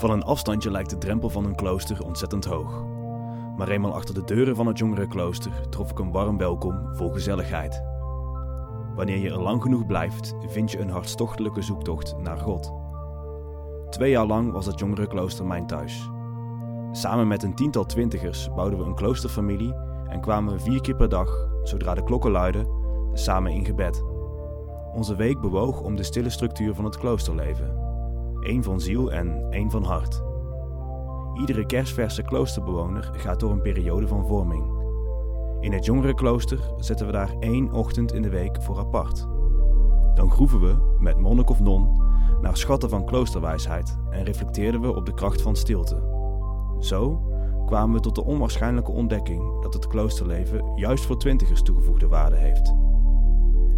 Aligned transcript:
Van 0.00 0.10
een 0.10 0.24
afstandje 0.24 0.70
lijkt 0.70 0.90
de 0.90 0.98
drempel 0.98 1.30
van 1.30 1.44
een 1.44 1.54
klooster 1.54 2.04
ontzettend 2.04 2.44
hoog. 2.44 2.84
Maar 3.56 3.68
eenmaal 3.68 3.94
achter 3.94 4.14
de 4.14 4.24
deuren 4.24 4.56
van 4.56 4.66
het 4.66 4.78
jongerenklooster 4.78 5.68
trof 5.68 5.90
ik 5.90 5.98
een 5.98 6.12
warm 6.12 6.38
welkom 6.38 6.96
vol 6.96 7.10
gezelligheid. 7.10 7.82
Wanneer 8.94 9.18
je 9.18 9.30
er 9.30 9.42
lang 9.42 9.62
genoeg 9.62 9.86
blijft, 9.86 10.34
vind 10.46 10.70
je 10.70 10.78
een 10.78 10.90
hartstochtelijke 10.90 11.62
zoektocht 11.62 12.16
naar 12.18 12.38
God. 12.38 12.72
Twee 13.90 14.10
jaar 14.10 14.26
lang 14.26 14.52
was 14.52 14.66
het 14.66 14.78
jongerenklooster 14.78 15.46
mijn 15.46 15.66
thuis. 15.66 16.10
Samen 16.92 17.28
met 17.28 17.42
een 17.42 17.54
tiental 17.54 17.86
twintigers 17.86 18.54
bouwden 18.54 18.78
we 18.78 18.84
een 18.84 18.94
kloosterfamilie 18.94 19.74
en 20.08 20.20
kwamen 20.20 20.52
we 20.52 20.60
vier 20.60 20.80
keer 20.80 20.96
per 20.96 21.08
dag, 21.08 21.48
zodra 21.62 21.94
de 21.94 22.04
klokken 22.04 22.30
luidden, 22.30 22.68
samen 23.12 23.52
in 23.52 23.64
gebed. 23.64 24.04
Onze 24.94 25.16
week 25.16 25.40
bewoog 25.40 25.80
om 25.80 25.96
de 25.96 26.02
stille 26.02 26.30
structuur 26.30 26.74
van 26.74 26.84
het 26.84 26.98
kloosterleven. 26.98 27.89
Één 28.40 28.62
van 28.62 28.80
ziel 28.80 29.12
en 29.12 29.46
één 29.50 29.70
van 29.70 29.84
hart. 29.84 30.22
Iedere 31.34 31.66
kerstverse 31.66 32.22
kloosterbewoner 32.22 33.10
gaat 33.12 33.40
door 33.40 33.50
een 33.50 33.62
periode 33.62 34.08
van 34.08 34.26
vorming. 34.26 34.78
In 35.60 35.72
het 35.72 35.84
jongerenklooster 35.84 36.58
zetten 36.78 37.06
we 37.06 37.12
daar 37.12 37.34
één 37.40 37.72
ochtend 37.72 38.12
in 38.12 38.22
de 38.22 38.28
week 38.28 38.62
voor 38.62 38.78
apart. 38.78 39.28
Dan 40.14 40.30
groeven 40.30 40.60
we, 40.60 40.96
met 40.98 41.18
monnik 41.18 41.50
of 41.50 41.60
non, 41.60 42.02
naar 42.40 42.56
schatten 42.56 42.88
van 42.88 43.04
kloosterwijsheid 43.04 43.98
en 44.10 44.24
reflecteerden 44.24 44.80
we 44.80 44.94
op 44.94 45.06
de 45.06 45.14
kracht 45.14 45.42
van 45.42 45.56
stilte. 45.56 46.08
Zo 46.78 47.22
kwamen 47.66 47.94
we 47.94 48.00
tot 48.00 48.14
de 48.14 48.24
onwaarschijnlijke 48.24 48.90
ontdekking 48.90 49.62
dat 49.62 49.74
het 49.74 49.86
kloosterleven 49.86 50.72
juist 50.74 51.06
voor 51.06 51.18
twintigers 51.18 51.62
toegevoegde 51.62 52.08
waarde 52.08 52.36
heeft. 52.36 52.74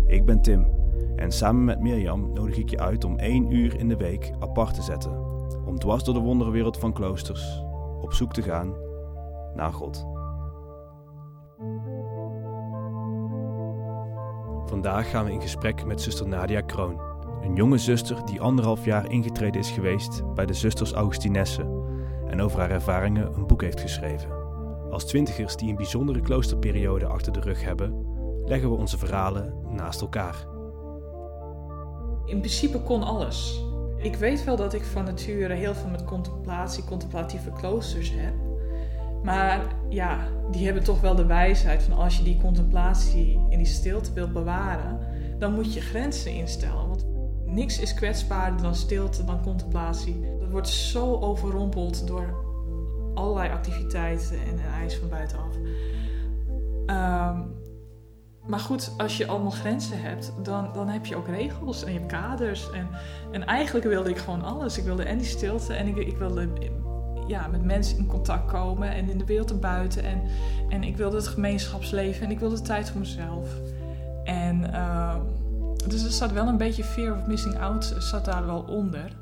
Ik 0.06 0.24
ben 0.24 0.42
Tim 0.42 0.81
en 1.22 1.32
samen 1.32 1.64
met 1.64 1.80
Mirjam 1.80 2.32
nodig 2.32 2.56
ik 2.56 2.70
je 2.70 2.78
uit 2.78 3.04
om 3.04 3.18
één 3.18 3.52
uur 3.52 3.78
in 3.78 3.88
de 3.88 3.96
week 3.96 4.32
apart 4.40 4.74
te 4.74 4.82
zetten, 4.82 5.12
om 5.66 5.78
dwars 5.78 6.04
door 6.04 6.14
de 6.14 6.20
wonderenwereld 6.20 6.78
van 6.78 6.92
kloosters 6.92 7.62
op 8.00 8.12
zoek 8.12 8.32
te 8.32 8.42
gaan 8.42 8.74
naar 9.54 9.72
God. 9.72 10.06
Vandaag 14.66 15.10
gaan 15.10 15.24
we 15.24 15.32
in 15.32 15.40
gesprek 15.40 15.84
met 15.84 16.00
zuster 16.00 16.28
Nadia 16.28 16.60
Kroon, 16.60 17.00
een 17.42 17.54
jonge 17.54 17.78
zuster 17.78 18.24
die 18.24 18.40
anderhalf 18.40 18.84
jaar 18.84 19.10
ingetreden 19.10 19.60
is 19.60 19.70
geweest 19.70 20.34
bij 20.34 20.46
de 20.46 20.54
zusters 20.54 20.92
Augustinessen 20.92 21.84
en 22.26 22.40
over 22.40 22.58
haar 22.58 22.70
ervaringen 22.70 23.34
een 23.34 23.46
boek 23.46 23.62
heeft 23.62 23.80
geschreven. 23.80 24.30
Als 24.90 25.04
twintigers 25.04 25.56
die 25.56 25.70
een 25.70 25.76
bijzondere 25.76 26.20
kloosterperiode 26.20 27.06
achter 27.06 27.32
de 27.32 27.40
rug 27.40 27.64
hebben, 27.64 28.06
leggen 28.44 28.70
we 28.70 28.76
onze 28.76 28.98
verhalen 28.98 29.54
naast 29.68 30.00
elkaar. 30.00 30.51
In 32.26 32.38
principe 32.38 32.80
kon 32.80 33.02
alles. 33.02 33.62
Ik 33.96 34.16
weet 34.16 34.44
wel 34.44 34.56
dat 34.56 34.74
ik 34.74 34.84
van 34.84 35.04
nature 35.04 35.54
heel 35.54 35.74
veel 35.74 35.90
met 35.90 36.04
contemplatie, 36.04 36.84
contemplatieve 36.84 37.50
kloosters 37.52 38.12
heb. 38.16 38.32
Maar 39.22 39.60
ja, 39.88 40.18
die 40.50 40.64
hebben 40.64 40.84
toch 40.84 41.00
wel 41.00 41.14
de 41.14 41.26
wijsheid 41.26 41.82
van 41.82 41.98
als 41.98 42.16
je 42.16 42.22
die 42.22 42.40
contemplatie 42.40 43.46
in 43.48 43.58
die 43.58 43.66
stilte 43.66 44.12
wilt 44.12 44.32
bewaren, 44.32 44.98
dan 45.38 45.54
moet 45.54 45.74
je 45.74 45.80
grenzen 45.80 46.32
instellen. 46.32 46.88
Want 46.88 47.06
niks 47.44 47.80
is 47.80 47.94
kwetsbaarder 47.94 48.62
dan 48.62 48.74
stilte, 48.74 49.24
dan 49.24 49.42
contemplatie. 49.42 50.20
Dat 50.40 50.50
wordt 50.50 50.68
zo 50.68 51.16
overrompeld 51.20 52.06
door 52.06 52.44
allerlei 53.14 53.50
activiteiten 53.50 54.36
en 54.36 54.58
eisen 54.80 55.00
van 55.00 55.08
buitenaf. 55.08 55.54
Ehm, 56.86 57.40
maar 58.46 58.60
goed, 58.60 58.92
als 58.96 59.16
je 59.16 59.26
allemaal 59.26 59.50
grenzen 59.50 60.00
hebt, 60.00 60.32
dan, 60.42 60.70
dan 60.72 60.88
heb 60.88 61.06
je 61.06 61.16
ook 61.16 61.28
regels 61.28 61.84
en 61.84 61.92
je 61.92 61.98
hebt 61.98 62.12
kaders. 62.12 62.70
En, 62.70 62.88
en 63.32 63.46
eigenlijk 63.46 63.86
wilde 63.86 64.10
ik 64.10 64.18
gewoon 64.18 64.42
alles. 64.42 64.78
Ik 64.78 64.84
wilde 64.84 65.02
en 65.02 65.18
die 65.18 65.26
stilte 65.26 65.74
en 65.74 65.86
ik, 65.86 65.96
ik 65.96 66.16
wilde 66.16 66.48
ja, 67.26 67.46
met 67.46 67.64
mensen 67.64 67.98
in 67.98 68.06
contact 68.06 68.50
komen 68.50 68.90
en 68.90 69.10
in 69.10 69.18
de 69.18 69.24
wereld 69.24 69.50
erbuiten. 69.50 70.04
En, 70.04 70.22
en 70.68 70.82
ik 70.82 70.96
wilde 70.96 71.16
het 71.16 71.26
gemeenschapsleven 71.26 72.24
en 72.24 72.30
ik 72.30 72.38
wilde 72.38 72.62
tijd 72.62 72.90
voor 72.90 73.00
mezelf. 73.00 73.48
En 74.24 74.70
uh, 74.72 75.16
dus 75.86 76.04
er 76.04 76.10
zat 76.10 76.32
wel 76.32 76.46
een 76.46 76.56
beetje 76.56 76.84
fear 76.84 77.16
of 77.16 77.26
missing 77.26 77.60
out 77.60 77.94
zat 77.98 78.24
daar 78.24 78.46
wel 78.46 78.64
onder. 78.68 79.20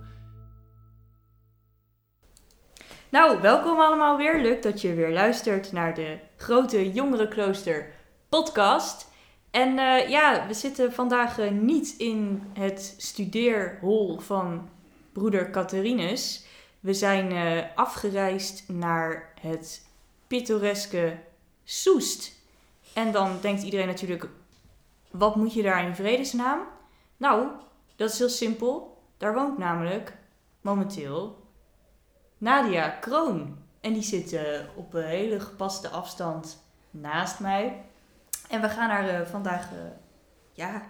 Nou, 3.08 3.40
welkom 3.40 3.80
allemaal 3.80 4.16
weer. 4.16 4.42
Leuk 4.42 4.62
dat 4.62 4.80
je 4.80 4.94
weer 4.94 5.12
luistert 5.12 5.72
naar 5.72 5.94
de 5.94 6.18
Grote 6.36 6.92
Jongerenklooster 6.92 7.86
podcast. 8.28 9.09
En 9.50 9.78
uh, 9.78 10.08
ja, 10.08 10.46
we 10.46 10.54
zitten 10.54 10.92
vandaag 10.92 11.38
uh, 11.38 11.50
niet 11.50 11.94
in 11.98 12.42
het 12.52 12.94
studeerhol 12.98 14.18
van 14.18 14.68
broeder 15.12 15.50
Catharinus. 15.50 16.44
We 16.80 16.94
zijn 16.94 17.32
uh, 17.32 17.62
afgereisd 17.74 18.68
naar 18.68 19.32
het 19.40 19.86
pittoreske 20.26 21.18
Soest. 21.64 22.38
En 22.94 23.12
dan 23.12 23.38
denkt 23.40 23.62
iedereen 23.62 23.86
natuurlijk, 23.86 24.28
wat 25.10 25.36
moet 25.36 25.54
je 25.54 25.62
daar 25.62 25.86
in 25.86 25.94
vredesnaam? 25.94 26.60
Nou, 27.16 27.48
dat 27.96 28.10
is 28.10 28.18
heel 28.18 28.28
simpel. 28.28 29.02
Daar 29.16 29.34
woont 29.34 29.58
namelijk 29.58 30.16
momenteel 30.60 31.38
Nadia 32.38 32.88
Kroon. 32.88 33.58
En 33.80 33.92
die 33.92 34.02
zit 34.02 34.38
op 34.76 34.94
een 34.94 35.04
hele 35.04 35.40
gepaste 35.40 35.88
afstand 35.88 36.62
naast 36.90 37.40
mij. 37.40 37.84
En 38.50 38.60
we 38.60 38.68
gaan 38.68 38.90
haar 38.90 39.20
uh, 39.20 39.26
vandaag 39.26 39.72
uh, 39.72 39.78
ja, 40.52 40.82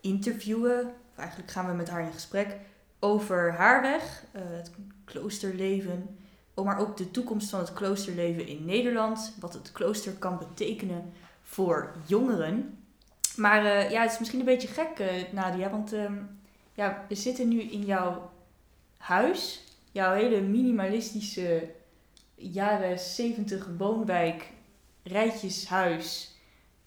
interviewen. 0.00 0.94
Eigenlijk 1.16 1.50
gaan 1.50 1.66
we 1.66 1.72
met 1.72 1.88
haar 1.88 2.02
in 2.02 2.12
gesprek 2.12 2.56
over 2.98 3.52
haar 3.52 3.82
weg, 3.82 4.24
het 4.32 4.70
kloosterleven. 5.04 6.18
Maar 6.54 6.78
ook 6.78 6.96
de 6.96 7.10
toekomst 7.10 7.50
van 7.50 7.60
het 7.60 7.72
kloosterleven 7.72 8.46
in 8.46 8.64
Nederland. 8.64 9.34
Wat 9.40 9.52
het 9.52 9.72
klooster 9.72 10.12
kan 10.12 10.38
betekenen 10.38 11.12
voor 11.42 11.94
jongeren. 12.06 12.78
Maar 13.36 13.90
ja, 13.90 14.02
het 14.02 14.12
is 14.12 14.18
misschien 14.18 14.40
een 14.40 14.44
beetje 14.44 14.68
gek, 14.68 14.98
uh, 14.98 15.32
Nadia. 15.32 15.70
Want 15.70 15.92
uh, 15.92 16.10
ja, 16.74 17.04
we 17.08 17.14
zitten 17.14 17.48
nu 17.48 17.60
in 17.60 17.84
jouw 17.84 18.30
huis. 18.96 19.64
Jouw 19.92 20.14
hele 20.14 20.40
minimalistische 20.40 21.70
jaren 22.34 22.98
70 22.98 23.68
woonwijk, 23.78 24.50
rijtjeshuis 25.02 26.29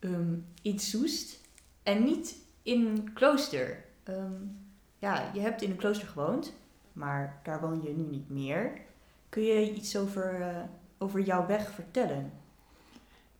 um, 0.04 0.46
in 0.62 0.80
Soest. 0.80 1.40
En 1.84 2.04
niet 2.04 2.36
in 2.62 2.86
een 2.86 3.14
klooster. 3.14 3.84
Um, 4.10 4.58
ja, 5.00 5.30
je 5.34 5.40
hebt 5.40 5.62
in 5.62 5.72
een 5.72 5.78
klooster 5.78 6.08
gewoond, 6.08 6.54
maar 6.94 7.40
daar 7.44 7.62
woon 7.62 7.82
je 7.84 7.90
nu 7.90 8.04
niet 8.04 8.30
meer. 8.30 8.82
Kun 9.30 9.44
je 9.44 9.74
iets 9.74 9.98
over, 9.98 10.40
uh, 10.40 10.48
over 10.98 11.22
jouw 11.22 11.46
weg 11.46 11.72
vertellen? 11.72 12.32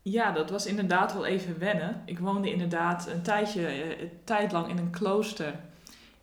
Ja, 0.02 0.32
dat 0.32 0.50
was 0.50 0.66
inderdaad 0.66 1.14
wel 1.14 1.26
even 1.26 1.60
wennen. 1.60 2.02
Ik 2.06 2.20
woonde 2.20 2.52
inderdaad 2.52 3.08
een 3.08 3.22
tijdje, 3.22 4.02
een 4.02 4.10
tijd 4.24 4.52
lang 4.52 4.70
in 4.70 4.78
een 4.78 4.90
klooster 4.90 5.60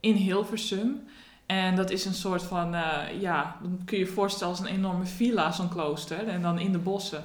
in 0.00 0.14
Hilversum. 0.14 1.02
En 1.46 1.76
dat 1.76 1.90
is 1.90 2.04
een 2.04 2.14
soort 2.14 2.42
van, 2.42 2.74
uh, 2.74 3.20
ja, 3.20 3.56
kun 3.84 3.98
je 3.98 4.04
je 4.04 4.10
voorstellen 4.10 4.56
als 4.56 4.62
een 4.62 4.74
enorme 4.74 5.04
villa, 5.04 5.52
zo'n 5.52 5.68
klooster. 5.68 6.28
En 6.28 6.42
dan 6.42 6.58
in 6.58 6.72
de 6.72 6.78
bossen. 6.78 7.24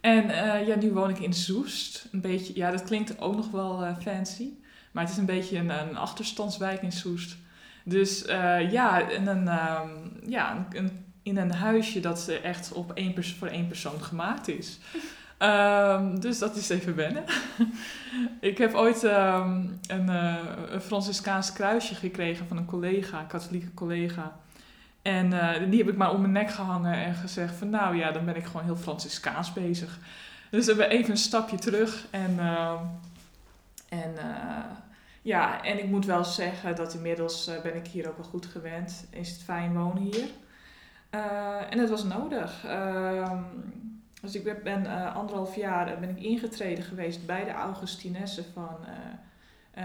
En 0.00 0.24
uh, 0.24 0.66
ja, 0.66 0.76
nu 0.76 0.92
woon 0.92 1.10
ik 1.10 1.18
in 1.18 1.32
Soest. 1.32 2.08
Een 2.12 2.20
beetje, 2.20 2.52
ja, 2.56 2.70
dat 2.70 2.84
klinkt 2.84 3.20
ook 3.20 3.36
nog 3.36 3.50
wel 3.50 3.82
uh, 3.82 3.96
fancy. 4.02 4.48
Maar 4.92 5.02
het 5.02 5.12
is 5.12 5.18
een 5.18 5.26
beetje 5.26 5.58
een, 5.58 5.70
een 5.70 5.96
achterstandswijk 5.96 6.82
in 6.82 6.92
Soest. 6.92 7.36
Dus 7.84 8.24
ja, 8.70 9.08
in 9.08 9.26
een, 9.26 9.48
um, 9.48 10.12
ja 10.26 10.66
een, 10.72 10.90
in 11.22 11.36
een 11.36 11.52
huisje 11.52 12.00
dat 12.00 12.28
echt 12.42 12.72
op 12.72 12.92
één 12.92 13.12
pers 13.12 13.34
voor 13.34 13.48
één 13.48 13.66
persoon 13.66 14.02
gemaakt 14.02 14.48
is. 14.48 14.78
Um, 15.38 16.20
dus 16.24 16.38
dat 16.38 16.56
is 16.56 16.68
even 16.68 16.94
wennen. 16.94 17.24
ik 18.40 18.58
heb 18.58 18.74
ooit 18.74 19.02
um, 19.02 19.78
een, 19.86 20.06
uh, 20.08 20.36
een 20.70 20.80
Franciscaans 20.80 21.52
kruisje 21.52 21.94
gekregen 21.94 22.46
van 22.46 22.56
een 22.56 22.64
collega, 22.64 23.20
een 23.20 23.26
katholieke 23.26 23.74
collega. 23.74 24.39
En 25.02 25.32
uh, 25.32 25.70
die 25.70 25.78
heb 25.78 25.88
ik 25.88 25.96
maar 25.96 26.12
om 26.12 26.20
mijn 26.20 26.32
nek 26.32 26.50
gehangen 26.50 26.94
en 26.94 27.14
gezegd 27.14 27.54
van 27.54 27.70
nou 27.70 27.96
ja, 27.96 28.12
dan 28.12 28.24
ben 28.24 28.36
ik 28.36 28.44
gewoon 28.44 28.64
heel 28.64 28.76
Franciscaans 28.76 29.52
bezig. 29.52 29.98
Dus 30.50 30.66
we 30.66 30.70
hebben 30.70 30.90
even 30.90 31.10
een 31.10 31.16
stapje 31.16 31.56
terug. 31.56 32.06
En, 32.10 32.34
uh, 32.38 32.80
en 33.88 34.14
ja, 35.22 35.64
en 35.64 35.78
ik 35.78 35.90
moet 35.90 36.06
wel 36.06 36.24
zeggen 36.24 36.76
dat 36.76 36.94
inmiddels 36.94 37.50
ben 37.62 37.76
ik 37.76 37.86
hier 37.86 38.08
ook 38.08 38.16
wel 38.16 38.26
goed 38.26 38.46
gewend. 38.46 39.06
Is 39.10 39.30
het 39.30 39.42
fijn 39.42 39.74
wonen 39.74 40.02
hier. 40.02 40.28
en 41.70 41.78
het 41.78 41.90
was 41.90 42.04
nodig. 42.04 42.64
Ehm, 42.64 43.42
dus 44.22 44.34
ik 44.34 44.62
ben 44.62 44.86
anderhalf 45.14 45.56
jaar 45.56 45.98
ben 46.00 46.08
ik 46.08 46.22
ingetreden 46.22 46.84
geweest 46.84 47.26
bij 47.26 47.44
de 47.44 47.52
Augustinessen 47.52 48.44
van 48.52 48.76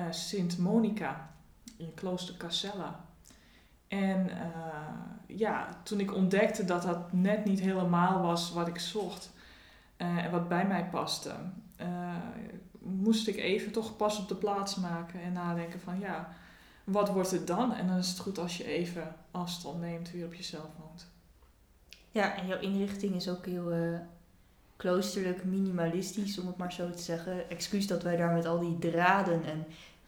Sint 0.09 0.57
Monica 0.57 1.29
in 1.77 1.93
klooster 1.93 2.37
Casella. 2.37 3.05
En 4.01 4.29
ja, 5.27 5.67
toen 5.83 5.99
ik 5.99 6.13
ontdekte 6.13 6.65
dat 6.65 6.81
dat 6.81 7.13
net 7.13 7.45
niet 7.45 7.59
helemaal 7.59 8.21
was 8.21 8.53
wat 8.53 8.67
ik 8.67 8.79
zocht 8.79 9.31
en 9.97 10.31
wat 10.31 10.47
bij 10.47 10.67
mij 10.67 10.85
paste, 10.85 11.31
moest 12.79 13.27
ik 13.27 13.35
even 13.35 13.71
toch 13.71 13.95
pas 13.95 14.19
op 14.19 14.27
de 14.27 14.35
plaats 14.35 14.75
maken 14.75 15.21
en 15.21 15.33
nadenken 15.33 15.79
van 15.79 15.99
ja, 15.99 16.35
wat 16.83 17.09
wordt 17.09 17.31
het 17.31 17.47
dan? 17.47 17.73
En 17.73 17.87
dan 17.87 17.97
is 17.97 18.09
het 18.09 18.19
goed 18.19 18.37
als 18.37 18.57
je 18.57 18.65
even 18.65 19.15
afstand 19.31 19.79
neemt, 19.79 20.11
weer 20.11 20.25
op 20.25 20.33
jezelf 20.33 20.67
woont. 20.79 21.07
Ja, 22.11 22.35
en 22.37 22.47
jouw 22.47 22.59
inrichting 22.59 23.15
is 23.15 23.29
ook 23.29 23.45
heel 23.45 23.71
eh, 23.71 23.99
kloosterlijk, 24.75 25.43
minimalistisch, 25.43 26.39
om 26.39 26.47
het 26.47 26.57
maar 26.57 26.73
zo 26.73 26.89
te 26.89 27.01
zeggen. 27.01 27.49
Excuus 27.49 27.87
dat 27.87 28.03
wij 28.03 28.15
daar 28.15 28.33
met 28.33 28.45
al 28.45 28.59
die 28.59 28.91
draden 28.91 29.43
en 29.43 29.65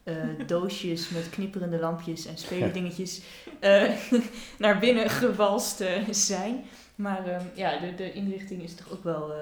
eh, 0.08 0.48
doosjes 0.48 1.10
met 1.10 1.30
knipperende 1.30 1.80
lampjes 1.80 2.26
en 2.26 2.38
spelendingetjes 2.38 3.22
eh, 3.60 3.92
naar 4.64 4.80
binnen 4.80 5.10
gewalst 5.10 5.82
eh, 5.82 5.92
zijn. 6.12 6.64
Maar 6.96 7.28
ehm, 7.28 7.44
ja, 7.54 7.80
de, 7.80 7.96
de 7.96 8.14
inrichting 8.14 8.64
is 8.64 8.76
toch 8.76 8.92
ook 8.92 9.04
wel 9.04 9.34
eh 9.34 9.38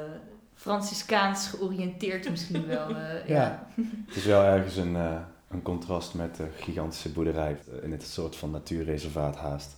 Franciscaans 0.57 1.47
georiënteerd 1.47 2.29
misschien 2.29 2.67
wel. 2.67 2.89
eh, 2.89 3.27
ja. 3.35 3.35
Ja. 3.35 3.67
Het 4.05 4.15
is 4.15 4.25
wel 4.25 4.43
ergens 4.43 4.75
een, 4.75 4.95
eh, 4.95 5.15
een 5.49 5.61
contrast 5.61 6.13
met 6.13 6.35
de 6.35 6.47
gigantische 6.59 7.11
boerderij 7.11 7.57
in 7.81 7.91
het 7.91 8.03
soort 8.03 8.35
van 8.35 8.51
natuurreservaat 8.51 9.35
haast. 9.35 9.77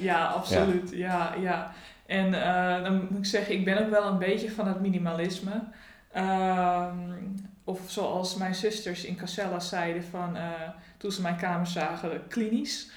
Ja, 0.00 0.26
absoluut. 0.26 0.90
Ja, 0.92 1.34
ja. 1.34 1.72
En 2.06 2.42
eh, 2.42 2.82
dan 2.84 3.06
moet 3.10 3.18
ik 3.18 3.24
zeggen, 3.26 3.54
ik 3.54 3.64
ben 3.64 3.84
ook 3.84 3.90
wel 3.90 4.06
een 4.06 4.18
beetje 4.18 4.50
van 4.50 4.66
het 4.68 4.80
minimalisme. 4.80 5.62
Ehm, 6.12 6.98
of 7.68 7.80
zoals 7.86 8.36
mijn 8.36 8.54
zusters 8.54 9.04
in 9.04 9.16
Casella 9.16 9.60
zeiden 9.60 10.04
van, 10.04 10.36
eh, 10.36 10.50
toen 10.96 11.12
ze 11.12 11.22
mijn 11.22 11.36
kamer 11.36 11.66
zagen, 11.66 12.26
klinisch. 12.28 12.90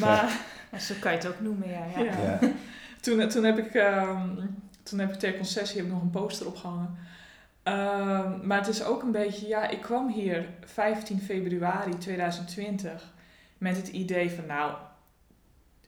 Maar 0.00 0.40
Ja, 0.70 0.78
zo 0.78 0.94
kan 1.00 1.12
je 1.12 1.18
het 1.18 1.26
ook 1.26 1.40
noemen, 1.40 1.68
ja. 1.68 1.84
ja. 1.96 2.02
Ja. 2.04 2.20
Ja. 2.22 2.38
toen, 3.00 3.28
toen, 3.28 3.44
heb 3.44 3.58
ik, 3.58 3.74
ehm, 3.74 4.28
toen 4.82 4.98
heb 4.98 5.12
ik 5.12 5.18
ter 5.18 5.36
concessie 5.36 5.76
heb 5.76 5.86
ik 5.86 5.92
nog 5.92 6.02
een 6.02 6.10
poster 6.10 6.46
opgehangen. 6.46 6.98
Ehm, 7.62 8.46
maar 8.46 8.58
het 8.58 8.68
is 8.68 8.84
ook 8.84 9.02
een 9.02 9.12
beetje, 9.12 9.46
ja, 9.46 9.68
ik 9.68 9.80
kwam 9.80 10.08
hier 10.08 10.48
15 10.64 11.20
februari 11.20 11.98
2020 11.98 13.12
met 13.58 13.76
het 13.76 13.88
idee 13.88 14.30
van, 14.30 14.46
nou, 14.46 14.74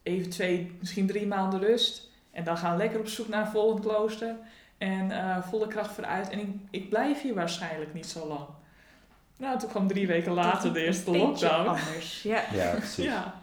even 0.02 0.30
twee, 0.30 0.76
misschien 0.78 1.06
drie 1.06 1.26
maanden 1.26 1.60
rust. 1.60 2.10
En 2.30 2.44
dan 2.44 2.56
gaan 2.56 2.72
we 2.72 2.78
lekker 2.78 3.00
op 3.00 3.08
zoek 3.08 3.28
naar 3.28 3.44
een 3.44 3.50
volgend 3.50 3.80
klooster. 3.80 4.34
En 4.78 5.10
eh, 5.10 5.42
volle 5.42 5.66
kracht 5.66 5.94
vooruit. 5.94 6.28
En 6.28 6.38
ik, 6.38 6.48
ik 6.70 6.88
blijf 6.88 7.22
hier 7.22 7.34
waarschijnlijk 7.34 7.94
niet 7.94 8.06
zo 8.06 8.26
lang. 8.26 8.48
Nou, 9.36 9.58
toen 9.58 9.68
kwam 9.68 9.86
drie 9.86 10.06
weken 10.06 10.32
later 10.32 10.72
de 10.72 10.84
eerste 10.84 11.16
lockdown. 11.16 11.68
anders, 11.68 12.22
ja. 12.22 12.44
Ja, 12.52 12.70
precies. 12.76 13.04
Ja, 13.04 13.42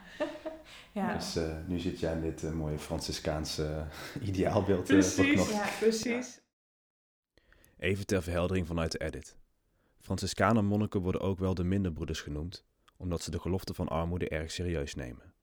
ja. 0.91 1.13
Dus 1.13 1.35
eh, 1.35 1.57
nu 1.67 1.79
zit 1.79 1.99
jij 1.99 2.13
in 2.13 2.21
dit 2.21 2.53
mooie 2.53 2.79
Franciscaanse 2.79 3.87
eh, 4.15 4.27
ideaalbeeld 4.29 4.83
precies. 4.93 5.49
Ja. 5.49 5.65
Precies. 5.79 6.41
Even 7.77 8.05
ter 8.05 8.23
verheldering 8.23 8.67
vanuit 8.67 8.91
de 8.91 8.99
edit. 8.99 9.37
Franciscaner 9.99 10.63
monniken 10.63 11.01
worden 11.01 11.21
ook 11.21 11.39
wel 11.39 11.53
de 11.53 11.63
minderbroeders 11.63 12.21
genoemd, 12.21 12.65
omdat 12.97 13.21
ze 13.21 13.31
de 13.31 13.39
gelofte 13.39 13.73
van 13.73 13.87
armoede 13.87 14.29
erg 14.29 14.51
serieus 14.51 14.95
nemen. 14.95 15.33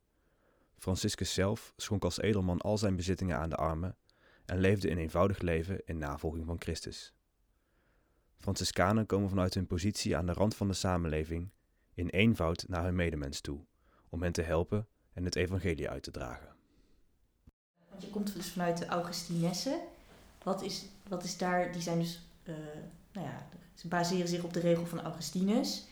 Franciscus 0.79 1.35
zelf 1.35 1.73
schonk 1.77 2.05
als 2.05 2.21
edelman 2.21 2.61
al 2.61 2.79
zijn 2.79 2.97
bezittingen 2.97 3.39
aan 3.39 3.51
de 3.51 3.57
armen 3.57 3.97
en 4.51 4.61
leefde 4.61 4.91
een 4.91 4.99
eenvoudig 4.99 5.39
leven 5.39 5.83
in 5.85 5.99
navolging 5.99 6.47
van 6.47 6.61
Christus. 6.61 7.13
Franciscanen 8.37 9.07
komen 9.07 9.29
vanuit 9.29 9.55
hun 9.55 9.67
positie 9.67 10.17
aan 10.17 10.27
de 10.27 10.33
rand 10.33 10.57
van 10.57 10.69
de 10.69 10.75
samenleving 10.75 11.51
in 11.95 12.09
eenvoud 12.09 12.65
naar 12.69 12.85
hun 12.85 12.95
medemens 12.95 13.41
toe, 13.41 13.61
om 14.09 14.23
hen 14.23 14.33
te 14.33 14.43
helpen 14.43 14.89
en 15.13 15.25
het 15.25 15.37
evangelie 15.37 15.89
uit 15.89 16.03
te 16.03 16.11
dragen. 16.11 16.49
Want 17.91 18.03
je 18.03 18.11
komt 18.11 18.35
dus 18.35 18.51
vanuit 18.53 18.79
de 18.79 18.87
Augustinessen. 18.87 19.81
Wat 20.43 20.63
is, 20.63 20.87
wat 21.09 21.25
is 21.25 21.39
daar, 21.39 21.73
die 21.73 21.83
zijn 21.83 21.99
dus, 21.99 22.21
eh, 22.43 22.55
nou 23.13 23.27
ja, 23.27 23.49
ze 23.75 23.89
baseren 23.89 24.29
zich 24.29 24.43
op 24.43 24.53
de 24.53 24.61
regel 24.61 24.87
van 24.87 25.01
Augustinus. 25.01 25.87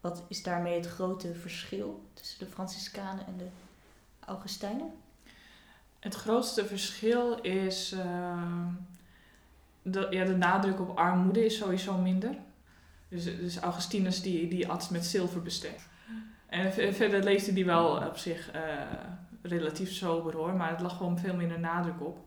Wat 0.00 0.24
is 0.28 0.42
daarmee 0.42 0.74
het 0.74 0.86
grote 0.86 1.34
verschil 1.34 2.08
tussen 2.12 2.38
de 2.38 2.52
Franciscanen 2.52 3.26
en 3.26 3.36
de 3.36 3.48
Augustijnen? 4.20 4.92
Het 6.04 6.14
grootste 6.14 6.66
verschil 6.66 7.40
is 7.40 7.92
ehm, 7.92 8.66
de, 9.82 10.06
ja, 10.10 10.24
de 10.24 10.36
nadruk 10.36 10.80
op 10.80 10.96
armoede 10.98 11.44
is 11.44 11.56
sowieso 11.56 11.96
minder. 11.98 12.30
Dus, 13.08 13.24
dus 13.24 13.58
Augustinus 13.58 14.22
die, 14.22 14.48
die 14.48 14.68
at 14.68 14.90
met 14.90 15.04
zilverbestek. 15.04 15.80
En 16.46 16.72
v- 16.72 16.96
verder 16.96 17.22
leefde 17.22 17.52
die 17.52 17.64
wel 17.64 17.96
op 17.96 18.16
zich 18.16 18.50
eh, 18.50 18.60
relatief 19.42 19.90
sober 19.90 20.36
hoor, 20.36 20.52
maar 20.54 20.70
het 20.70 20.80
lag 20.80 20.96
gewoon 20.96 21.18
veel 21.18 21.34
minder 21.34 21.60
nadruk 21.60 22.00
op. 22.00 22.18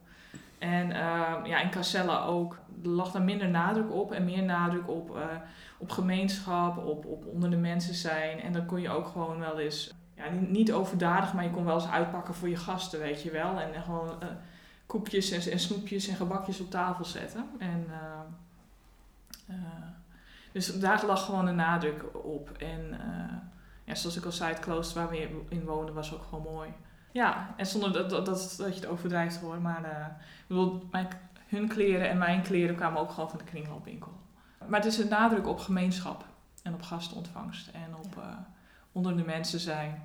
En 0.60 0.92
ehm, 0.92 1.46
ja, 1.46 1.62
in 1.62 1.70
Casella 1.70 2.26
ook. 2.26 2.60
Lag 2.84 3.12
daar 3.12 3.22
minder 3.22 3.50
nadruk 3.50 3.92
op 3.92 4.12
en 4.12 4.26
meer 4.26 4.44
nadruk 4.44 4.88
op, 4.90 5.16
eh, 5.16 5.24
op 5.78 5.90
gemeenschap, 5.90 6.78
op, 6.78 7.06
op 7.06 7.26
onder 7.26 7.50
de 7.50 7.58
mensen 7.58 7.94
zijn. 7.94 8.42
En 8.42 8.54
dan 8.54 8.66
kon 8.66 8.82
je 8.82 8.90
ook 8.90 9.08
gewoon 9.08 9.40
wel 9.40 9.60
eens 9.60 9.94
ja, 10.18 10.30
niet, 10.30 10.72
overdadig, 10.72 11.34
maar 11.34 11.44
je 11.44 11.50
kon 11.50 11.66
wel 11.66 11.76
eens 11.76 11.90
uitpakken 11.90 12.34
voor 12.34 12.50
je 12.50 12.56
gasten, 12.56 13.00
weet 13.00 13.22
je 13.22 13.32
wel. 13.32 13.60
En, 13.60 13.74
eh, 13.74 13.84
gewoon 13.84 14.22
eh, 14.22 14.28
koekjes 14.86 15.48
en, 15.48 15.60
snoepjes 15.60 16.08
en 16.08 16.16
gebakjes 16.16 16.60
op 16.60 16.70
tafel 16.70 17.06
zetten. 17.06 17.46
En, 17.60 17.86
eh, 19.48 19.56
dus 20.52 20.80
daar 20.80 21.06
lag 21.06 21.26
gewoon 21.26 21.46
de 21.46 21.52
nadruk 21.52 22.26
op. 22.26 22.52
En 22.52 23.00
ja, 23.84 23.96
zoals 23.96 24.18
ik 24.18 24.26
al 24.26 24.32
zei, 24.32 24.54
het 24.54 24.60
klooster 24.60 25.02
waar 25.02 25.10
we 25.10 25.46
in 25.50 25.66
woonden 25.66 25.96
was 25.96 26.14
ook 26.14 26.24
gewoon 26.24 26.54
mooi. 26.54 26.70
Ja, 27.12 27.54
en 27.58 27.66
zonder 27.66 27.94
dat, 27.94 28.10
dat, 28.10 28.26
dat, 28.26 28.58
je 28.58 28.66
het 28.66 28.86
overdrijft 28.86 29.40
hoor. 29.40 29.62
Maar 29.62 29.80
ik 30.20 30.48
bedoel, 30.48 30.84
mijn, 30.92 31.08
hun 31.48 31.68
kleren 31.68 32.10
en 32.10 32.18
mijn 32.18 32.42
kleren 32.42 32.76
kwamen 32.76 33.02
ook 33.02 33.12
gewoon 33.12 33.30
van 33.30 33.40
de 33.40 33.46
kringloopwinkel. 33.46 34.12
Maar 34.68 34.80
het 34.80 34.92
is 34.92 34.98
een 34.98 35.10
nadruk 35.10 35.48
op 35.48 35.60
gemeenschap 35.60 36.26
en 36.64 36.74
op 36.74 36.82
gastontvangst 36.82 37.68
en 37.68 37.96
op 37.96 38.18
onder 38.98 39.18
de 39.18 39.24
mensen 39.24 39.60
zijn. 39.60 40.04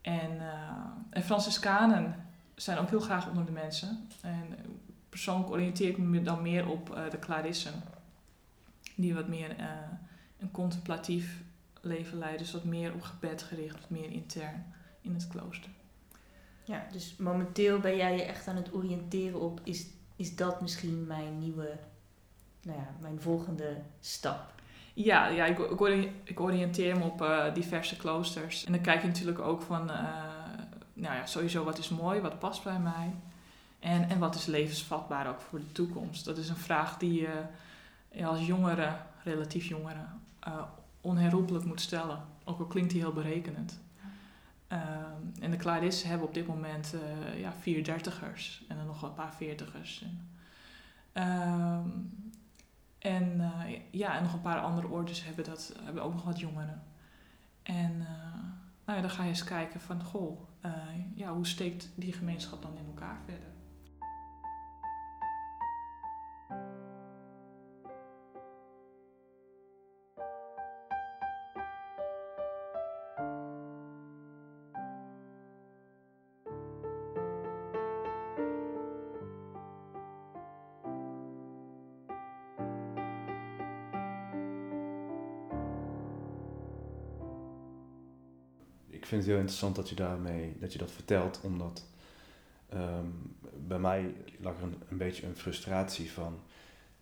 En, 0.00 0.40
eh 0.40 0.76
en 1.10 1.22
Franciscanen 1.22 2.26
zijn 2.54 2.78
ook 2.78 2.88
heel 2.88 3.00
graag 3.00 3.28
onder 3.28 3.44
de 3.44 3.52
mensen. 3.52 4.08
En 4.20 4.56
persoonlijk 5.08 5.50
oriënteer 5.50 5.88
ik 5.88 5.98
me 5.98 6.22
dan 6.22 6.42
meer 6.42 6.68
op 6.68 6.94
eh, 6.94 7.10
de 7.10 7.18
Clarissen. 7.18 7.82
Die 8.94 9.14
wat 9.14 9.28
meer 9.28 9.56
eh, 9.58 9.66
een 10.38 10.50
contemplatief 10.50 11.42
leven 11.80 12.18
leiden. 12.18 12.40
Dus 12.40 12.52
wat 12.52 12.64
meer 12.64 12.94
op 12.94 13.02
gebed 13.02 13.42
gericht, 13.42 13.80
wat 13.80 13.90
meer 13.90 14.10
intern 14.10 14.74
in 15.00 15.14
het 15.14 15.28
klooster. 15.28 15.70
Ja, 16.64 16.86
dus 16.92 17.16
momenteel 17.16 17.80
ben 17.80 17.96
jij 17.96 18.16
je 18.16 18.22
echt 18.22 18.48
aan 18.48 18.56
het 18.56 18.74
oriënteren 18.74 19.40
op, 19.40 19.60
is, 19.64 19.86
is 20.16 20.36
dat 20.36 20.60
misschien 20.60 21.06
mijn 21.06 21.38
nieuwe, 21.38 21.78
nou 22.62 22.78
ja, 22.78 22.88
mijn 23.00 23.20
volgende 23.20 23.76
stap? 24.00 24.55
Ja, 24.98 25.26
ja 25.28 25.44
ik, 25.44 25.58
ik, 25.58 25.80
ori- 25.80 26.20
ik 26.24 26.40
oriënteer 26.40 26.96
me 26.98 27.04
op 27.04 27.22
eh, 27.22 27.54
diverse 27.54 27.96
kloosters. 27.96 28.64
En 28.64 28.72
dan 28.72 28.80
kijk 28.80 29.00
je 29.00 29.06
natuurlijk 29.06 29.38
ook 29.38 29.62
van, 29.62 29.90
eh, 29.90 30.04
nou 30.92 31.14
ja, 31.14 31.26
sowieso 31.26 31.64
wat 31.64 31.78
is 31.78 31.88
mooi, 31.88 32.20
wat 32.20 32.38
past 32.38 32.64
bij 32.64 32.78
mij. 32.78 33.14
En, 33.78 34.08
en 34.08 34.18
wat 34.18 34.34
is 34.34 34.46
levensvatbaar 34.46 35.28
ook 35.28 35.40
voor 35.40 35.58
de 35.58 35.72
toekomst. 35.72 36.24
Dat 36.24 36.38
is 36.38 36.48
een 36.48 36.56
vraag 36.56 36.96
die 36.98 37.20
je 37.20 38.24
als 38.24 38.46
jongere, 38.46 38.96
relatief 39.24 39.66
jongere, 39.66 40.04
eh, 40.40 40.62
onherroepelijk 41.00 41.64
moet 41.64 41.80
stellen. 41.80 42.24
Ook 42.44 42.58
al 42.58 42.66
klinkt 42.66 42.90
die 42.90 43.00
heel 43.00 43.12
berekenend. 43.12 43.80
Ehm, 44.68 45.22
en 45.40 45.50
de 45.50 45.56
Clarissen 45.56 46.08
hebben 46.08 46.26
op 46.26 46.34
dit 46.34 46.46
moment 46.46 46.94
ja, 47.36 47.52
vier 47.60 47.84
dertigers 47.84 48.64
en 48.68 48.76
dan 48.76 48.86
nog 48.86 49.02
een 49.02 49.14
paar 49.14 49.34
veertigers. 49.34 50.02
En, 50.02 50.28
ehm, 51.12 51.88
en 53.06 53.40
eh, 53.40 53.80
ja, 53.90 54.16
en 54.16 54.22
nog 54.22 54.32
een 54.32 54.40
paar 54.40 54.60
andere 54.60 54.88
orders 54.88 55.24
hebben, 55.24 55.44
dat, 55.44 55.74
hebben 55.82 56.02
ook 56.02 56.12
nog 56.12 56.24
wat 56.24 56.40
jongeren. 56.40 56.82
En 57.62 58.00
eh, 58.00 58.42
nou 58.84 58.98
ja, 58.98 59.00
dan 59.00 59.10
ga 59.10 59.22
je 59.22 59.28
eens 59.28 59.44
kijken 59.44 59.80
van, 59.80 60.02
goh, 60.02 60.40
eh, 60.60 60.72
ja, 61.14 61.34
hoe 61.34 61.46
steekt 61.46 61.88
die 61.94 62.12
gemeenschap 62.12 62.62
dan 62.62 62.76
in 62.76 62.86
elkaar 62.86 63.18
verder? 63.24 63.48
Ik 89.06 89.12
vind 89.12 89.24
het 89.24 89.30
heel 89.30 89.40
interessant 89.40 89.76
dat 89.76 89.88
je 89.88 89.94
daarmee 89.94 90.56
dat 90.60 90.72
je 90.72 90.78
dat 90.78 90.90
vertelt, 90.90 91.40
omdat 91.42 91.84
ehm, 92.68 93.06
bij 93.66 93.78
mij 93.78 94.14
lag 94.40 94.56
er 94.56 94.62
een, 94.62 94.74
een 94.88 94.96
beetje 94.96 95.26
een 95.26 95.36
frustratie 95.36 96.12
van. 96.12 96.38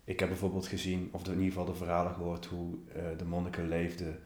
Ik 0.04 0.20
heb 0.20 0.28
bijvoorbeeld 0.28 0.66
gezien, 0.66 1.08
of 1.12 1.26
in 1.26 1.32
ieder 1.32 1.46
geval 1.46 1.64
de 1.64 1.75
verhalen 1.75 2.14
gehoord, 2.14 2.46
hoe 2.46 2.75
eh, 2.94 3.02
de 3.18 3.25
monniken 3.25 3.68
leefden 3.68 4.20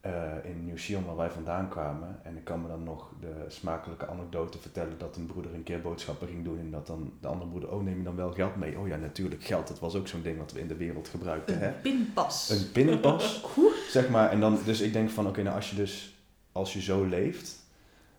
eh, 0.00 0.32
in 0.42 0.64
Nieuw-Zeeland, 0.64 1.06
waar 1.06 1.16
wij 1.16 1.30
vandaan 1.30 1.68
kwamen. 1.68 2.20
En 2.22 2.36
ik 2.36 2.44
kan 2.44 2.62
me 2.62 2.68
dan 2.68 2.82
nog 2.82 3.12
de 3.20 3.44
smakelijke 3.48 4.06
anekdote 4.06 4.58
vertellen 4.58 4.98
dat 4.98 5.16
een 5.16 5.26
broeder 5.26 5.54
een 5.54 5.62
keer 5.62 5.80
boodschappen 5.80 6.28
ging 6.28 6.44
doen 6.44 6.58
en 6.58 6.70
dat 6.70 6.86
dan 6.86 7.12
de 7.20 7.28
andere 7.28 7.50
broeder, 7.50 7.70
oh 7.70 7.82
neem 7.82 7.98
je 7.98 8.04
dan 8.04 8.16
wel 8.16 8.32
geld 8.32 8.56
mee? 8.56 8.78
Oh 8.78 8.88
ja, 8.88 8.96
natuurlijk, 8.96 9.44
geld, 9.44 9.68
dat 9.68 9.78
was 9.78 9.94
ook 9.94 10.08
zo'n 10.08 10.22
ding 10.22 10.38
wat 10.38 10.52
we 10.52 10.60
in 10.60 10.68
de 10.68 10.76
wereld 10.76 11.08
gebruikten. 11.08 11.58
Hè? 11.58 11.66
Een 11.66 11.80
pinpas. 11.80 12.50
Een 12.50 12.72
pinpas, 12.72 13.44
zeg 13.90 14.08
maar. 14.08 14.30
En 14.30 14.40
dan, 14.40 14.58
dus 14.64 14.80
ik 14.80 14.92
denk 14.92 15.10
van, 15.10 15.26
oké, 15.26 15.42
nou 15.42 15.56
als 15.56 15.70
je 15.70 15.76
dus 15.76 16.16
als 16.58 16.72
je 16.72 16.82
zo 16.82 17.04
leeft, 17.04 17.66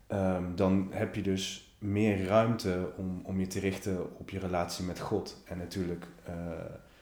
ehm, 0.08 0.56
dan 0.56 0.88
heb 0.92 1.16
je 1.16 1.22
dus 1.22 1.74
meer 1.78 2.26
ruimte 2.26 2.92
om, 2.98 3.22
om 3.24 3.40
je 3.40 3.48
te 3.48 3.60
richten 3.60 4.18
op 4.18 4.30
je 4.30 4.40
relatie 4.40 4.86
met 4.86 5.00
God. 5.00 5.42
En 5.46 5.58
natuurlijk 5.58 6.08
uh, 6.30 6.36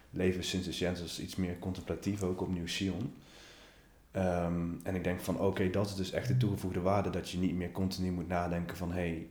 leven 0.09 0.43
sinds 0.43 0.65
de 0.67 0.73
Genesis 0.73 1.19
iets 1.19 1.35
meer 1.35 1.59
contemplatief, 1.59 2.23
ook 2.23 2.41
opnieuw 2.41 2.67
Sion. 2.67 3.13
Ehm, 4.11 4.69
en 4.83 4.95
ik 4.95 5.03
denk 5.03 5.19
van 5.19 5.39
oké, 5.39 5.69
dat 5.69 5.85
is 5.85 5.95
dus 5.95 6.11
echt 6.11 6.27
de 6.27 6.37
toegevoegde 6.37 6.81
waarde, 6.81 7.09
dat 7.09 7.29
je 7.29 7.37
niet 7.37 7.55
meer 7.55 7.71
continu 7.71 8.11
moet 8.11 8.27
nadenken 8.27 8.77
van 8.77 8.91
hé, 8.91 8.99
hey, 8.99 9.27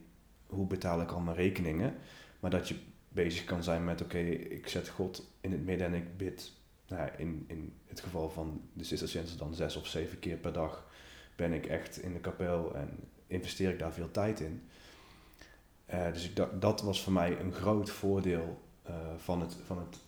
hoe 0.46 0.66
betaal 0.66 1.00
ik 1.00 1.10
al 1.10 1.20
mijn 1.20 1.36
rekeningen? 1.36 1.94
Maar 2.40 2.50
dat 2.50 2.68
je 2.68 2.76
bezig 3.08 3.44
kan 3.44 3.62
zijn 3.62 3.84
met 3.84 4.02
oké, 4.02 4.18
ik 4.18 4.68
zet 4.68 4.88
God 4.88 5.32
in 5.40 5.52
het 5.52 5.64
midden 5.64 5.86
en 5.86 5.94
ik 5.94 6.16
bid. 6.16 6.52
Nou, 6.88 7.10
in, 7.16 7.44
in 7.46 7.72
het 7.86 8.00
geval 8.00 8.30
van 8.30 8.60
de 8.72 8.84
Sisters 8.84 9.36
dan 9.36 9.54
zes 9.54 9.76
of 9.76 9.86
zeven 9.86 10.18
keer 10.18 10.36
per 10.36 10.52
dag 10.52 10.86
ben 11.36 11.52
ik 11.52 11.66
echt 11.66 12.02
in 12.02 12.12
de 12.12 12.20
kapel 12.20 12.74
en 12.74 12.88
investeer 13.26 13.70
ik 13.70 13.78
daar 13.78 13.92
veel 13.92 14.10
tijd 14.10 14.40
in. 14.40 14.62
Uh, 15.94 16.12
dus 16.12 16.30
ik, 16.30 16.60
dat, 16.60 16.82
was 16.82 17.02
voor 17.02 17.12
mij 17.12 17.40
een 17.40 17.52
groot 17.52 17.90
voordeel 17.90 18.62
uh, 18.88 18.94
van, 19.16 19.40
het, 19.40 19.56
van 19.66 19.78
het, 19.78 19.98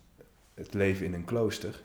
het 0.53 0.73
leven 0.73 1.05
in 1.05 1.13
een 1.13 1.25
klooster. 1.25 1.81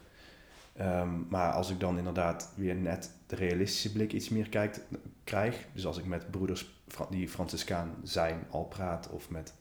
Um, 0.81 1.27
maar 1.29 1.53
als 1.53 1.71
ik 1.71 1.81
dan 1.81 1.99
inderdaad 1.99 2.53
weer 2.55 2.75
net 2.75 3.11
de 3.27 3.37
realistische 3.37 3.93
blik 3.93 4.13
iets 4.13 4.29
meer 4.29 4.49
kijkt, 4.49 4.81
krijg, 5.25 5.67
dus 5.73 5.87
als 5.87 5.99
ik 5.99 6.05
met 6.05 6.31
broeders 6.31 6.83
die 7.11 7.29
Franciscaan 7.29 7.95
zijn 8.03 8.47
al 8.51 8.65
praat 8.65 9.09
of 9.09 9.31
met, 9.31 9.55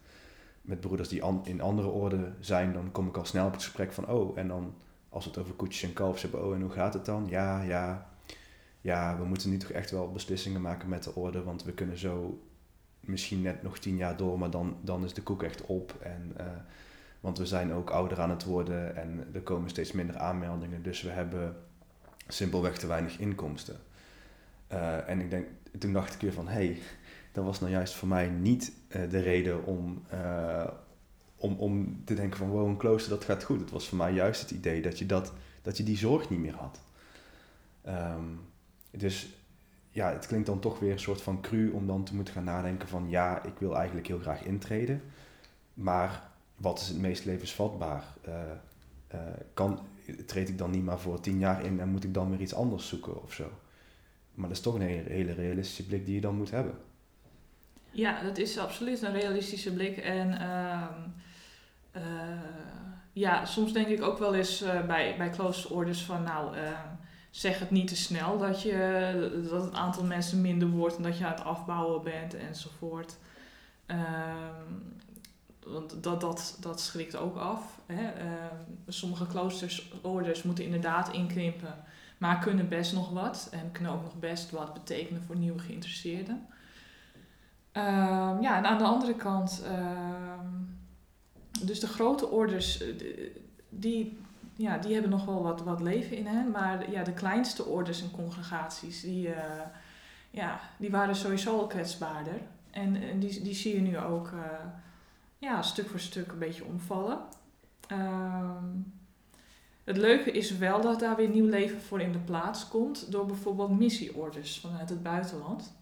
met 0.61 0.79
broeders 0.79 1.09
die 1.09 1.23
in 1.43 1.61
andere 1.61 1.87
orde 1.87 2.31
zijn, 2.39 2.73
dan 2.73 2.91
kom 2.91 3.07
ik 3.07 3.17
al 3.17 3.25
snel 3.25 3.45
op 3.45 3.51
het 3.51 3.63
gesprek 3.63 3.93
van, 3.93 4.07
oh, 4.07 4.37
en 4.37 4.47
dan 4.47 4.73
als 5.09 5.23
we 5.23 5.29
het 5.29 5.39
over 5.39 5.53
koetjes 5.53 5.83
en 5.83 5.93
kalfs 5.93 6.21
hebben, 6.21 6.45
oh, 6.45 6.53
en 6.53 6.61
hoe 6.61 6.71
gaat 6.71 6.93
het 6.93 7.05
dan? 7.05 7.27
Ja, 7.29 7.61
ja, 7.61 8.12
ja, 8.83 9.17
we 9.17 9.25
moeten 9.25 9.49
nu 9.49 9.57
toch 9.57 9.69
echt 9.69 9.91
wel 9.91 10.11
beslissingen 10.11 10.61
maken 10.61 10.89
met 10.89 11.03
de 11.03 11.15
orde, 11.15 11.43
want 11.43 11.63
we 11.63 11.73
kunnen 11.73 11.97
zo 11.97 12.43
misschien 12.99 13.41
net 13.41 13.63
nog 13.63 13.79
tien 13.79 13.95
jaar 13.95 14.17
door, 14.17 14.39
maar 14.39 14.49
dan, 14.49 14.77
dan 14.81 15.03
is 15.03 15.13
de 15.13 15.23
koek 15.23 15.43
echt 15.43 15.65
op. 15.65 15.95
En, 16.01 16.33
uh, 16.39 16.45
want 17.19 17.37
we 17.37 17.45
zijn 17.45 17.73
ook 17.73 17.89
ouder 17.89 18.21
aan 18.21 18.29
het 18.29 18.43
worden 18.43 18.95
en 18.95 19.27
er 19.33 19.41
komen 19.41 19.69
steeds 19.69 19.91
minder 19.91 20.17
aanmeldingen, 20.17 20.83
dus 20.83 21.01
we 21.01 21.09
hebben 21.09 21.55
simpelweg 22.27 22.77
te 22.77 22.87
weinig 22.87 23.19
inkomsten. 23.19 23.79
Uh, 24.71 25.09
en 25.09 25.19
ik 25.19 25.29
denk, 25.29 25.47
toen 25.79 25.93
dacht 25.93 26.13
ik 26.13 26.21
weer 26.21 26.33
van, 26.33 26.47
hé, 26.47 26.53
hey, 26.53 26.77
dat 27.31 27.43
was 27.43 27.59
nou 27.59 27.71
juist 27.71 27.93
voor 27.93 28.07
mij 28.07 28.29
niet 28.29 28.73
uh, 28.87 29.09
de 29.09 29.19
reden 29.19 29.65
om, 29.65 30.03
om, 31.35 31.55
om 31.57 32.01
te 32.05 32.13
denken 32.13 32.37
van, 32.37 32.49
wow, 32.49 32.67
een 32.67 32.77
klooster, 32.77 33.09
dat 33.09 33.25
gaat 33.25 33.43
goed. 33.43 33.59
Het 33.59 33.71
was 33.71 33.87
voor 33.87 33.97
mij 33.97 34.13
juist 34.13 34.41
het 34.41 34.51
idee 34.51 34.81
dat 34.81 34.99
je, 34.99 35.05
dat, 35.05 35.33
dat 35.61 35.77
je 35.77 35.83
die 35.83 35.97
zorg 35.97 36.29
niet 36.29 36.39
meer 36.39 36.55
had. 36.55 36.79
Um, 37.87 38.39
dus 38.97 39.29
ja, 39.89 40.11
het 40.11 40.27
klinkt 40.27 40.47
dan 40.47 40.59
toch 40.59 40.79
weer 40.79 40.91
een 40.91 40.99
soort 40.99 41.21
van 41.21 41.41
cru 41.41 41.69
om 41.69 41.87
dan 41.87 42.03
te 42.03 42.15
moeten 42.15 42.33
gaan 42.33 42.43
nadenken 42.43 42.87
van 42.87 43.09
ja, 43.09 43.43
ik 43.43 43.53
wil 43.57 43.75
eigenlijk 43.75 44.07
heel 44.07 44.19
graag 44.19 44.43
intreden. 44.43 45.01
Maar 45.73 46.29
wat 46.55 46.79
is 46.79 46.87
het 46.87 46.97
meest 46.97 47.25
levensvatbaar? 47.25 48.03
Uh, 48.27 48.33
uh, 49.13 49.19
kan, 49.53 49.79
treed 50.25 50.49
ik 50.49 50.57
dan 50.57 50.71
niet 50.71 50.83
maar 50.83 50.99
voor 50.99 51.19
tien 51.19 51.39
jaar 51.39 51.65
in 51.65 51.79
en 51.79 51.89
moet 51.89 52.03
ik 52.03 52.13
dan 52.13 52.29
weer 52.29 52.39
iets 52.39 52.53
anders 52.53 52.87
zoeken 52.87 53.23
of 53.23 53.33
zo? 53.33 53.51
Maar 54.33 54.47
dat 54.47 54.57
is 54.57 54.63
toch 54.63 54.73
een 54.73 54.81
hele, 54.81 55.33
realistische 55.33 55.85
blik 55.85 56.05
die 56.05 56.15
je 56.15 56.21
dan 56.21 56.35
moet 56.35 56.51
hebben. 56.51 56.77
Ja, 57.91 58.23
dat 58.23 58.37
is 58.37 58.57
absoluut 58.57 59.01
een 59.01 59.13
realistische 59.13 59.73
blik. 59.73 59.97
En 59.97 60.31
uh, 60.31 60.87
ja, 63.13 63.45
soms 63.45 63.73
denk 63.73 63.87
ik 63.87 64.01
ook 64.01 64.17
wel 64.17 64.35
eens 64.35 64.63
bij, 64.87 65.15
bij 65.17 65.29
kloosterorders 65.29 66.03
van 66.03 66.23
nou 66.23 66.55
ehm, 66.55 66.87
zeg 67.33 67.59
het 67.59 67.71
niet 67.71 67.87
te 67.87 67.95
snel 67.95 68.37
dat, 68.37 68.61
je, 68.61 69.45
dat 69.49 69.63
het 69.63 69.73
aantal 69.73 70.03
mensen 70.03 70.41
minder 70.41 70.67
wordt 70.67 70.95
en 70.95 71.03
dat 71.03 71.17
je 71.17 71.25
aan 71.25 71.31
het 71.31 71.43
afbouwen 71.43 72.03
bent 72.03 72.33
enzovoort. 72.33 73.17
Um, 73.87 74.97
want 75.65 76.03
dat, 76.03 76.21
dat, 76.21 76.57
dat 76.59 76.81
schrikt 76.81 77.15
ook 77.15 77.35
af. 77.35 77.79
Hè. 77.85 78.03
Um, 78.03 78.77
sommige 78.87 79.27
kloosterorders 79.27 80.43
moeten 80.43 80.65
inderdaad 80.65 81.11
inkrimpen, 81.11 81.75
maar 82.17 82.39
kunnen 82.39 82.69
best 82.69 82.93
nog 82.93 83.09
wat 83.09 83.47
en 83.51 83.71
kunnen 83.71 83.91
ook 83.91 84.03
nog 84.03 84.19
best 84.19 84.51
wat 84.51 84.73
betekenen 84.73 85.23
voor 85.23 85.35
nieuwe 85.35 85.59
geïnteresseerden. 85.59 86.47
Um, 87.73 88.41
ja, 88.41 88.57
en 88.57 88.65
aan 88.65 88.77
de 88.77 88.83
andere 88.83 89.15
kant, 89.15 89.63
dus 91.65 91.79
de 91.79 91.87
grote 91.87 92.27
orders, 92.27 92.81
eh, 92.81 92.93
die, 93.69 94.17
ja, 94.55 94.77
die 94.77 94.93
hebben 94.93 95.11
nog 95.11 95.25
wel 95.25 95.43
wat, 95.43 95.63
wat 95.63 95.81
leven 95.81 96.17
in 96.17 96.25
hen. 96.25 96.51
Maar 96.51 96.91
ja, 96.91 97.03
de 97.03 97.13
kleinste 97.13 97.65
orders 97.65 98.01
en 98.01 98.11
congregaties, 98.11 99.01
die, 99.01 99.27
uh, 99.27 99.35
ja, 100.29 100.59
die 100.77 100.91
waren 100.91 101.15
sowieso 101.15 101.59
al 101.59 101.67
kwetsbaarder. 101.67 102.41
En, 102.71 103.19
die, 103.19 103.41
die 103.41 103.53
zie 103.53 103.75
je 103.75 103.81
nu 103.81 103.97
ook 103.97 104.31
uh, 104.31 104.41
ja, 105.37 105.61
stuk 105.61 105.89
voor 105.89 105.99
stuk 105.99 106.31
een 106.31 106.39
beetje 106.39 106.65
omvallen. 106.65 107.19
Um, 107.91 108.93
het 109.83 109.97
leuke 109.97 110.31
is 110.31 110.57
wel 110.57 110.81
dat 110.81 110.99
daar 110.99 111.15
weer 111.15 111.29
nieuw 111.29 111.49
leven 111.49 111.81
voor 111.81 112.01
in 112.01 112.11
de 112.11 112.19
plaats 112.19 112.67
komt 112.67 113.11
door 113.11 113.25
bijvoorbeeld 113.25 113.79
missieorders 113.79 114.59
vanuit 114.59 114.89
het 114.89 115.03
buitenland. 115.03 115.73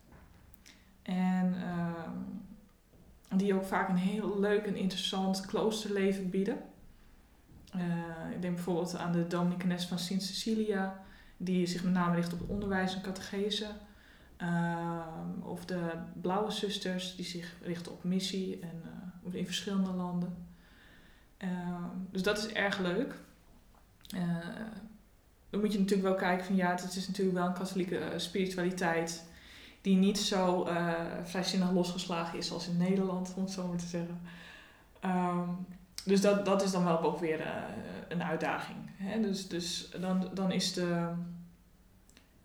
En 1.01 1.55
uh, 1.57 3.37
die 3.37 3.53
ook 3.53 3.65
vaak 3.65 3.89
een 3.89 3.95
heel 3.95 4.39
leuk 4.39 4.65
en 4.65 4.75
interessant 4.75 5.45
kloosterleven 5.45 6.29
bieden. 6.29 6.57
Uh, 7.75 7.81
ik 8.35 8.41
denk 8.41 8.55
bijvoorbeeld 8.55 8.97
aan 8.97 9.11
de 9.11 9.27
Dominicanes 9.27 9.85
van 9.85 9.99
Sint 9.99 10.23
Cecilia, 10.23 11.03
die 11.37 11.65
zich 11.67 11.83
met 11.83 11.93
name 11.93 12.15
richt 12.15 12.33
op 12.33 12.39
het 12.39 12.49
onderwijs 12.49 12.95
en 12.95 13.01
catechese. 13.01 13.67
Uh, 14.37 14.99
of 15.41 15.65
de 15.65 15.91
Blauwe 16.21 16.51
Zusters, 16.51 17.15
die 17.15 17.25
zich 17.25 17.55
richten 17.61 17.91
op 17.91 18.03
missie 18.03 18.59
en 18.59 18.83
uh, 19.25 19.33
in 19.33 19.45
verschillende 19.45 19.91
landen. 19.91 20.47
dus 22.11 22.23
dat 22.23 22.37
is 22.37 22.47
erg 22.47 22.79
leuk. 22.79 23.15
dan 25.49 25.59
moet 25.59 25.73
je 25.73 25.79
natuurlijk 25.79 26.07
wel 26.07 26.17
kijken 26.17 26.45
van 26.45 26.55
ja, 26.55 26.71
het 26.71 26.95
is 26.95 27.07
natuurlijk 27.07 27.37
wel 27.37 27.47
een 27.47 27.53
katholieke 27.53 28.13
spiritualiteit 28.15 29.25
die 29.81 29.97
niet 29.97 30.19
zo 30.19 30.67
vrijzinnig 31.23 31.71
losgeslagen 31.71 32.37
is 32.37 32.51
als 32.51 32.67
in 32.67 32.77
Nederland, 32.77 33.33
om 33.35 33.43
het 33.43 33.51
zo 33.51 33.67
maar 33.67 33.77
te 33.77 33.85
zeggen. 33.85 34.21
Um, 35.05 35.65
dus 36.05 36.21
dat, 36.21 36.45
dat 36.45 36.63
is 36.63 36.71
dan 36.71 36.83
wel 36.83 37.01
ook 37.01 37.19
weer 37.19 37.39
uh, 37.39 37.63
een 38.07 38.23
uitdaging. 38.23 38.77
Hè? 38.95 39.21
Dus, 39.21 39.47
dus 39.47 39.89
dan, 39.89 40.29
dan 40.33 40.51
is 40.51 40.73
de, 40.73 41.13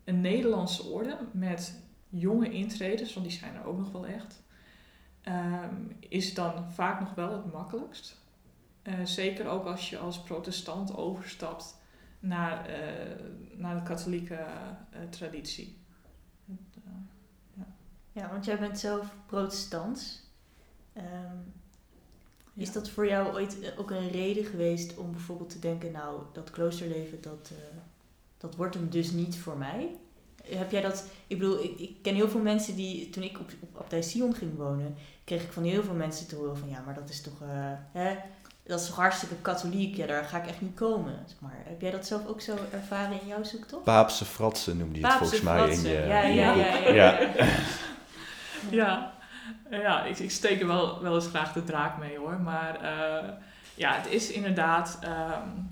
een 0.03 0.21
Nederlandse 0.21 0.83
orde 0.83 1.17
met 1.31 1.79
jonge 2.09 2.49
intreders, 2.49 3.13
want 3.13 3.25
die 3.25 3.37
zijn 3.37 3.55
er 3.55 3.65
ook 3.65 3.77
nog 3.77 3.91
wel 3.91 4.05
echt, 4.05 4.43
um, 5.23 5.97
is 5.99 6.33
dan 6.33 6.71
vaak 6.71 6.99
nog 6.99 7.13
wel 7.13 7.31
het 7.31 7.53
makkelijkst. 7.53 8.25
Uh, 8.83 8.93
zeker 9.03 9.47
ook 9.47 9.65
als 9.65 9.89
je 9.89 9.97
als 9.97 10.21
protestant 10.21 10.95
overstapt 10.95 11.77
naar, 12.19 12.69
uh, 12.69 12.75
naar 13.57 13.75
de 13.75 13.83
katholieke 13.83 14.45
traditie. 15.09 15.81
ja. 17.53 17.67
ja, 18.11 18.29
want 18.29 18.45
jij 18.45 18.59
bent 18.59 18.79
zelf 18.79 19.15
protestants. 19.25 20.25
Um, 20.97 21.56
is 22.57 22.71
dat 22.71 22.89
voor 22.89 23.07
jou 23.07 23.33
ooit 23.33 23.59
eh, 23.59 23.79
ook 23.79 23.91
een 23.91 24.09
reden 24.09 24.45
geweest 24.45 24.97
om 24.97 25.11
bijvoorbeeld 25.11 25.49
te 25.49 25.59
denken, 25.59 25.91
nou, 25.91 26.21
dat 26.33 26.51
kloosterleven, 26.51 27.21
dat, 27.21 27.49
uh, 27.51 27.57
dat 28.37 28.55
wordt 28.55 28.75
hem 28.75 28.89
dus 28.89 29.11
niet 29.11 29.37
voor 29.37 29.57
mij? 29.57 29.95
Heb 30.43 30.71
jij 30.71 30.81
dat, 30.81 31.05
ik 31.27 31.39
bedoel, 31.39 31.63
ik, 31.63 31.79
ik 31.79 31.95
ken 32.01 32.15
heel 32.15 32.29
veel 32.29 32.41
mensen 32.41 32.75
die, 32.75 33.09
toen 33.09 33.23
ik 33.23 33.39
op, 33.39 33.51
op 33.59 33.81
Abdij 33.81 34.01
Sion 34.01 34.35
ging 34.35 34.57
wonen, 34.57 34.95
kreeg 35.23 35.43
ik 35.43 35.51
van 35.51 35.63
heel 35.63 35.83
veel 35.83 35.93
mensen 35.93 36.27
te 36.27 36.35
horen 36.35 36.57
van, 36.57 36.69
ja, 36.69 36.81
maar 36.85 36.95
dat 36.95 37.09
is 37.09 37.21
toch, 37.21 37.41
uh, 37.41 37.47
hè, 37.91 38.15
dat 38.63 38.79
is 38.79 38.87
toch 38.87 38.95
hartstikke 38.95 39.35
katholiek, 39.35 39.95
ja, 39.95 40.05
daar 40.05 40.23
ga 40.23 40.41
ik 40.41 40.47
echt 40.47 40.61
niet 40.61 40.75
komen. 40.75 41.25
Maar 41.39 41.55
heb 41.63 41.81
jij 41.81 41.91
dat 41.91 42.05
zelf 42.05 42.27
ook 42.27 42.41
zo 42.41 42.55
ervaren 42.71 43.21
in 43.21 43.27
jouw 43.27 43.43
zoektocht? 43.43 43.83
Paapse 43.83 44.25
fratsen 44.25 44.77
noemde 44.77 44.99
je 44.99 45.05
het 45.05 45.15
volgens 45.15 45.41
mij 45.41 45.69
in 45.69 45.81
je, 45.81 45.89
ja, 45.89 46.21
ja, 46.21 46.53
ja, 46.53 46.65
ja, 46.93 47.19
ja. 47.19 47.47
ja. 48.69 49.16
Ja, 49.69 50.03
ik, 50.03 50.19
ik 50.19 50.31
steek 50.31 50.61
er 50.61 50.67
wel, 50.67 51.01
wel 51.01 51.15
eens 51.15 51.27
graag 51.27 51.53
de 51.53 51.63
draak 51.63 51.97
mee 51.97 52.17
hoor. 52.17 52.39
Maar 52.39 52.83
uh, 52.83 53.29
ja, 53.75 53.93
het 53.93 54.07
is 54.07 54.31
inderdaad. 54.31 54.99
Um, 55.03 55.69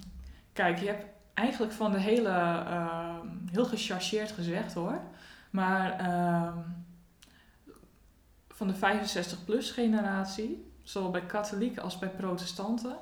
kijk, 0.53 0.79
je 0.79 0.87
hebt 0.87 1.05
eigenlijk 1.33 1.73
van 1.73 1.91
de 1.91 1.99
hele. 1.99 2.29
Uh, 2.29 3.15
heel 3.51 3.65
gechargeerd 3.65 4.31
gezegd 4.31 4.73
hoor. 4.73 5.01
Maar 5.49 6.01
uh, 6.01 6.53
van 8.49 8.67
de 8.67 8.75
65-plus 8.75 9.71
generatie, 9.71 10.71
zowel 10.83 11.11
bij 11.11 11.25
katholieken 11.25 11.81
als 11.81 11.99
bij 11.99 12.09
protestanten, 12.09 12.95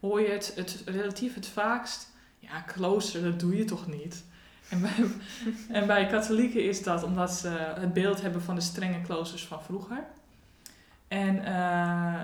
hoor 0.00 0.20
je 0.20 0.28
het, 0.28 0.52
het 0.54 0.82
relatief 0.84 1.34
het 1.34 1.46
vaakst. 1.46 2.10
Ja, 2.38 2.60
klooster, 2.60 3.22
dat 3.22 3.40
doe 3.40 3.56
je 3.56 3.64
toch 3.64 3.86
niet? 3.86 4.24
En 4.70 4.80
bij, 4.80 5.10
en 5.68 5.86
bij 5.86 6.06
katholieken 6.06 6.64
is 6.64 6.82
dat 6.82 7.02
omdat 7.02 7.32
ze 7.32 7.48
het 7.78 7.92
beeld 7.92 8.20
hebben 8.20 8.42
van 8.42 8.54
de 8.54 8.60
strenge 8.60 9.00
kloosters 9.00 9.46
van 9.46 9.62
vroeger. 9.62 10.04
En 11.08 11.36
uh, 11.36 12.14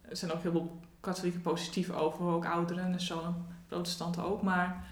er 0.00 0.16
zijn 0.16 0.32
ook 0.32 0.42
heel 0.42 0.50
veel 0.50 0.80
katholieken 1.00 1.40
positief 1.40 1.90
over, 1.90 2.24
ook 2.24 2.46
ouderen 2.46 2.92
en 2.92 3.00
zo, 3.00 3.34
protestanten 3.66 4.24
ook. 4.24 4.42
Maar 4.42 4.84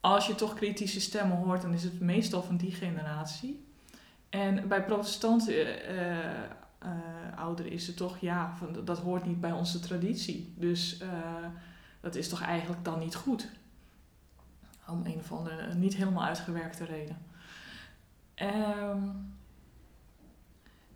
als 0.00 0.26
je 0.26 0.34
toch 0.34 0.54
kritische 0.54 1.00
stemmen 1.00 1.36
hoort, 1.36 1.62
dan 1.62 1.72
is 1.72 1.82
het 1.82 2.00
meestal 2.00 2.42
van 2.42 2.56
die 2.56 2.72
generatie. 2.72 3.64
En 4.28 4.68
bij 4.68 4.84
protestanten 4.84 5.54
eh, 5.54 6.44
eh, 6.78 6.90
ouderen 7.36 7.72
is 7.72 7.86
het 7.86 7.96
toch, 7.96 8.18
ja, 8.18 8.54
van, 8.56 8.84
dat 8.84 8.98
hoort 8.98 9.26
niet 9.26 9.40
bij 9.40 9.52
onze 9.52 9.80
traditie. 9.80 10.54
Dus 10.56 10.98
eh, 10.98 11.08
dat 12.00 12.14
is 12.14 12.28
toch 12.28 12.42
eigenlijk 12.42 12.84
dan 12.84 12.98
niet 12.98 13.14
goed. 13.14 13.48
Om 14.88 15.02
een 15.04 15.18
of 15.18 15.32
andere 15.32 15.74
niet 15.74 15.96
helemaal 15.96 16.24
uitgewerkte 16.24 16.84
reden. 16.84 17.18
Ehm, 18.34 19.08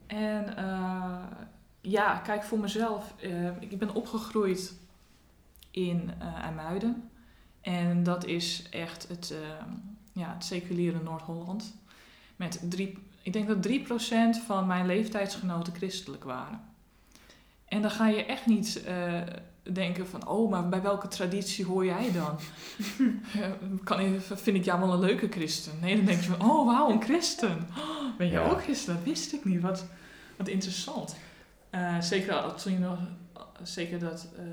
en 0.07 0.57
eh, 0.57 1.25
ja, 1.81 2.19
kijk 2.19 2.43
voor 2.43 2.59
mezelf. 2.59 3.15
eh, 3.21 3.61
ik 3.61 3.79
ben 3.79 3.95
opgegroeid 3.95 4.79
in 5.71 6.11
eh 6.19 6.45
IJmuiden. 6.45 7.11
En 7.61 8.03
dat 8.03 8.25
is 8.25 8.69
echt 8.71 9.09
het, 9.09 9.35
ja, 10.13 10.33
het 10.35 10.45
seculiere 10.45 11.03
Noord-Holland. 11.03 11.75
Met 12.37 12.61
drie, 12.71 12.99
ik 13.23 13.33
denk 13.33 13.49
dat 13.49 13.63
3% 13.63 14.39
van 14.47 14.67
mijn 14.67 14.87
leeftijdsgenoten 14.87 15.75
christelijk 15.75 16.25
waren. 16.25 16.61
En 17.65 17.83
dan 17.83 17.91
ga 17.91 18.07
je 18.07 18.25
echt 18.25 18.47
niet 18.47 18.85
denken 19.63 20.07
van, 20.07 20.27
oh, 20.29 20.51
maar 20.51 20.69
bij 20.69 20.83
welke 20.83 21.09
traditie 21.09 21.65
hoor 21.65 21.85
jij 21.85 22.13
dan? 22.13 22.39
Kan, 23.85 24.01
ik- 24.01 24.21
vind 24.21 24.57
ik 24.57 24.65
jou 24.65 24.81
wel 24.81 24.93
een 24.93 25.01
leuke 25.01 25.29
christen? 25.31 25.73
Nee, 25.81 25.97
dan 25.97 26.05
denk 26.05 26.21
je 26.21 26.31
van, 26.31 26.51
oh, 26.51 26.67
wauw, 26.67 26.91
een 26.91 27.03
christen. 27.03 27.69
Oh, 27.79 28.17
ben 28.19 28.27
je 28.27 28.33
Ja. 28.33 28.49
ook 28.49 28.63
christen? 28.63 28.95
Dat 28.95 29.05
wist 29.05 29.33
ik 29.33 29.45
niet. 29.45 29.61
Wat, 29.61 29.85
wat 30.37 30.49
interessant. 30.49 31.17
Eh, 31.71 32.01
zeker 32.01 32.33
al- 32.35 32.55
toen 32.57 32.73
je 32.73 32.79
nog, 32.79 32.99
zeker 33.63 33.99
dat, 33.99 34.29
ehm, 34.37 34.49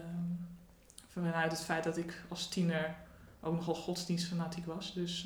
vanuit 1.07 1.51
het 1.51 1.61
feit 1.63 1.83
dat 1.83 1.97
ik 1.97 2.21
als 2.29 2.47
tiener 2.49 2.95
ook 3.41 3.55
nogal 3.55 3.75
godsdienstfanatiek 3.75 4.65
was. 4.65 4.93
Dus 4.93 5.25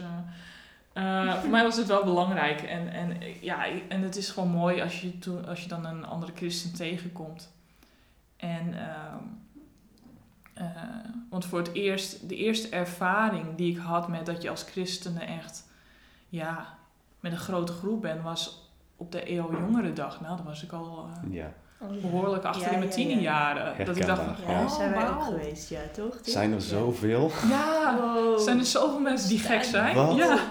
eh, 0.93 1.27
eh, 1.29 1.39
voor 1.41 1.49
mij 1.57 1.63
was 1.63 1.77
het 1.77 1.87
wel 1.87 2.03
belangrijk. 2.03 2.61
En, 2.61 2.91
en, 2.91 3.17
ja, 3.41 3.65
en 3.87 4.01
het 4.01 4.15
is 4.15 4.29
gewoon 4.29 4.49
mooi 4.49 4.81
als 4.81 5.01
je, 5.01 5.19
toen, 5.19 5.45
als 5.47 5.61
je 5.61 5.67
dan 5.67 5.85
een 5.85 6.05
andere 6.05 6.31
christen 6.35 6.73
tegenkomt. 6.73 7.51
En, 8.37 8.73
ehm, 8.79 9.17
eh, 10.65 10.81
want 11.29 11.45
voor 11.45 11.59
het 11.59 11.73
eerst, 11.73 12.29
de 12.29 12.35
eerste 12.35 12.69
ervaring 12.69 13.45
die 13.55 13.71
ik 13.71 13.77
had 13.77 14.07
met 14.07 14.25
dat 14.25 14.41
je 14.41 14.49
als 14.49 14.63
christenen 14.63 15.27
echt, 15.27 15.67
ja, 16.29 16.77
met 17.19 17.31
een 17.31 17.37
grote 17.37 17.71
groep 17.71 18.01
bent, 18.01 18.21
was 18.23 18.71
op 18.97 19.11
de 19.11 19.23
EO 19.23 19.49
Jongerendag. 19.51 20.21
Nou, 20.21 20.35
dan 20.37 20.45
was 20.45 20.63
ik 20.63 20.71
al 20.71 21.05
eh, 21.23 21.33
Ja. 21.33 21.53
behoorlijk 22.01 22.43
achter 22.43 22.61
Ja, 22.61 22.69
in 22.71 22.77
mijn 22.77 22.89
ja, 22.89 22.95
tienerjaren. 22.95 23.85
Dat 23.85 23.95
ik 23.97 24.05
dacht. 24.05 24.21
Ja, 24.47 24.61
oh, 24.63 24.71
zijn 24.71 24.91
wij 24.91 25.09
ook 25.09 25.23
geweest, 25.23 25.69
ja, 25.69 25.79
toch? 25.93 26.17
Zijn 26.21 26.49
er 26.49 26.55
Ja. 26.57 26.63
zoveel? 26.63 27.31
Ja, 27.49 27.97
Wow. 28.01 28.39
zijn 28.39 28.59
er 28.59 28.65
zoveel 28.65 28.99
mensen 28.99 29.29
die 29.29 29.39
gek 29.39 29.63
zijn? 29.63 29.95
Wat? 29.95 30.15
Ja, 30.15 30.39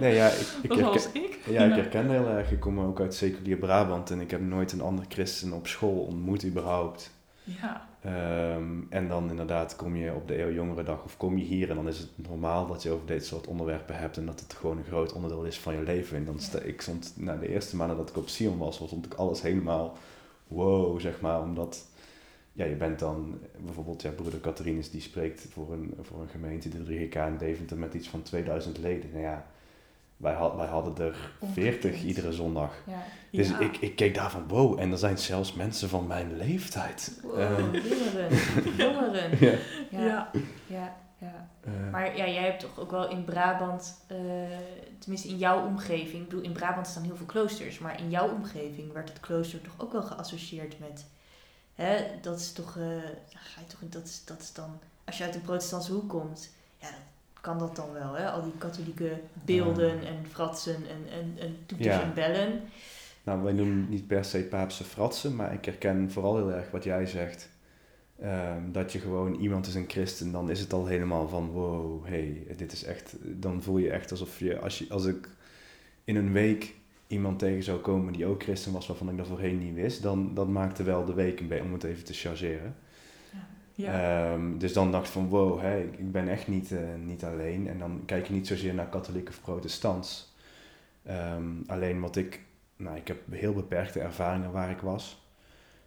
Nee, 0.00 0.14
ja, 0.14 0.26
ik, 0.28 0.46
ik, 0.62 0.68
dat 0.68 0.78
herken, 0.78 0.92
was 0.94 1.08
ik. 1.12 1.38
ja, 1.46 1.62
ik 1.64 1.74
herken 1.74 2.10
heel 2.10 2.28
erg. 2.28 2.50
Ik 2.50 2.60
kom 2.60 2.80
ook 2.80 3.00
uit 3.00 3.14
seculier 3.14 3.56
Brabant 3.56 4.10
en 4.10 4.20
ik 4.20 4.30
heb 4.30 4.40
nooit 4.40 4.72
een 4.72 4.80
ander 4.80 5.04
christen 5.08 5.52
op 5.52 5.66
school 5.66 5.98
ontmoet 5.98 6.44
überhaupt. 6.44 7.10
Ja, 7.46 7.86
Ehm, 8.06 8.82
en 8.88 9.08
dan 9.08 9.30
inderdaad 9.30 9.76
kom 9.76 9.96
je 9.96 10.14
op 10.14 10.28
de 10.28 10.34
EO 10.34 10.50
Jongerendag 10.50 11.04
of 11.04 11.16
kom 11.16 11.38
je 11.38 11.44
hier 11.44 11.70
en 11.70 11.76
dan 11.76 11.88
is 11.88 11.98
het 11.98 12.10
normaal 12.28 12.66
dat 12.66 12.82
je 12.82 12.90
over 12.90 13.06
dit 13.06 13.26
soort 13.26 13.46
onderwerpen 13.46 13.98
hebt 13.98 14.16
en 14.16 14.26
dat 14.26 14.40
het 14.40 14.52
gewoon 14.52 14.78
een 14.78 14.84
groot 14.84 15.12
onderdeel 15.12 15.44
is 15.44 15.58
van 15.58 15.74
je 15.74 15.82
leven. 15.82 16.16
En 16.16 16.24
dan 16.24 16.38
sta, 16.38 16.58
ik 16.58 16.80
stond, 16.80 17.12
na 17.16 17.36
de 17.36 17.48
eerste 17.48 17.76
maanden 17.76 17.96
dat 17.96 18.08
ik 18.08 18.16
op 18.16 18.28
Sion 18.28 18.58
was, 18.58 18.78
was 18.78 18.88
stond 18.88 19.06
ik 19.06 19.14
alles 19.14 19.42
helemaal 19.42 19.96
wow, 20.46 21.00
zeg 21.00 21.20
maar, 21.20 21.42
omdat 21.42 21.86
ja, 22.52 22.64
je 22.64 22.74
bent 22.74 22.98
dan 22.98 23.38
bijvoorbeeld, 23.64 24.02
ja, 24.02 24.10
broeder 24.10 24.40
Catharinus 24.40 24.90
die 24.90 25.00
spreekt 25.00 25.46
voor 25.50 25.72
een, 25.72 25.94
voor 26.00 26.20
een 26.20 26.28
gemeente, 26.28 26.68
de 26.68 26.84
3GK 26.84 27.14
in 27.26 27.36
Deventer 27.38 27.78
met 27.78 27.94
iets 27.94 28.08
van 28.08 28.22
2000 28.22 28.78
leden. 28.78 29.10
Nou 29.10 29.22
ja, 29.22 29.46
wij, 30.16 30.32
had, 30.34 30.54
wij 30.56 30.66
hadden 30.66 31.06
er 31.06 31.16
40 31.52 31.84
Ongekend. 31.90 32.08
iedere 32.08 32.32
zondag. 32.32 32.72
Ja. 32.86 33.02
Dus 33.30 33.48
ja. 33.48 33.58
ik, 33.58 33.76
ik 33.76 33.96
keek 33.96 34.14
daar 34.14 34.30
van 34.30 34.48
wow, 34.48 34.80
en 34.80 34.92
er 34.92 34.98
zijn 34.98 35.18
zelfs 35.18 35.52
mensen 35.52 35.88
van 35.88 36.06
mijn 36.06 36.36
leeftijd. 36.36 37.20
Wow, 37.22 37.40
Ehm, 37.40 37.74
jongeren. 37.74 38.28
jongeren. 38.84 39.38
ja. 39.40 39.58
Ja, 39.90 40.00
ja. 40.00 40.30
ja, 40.66 40.96
ja. 41.18 41.48
Eh, 41.60 41.90
Maar 41.92 42.16
ja, 42.16 42.26
jij 42.28 42.44
hebt 42.44 42.60
toch 42.60 42.78
ook 42.78 42.90
wel 42.90 43.08
in 43.10 43.24
Brabant, 43.24 44.00
eh, 44.06 44.16
tenminste 44.98 45.28
in 45.28 45.38
jouw 45.38 45.66
omgeving, 45.66 46.22
ik 46.22 46.28
bedoel, 46.28 46.44
in 46.44 46.52
Brabant 46.52 46.86
staan 46.86 47.02
heel 47.02 47.16
veel 47.16 47.26
kloosters, 47.26 47.78
maar 47.78 48.00
in 48.00 48.10
jouw 48.10 48.28
omgeving 48.30 48.92
werd 48.92 49.08
het 49.08 49.20
klooster 49.20 49.60
toch 49.60 49.74
ook 49.78 49.92
wel 49.92 50.02
geassocieerd 50.02 50.78
met, 50.78 51.06
hè, 51.74 52.04
dat 52.22 52.38
is 52.38 52.52
toch, 52.52 52.76
eh, 52.76 52.84
ga 53.34 53.60
je 53.60 53.66
toch, 53.66 53.78
dat 53.82 54.04
is, 54.04 54.24
dat 54.24 54.40
is 54.40 54.52
dan, 54.52 54.78
als 55.04 55.18
je 55.18 55.24
uit 55.24 55.32
de 55.32 55.38
protestantse 55.40 55.92
hoek 55.92 56.08
komt, 56.08 56.50
ja, 56.78 56.88
kan 57.46 57.58
dat 57.58 57.76
dan 57.76 57.92
wel, 57.92 58.14
hè, 58.14 58.30
al 58.30 58.42
die 58.42 58.58
katholieke 58.58 59.12
beelden 59.44 60.06
en 60.06 60.26
fratsen 60.30 60.74
en, 60.74 61.12
en, 61.18 61.34
en 61.38 61.56
toeters 61.66 61.94
Ja. 61.94 62.02
en 62.02 62.14
bellen. 62.14 62.60
Nou, 63.24 63.42
wij 63.42 63.52
noemen 63.52 63.86
niet 63.88 64.06
per 64.06 64.24
se 64.24 64.42
paapse 64.44 64.84
fratsen, 64.84 65.36
maar 65.36 65.52
ik 65.52 65.64
herken 65.64 66.10
vooral 66.10 66.36
heel 66.36 66.52
erg 66.52 66.70
wat 66.70 66.84
jij 66.84 67.06
zegt. 67.06 67.50
Ehm, 68.20 68.72
dat 68.72 68.92
je 68.92 68.98
gewoon, 68.98 69.34
iemand 69.34 69.66
is 69.66 69.74
een 69.74 69.88
christen, 69.88 70.32
dan 70.32 70.50
is 70.50 70.60
het 70.60 70.72
al 70.72 70.86
helemaal 70.86 71.28
van 71.28 71.50
wow, 71.50 72.06
hey, 72.06 72.46
dit 72.56 72.72
is 72.72 72.84
echt, 72.84 73.16
dan 73.22 73.62
voel 73.62 73.78
je 73.78 73.90
echt 73.90 74.10
alsof 74.10 74.38
je, 74.38 74.58
als, 74.58 74.78
je, 74.78 74.86
als 74.88 75.04
ik 75.04 75.28
in 76.04 76.16
een 76.16 76.32
week 76.32 76.74
iemand 77.06 77.38
tegen 77.38 77.62
zou 77.62 77.78
komen 77.80 78.12
die 78.12 78.26
ook 78.26 78.42
christen 78.42 78.72
was, 78.72 78.86
waarvan 78.86 79.10
ik 79.10 79.16
dat 79.16 79.26
voorheen 79.26 79.58
niet 79.58 79.74
wist, 79.74 80.02
dan, 80.02 80.34
dan 80.34 80.52
maakte 80.52 80.82
wel 80.82 81.04
de 81.04 81.14
week 81.14 81.40
een 81.40 81.48
beetje, 81.48 81.64
om 81.64 81.72
het 81.72 81.84
even 81.84 82.04
te 82.04 82.12
chargeren. 82.12 82.76
Ehm, 83.76 84.58
dus 84.58 84.72
dan 84.72 84.90
dacht 84.90 85.06
ik 85.06 85.12
van 85.12 85.28
wow, 85.28 85.60
hey, 85.60 85.82
ik 85.82 86.12
ben 86.12 86.28
echt 86.28 86.48
niet, 86.48 86.72
eh, 86.72 86.78
niet 87.04 87.24
alleen. 87.24 87.68
En 87.68 87.78
dan 87.78 88.02
kijk 88.06 88.26
je 88.26 88.32
niet 88.32 88.46
zozeer 88.46 88.74
naar 88.74 88.88
katholiek 88.88 89.28
of 89.28 89.40
protestants. 89.40 90.34
Ehm, 91.02 91.44
alleen 91.66 92.00
wat 92.00 92.16
ik, 92.16 92.40
nou 92.76 92.96
ik 92.96 93.08
heb 93.08 93.18
heel 93.30 93.52
beperkte 93.52 94.00
ervaringen 94.00 94.52
waar 94.52 94.70
ik 94.70 94.80
was. 94.80 95.24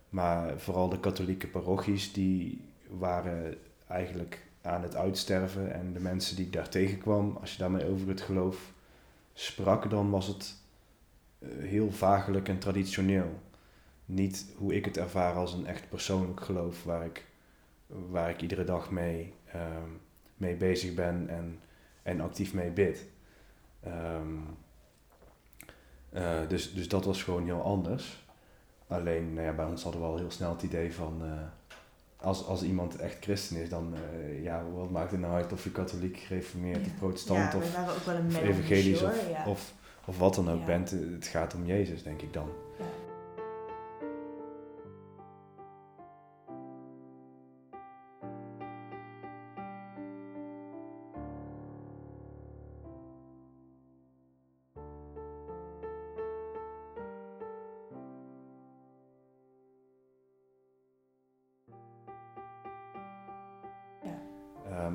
Maar 0.10 0.60
vooral 0.60 0.90
de 0.90 1.00
katholieke 1.00 1.48
parochies, 1.48 2.14
die 2.14 2.62
waren 2.88 3.58
eigenlijk 3.88 4.46
aan 4.62 4.82
het 4.82 4.96
uitsterven. 4.96 5.74
En 5.74 5.94
de 5.94 6.00
mensen 6.00 6.36
die 6.36 6.46
ik 6.46 6.54
daar 6.54 6.70
tegenkwam, 6.70 7.38
als 7.42 7.52
je 7.52 7.58
daarmee 7.58 7.86
over 7.86 8.08
het 8.08 8.22
geloof 8.22 8.72
sprak, 9.34 9.90
dan 9.90 10.10
was 10.10 10.28
het 10.28 10.56
eh, 11.40 11.50
heel 11.60 11.92
vagelijk 11.92 12.48
en 12.48 12.60
traditioneel. 12.60 13.40
Niet 14.06 14.46
hoe 14.58 14.76
ik 14.76 14.86
het 14.86 14.98
ervaar 14.98 15.34
als 15.34 15.54
een 15.54 15.66
echt 15.66 15.90
persoonlijk 15.90 16.42
geloof, 16.42 16.84
waar 16.84 17.06
ik 17.06 17.26
waar 17.90 18.30
ik 18.30 18.42
iedere 18.42 18.64
dag 18.64 18.92
mee, 18.92 19.34
ehm, 19.52 19.90
mee 20.38 20.56
bezig 20.56 20.94
ben 20.94 21.30
en, 21.30 21.60
en 22.04 22.22
actief 22.22 22.54
mee 22.54 22.72
bid. 22.72 23.06
Ehm, 23.84 24.36
eh, 26.10 26.40
dus, 26.48 26.74
dus 26.74 26.88
dat 26.88 27.06
was 27.06 27.24
gewoon 27.24 27.46
heel 27.46 27.62
anders. 27.62 28.28
Alleen 28.88 29.34
nou 29.34 29.46
ja, 29.46 29.54
bij 29.54 29.66
ons 29.66 29.84
hadden 29.84 30.02
we 30.02 30.08
al 30.08 30.18
heel 30.18 30.32
snel 30.32 30.52
het 30.52 30.64
idee 30.64 30.94
van 30.94 31.22
eh, 31.24 31.32
als, 32.26 32.46
als 32.46 32.64
iemand 32.64 32.96
echt 32.96 33.18
christen 33.20 33.58
is, 33.58 33.70
dan 33.70 33.94
eh, 33.94 34.44
ja, 34.44 34.64
wat 34.70 34.90
maakt 34.90 35.12
het 35.12 35.20
nou 35.20 35.34
uit 35.34 35.54
of 35.54 35.64
je 35.64 35.72
katholiek, 35.72 36.18
gereformeerd 36.18 36.86
of 36.86 36.96
protestant 36.98 37.52
ja, 37.52 37.58
of, 37.58 38.08
evangelisch 38.44 39.00
hoor, 39.00 39.10
of, 39.10 39.46
of, 39.46 39.74
of 40.06 40.18
wat 40.18 40.36
dan 40.36 40.50
ook 40.50 40.66
bent. 40.66 40.90
Het 40.90 41.28
gaat 41.28 41.54
om 41.54 41.66
Jezus, 41.66 42.04
denk 42.04 42.22
ik 42.22 42.34
dan. 42.34 42.50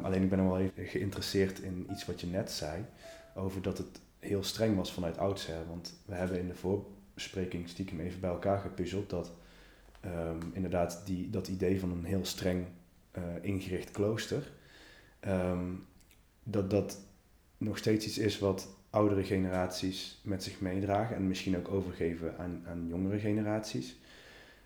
Alleen 0.05 0.23
ik 0.23 0.29
ben 0.29 0.39
nog 0.39 0.49
wel 0.49 0.61
even 0.61 0.87
geïnteresseerd 0.87 1.59
in 1.59 1.87
iets 1.91 2.05
wat 2.05 2.21
je 2.21 2.27
net 2.27 2.51
zei. 2.51 2.85
Over 3.35 3.63
dat 3.63 3.79
het 3.79 4.01
heel 4.19 4.43
streng 4.43 4.77
was 4.77 4.93
vanuit 4.93 5.19
oudsher. 5.19 5.67
Want 5.69 5.95
we 6.07 6.15
hebben 6.15 6.39
in 6.39 6.49
de 6.49 6.55
voorbespreking 6.55 7.69
stiekem 7.69 8.01
even 8.01 8.21
bij 8.21 8.31
elkaar 8.31 8.59
gepuzzeld. 8.59 9.11
Dat 9.11 9.33
ehm, 10.01 10.41
inderdaad 10.53 11.03
die, 11.05 11.31
dat 11.31 11.49
idee 11.49 11.81
van 11.81 11.91
een 11.91 12.05
heel 12.05 12.25
streng 12.25 12.67
eh, 13.11 13.23
ingericht 13.41 13.91
klooster. 13.91 14.53
ehm, 15.21 15.73
dat 16.43 16.71
dat 16.71 17.01
nog 17.57 17.79
steeds 17.79 18.07
iets 18.07 18.19
is 18.19 18.39
wat 18.39 18.69
oudere 18.91 19.25
generaties 19.25 20.21
met 20.23 20.43
zich 20.43 20.61
meedragen. 20.61 21.17
En 21.17 21.29
misschien 21.29 21.57
ook 21.57 21.69
overgeven 21.69 22.39
aan, 22.39 22.63
aan 22.67 22.87
jongere 22.89 23.19
generaties. 23.19 23.97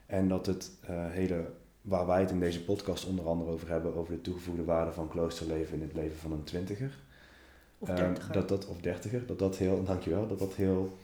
En 0.07 0.29
dat 0.29 0.46
het 0.46 0.70
eh, 0.81 1.11
hele 1.11 1.51
waar 1.83 2.07
wij 2.07 2.21
het 2.21 2.31
in 2.31 2.41
deze 2.41 2.64
podcast 2.64 3.07
onder 3.07 3.27
andere 3.29 3.51
over 3.51 3.69
hebben, 3.69 3.95
over 3.95 4.14
de 4.14 4.21
toegevoegde 4.21 4.64
waarde 4.64 4.93
van 4.93 5.09
kloosterleven 5.09 5.75
in 5.75 5.83
het 5.83 5.95
leven 5.95 6.19
van 6.19 6.33
een 6.33 6.45
twintiger. 6.45 6.99
Of 7.79 7.88
Ehm, 7.88 7.97
dertiger. 7.99 8.33
dat 8.33 8.49
dat, 8.49 8.67
of 8.67 8.81
dertiger, 8.81 9.27
dat 9.27 9.38
dat 9.38 9.57
heel, 9.57 9.85
dankjewel, 9.85 10.27
dat 10.27 10.38
dat 10.38 10.55
heel, 10.55 10.99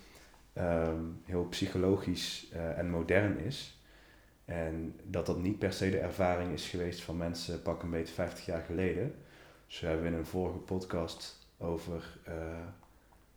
ehm, 0.52 1.02
heel 1.24 1.44
psychologisch 1.44 2.48
eh, 2.52 2.78
en 2.78 2.90
modern 2.90 3.38
is. 3.38 3.78
En 4.44 4.94
dat 5.04 5.26
dat 5.26 5.38
niet 5.38 5.58
per 5.58 5.72
se 5.72 5.90
de 5.90 5.98
ervaring 5.98 6.52
is 6.52 6.68
geweest 6.68 7.02
van 7.02 7.16
mensen 7.16 7.62
pak 7.62 7.82
een 7.82 7.90
beetje 7.90 8.14
50 8.14 8.46
jaar 8.46 8.62
geleden. 8.62 9.14
Hebben 9.68 10.02
we 10.02 10.08
in 10.08 10.14
een 10.14 10.26
vorige 10.26 10.58
podcast 10.58 11.46
over 11.58 12.18
eh, 12.24 12.34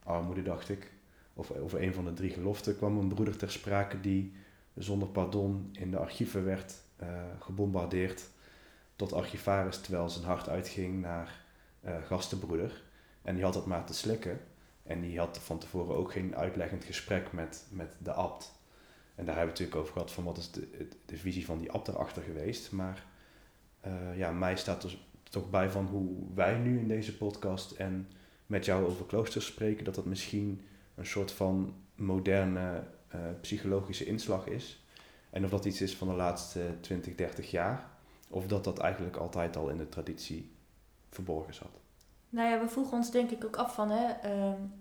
armoede, 0.03 0.43
dacht 0.43 0.69
ik, 0.69 0.91
of 1.33 1.51
over 1.51 1.81
een 1.81 1.93
van 1.93 2.05
de 2.05 2.13
drie 2.13 2.29
geloften, 2.29 2.77
kwam 2.77 2.97
een 2.97 3.07
broeder 3.07 3.37
ter 3.37 3.51
sprake 3.51 3.99
die 3.99 4.33
zonder 4.75 5.07
pardon 5.07 5.69
in 5.71 5.91
de 5.91 5.97
archieven 5.97 6.45
werd 6.45 6.73
uh, 7.01 7.07
gebombardeerd 7.39 8.29
tot 8.95 9.13
archivaris 9.13 9.81
terwijl 9.81 10.09
zijn 10.09 10.25
hart 10.25 10.49
uitging 10.49 11.01
naar 11.01 11.45
uh, 11.85 11.95
gastenbroeder. 12.05 12.83
En 13.21 13.35
die 13.35 13.43
had 13.43 13.55
het 13.55 13.65
maar 13.65 13.85
te 13.85 13.93
slikken. 13.93 14.39
En 14.83 15.01
die 15.01 15.19
had 15.19 15.39
van 15.39 15.59
tevoren 15.59 15.95
ook 15.95 16.11
geen 16.11 16.35
uitleggend 16.35 16.83
gesprek 16.83 17.31
met, 17.31 17.65
met 17.69 17.89
de 17.97 18.11
abt. 18.11 18.55
En 19.15 19.25
daar 19.25 19.35
hebben 19.35 19.53
we 19.53 19.59
natuurlijk 19.59 19.77
over 19.77 19.93
gehad 19.93 20.11
van 20.11 20.23
wat 20.23 20.37
is 20.37 20.51
de, 20.51 20.87
de 21.05 21.17
visie 21.17 21.45
van 21.45 21.57
die 21.57 21.71
abt 21.71 21.87
erachter 21.87 22.21
geweest. 22.21 22.71
Maar 22.71 23.05
uh, 23.87 24.17
ja, 24.17 24.31
mij 24.31 24.57
staat 24.57 24.83
er 24.83 24.97
toch 25.23 25.49
bij 25.49 25.69
van 25.69 25.85
hoe 25.85 26.15
wij 26.33 26.57
nu 26.57 26.79
in 26.79 26.87
deze 26.87 27.17
podcast 27.17 27.71
en 27.71 28.07
met 28.45 28.65
jou 28.65 28.85
over 28.85 29.05
kloosters 29.05 29.45
spreken, 29.45 29.83
dat 29.83 29.95
dat 29.95 30.05
misschien 30.05 30.61
een 30.95 31.05
soort 31.05 31.31
van 31.31 31.75
moderne 31.95 32.83
psychologische 33.41 34.05
inslag 34.05 34.47
is. 34.47 34.86
En 35.29 35.43
of 35.43 35.49
dat 35.49 35.65
iets 35.65 35.81
is 35.81 35.95
van 35.95 36.07
de 36.07 36.13
laatste 36.13 36.75
20, 36.81 37.15
30 37.15 37.51
jaar, 37.51 37.89
of 38.29 38.47
dat 38.47 38.63
dat 38.63 38.79
eigenlijk 38.79 39.15
altijd 39.15 39.57
al 39.57 39.69
in 39.69 39.77
de 39.77 39.89
traditie 39.89 40.51
verborgen 41.09 41.53
zat. 41.53 41.79
Nou 42.29 42.49
ja, 42.49 42.59
we 42.61 42.67
vroegen 42.67 42.97
ons 42.97 43.11
denk 43.11 43.31
ik 43.31 43.45
ook 43.45 43.55
af 43.55 43.73
van, 43.73 43.89
hè, 43.91 44.33
um, 44.49 44.73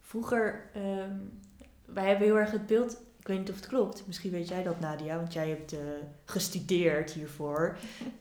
vroeger, 0.00 0.70
um, 0.76 1.40
wij 1.84 2.06
hebben 2.06 2.26
heel 2.26 2.38
erg 2.38 2.50
het 2.50 2.66
beeld 2.66 3.02
ik 3.22 3.28
weet 3.28 3.38
niet 3.38 3.50
of 3.50 3.56
het 3.56 3.66
klopt, 3.66 4.02
misschien 4.06 4.30
weet 4.30 4.48
jij 4.48 4.62
dat 4.62 4.80
Nadia, 4.80 5.16
want 5.16 5.32
jij 5.32 5.48
hebt 5.48 5.72
uh, 5.72 5.78
gestudeerd 6.24 7.10
hiervoor. 7.10 7.76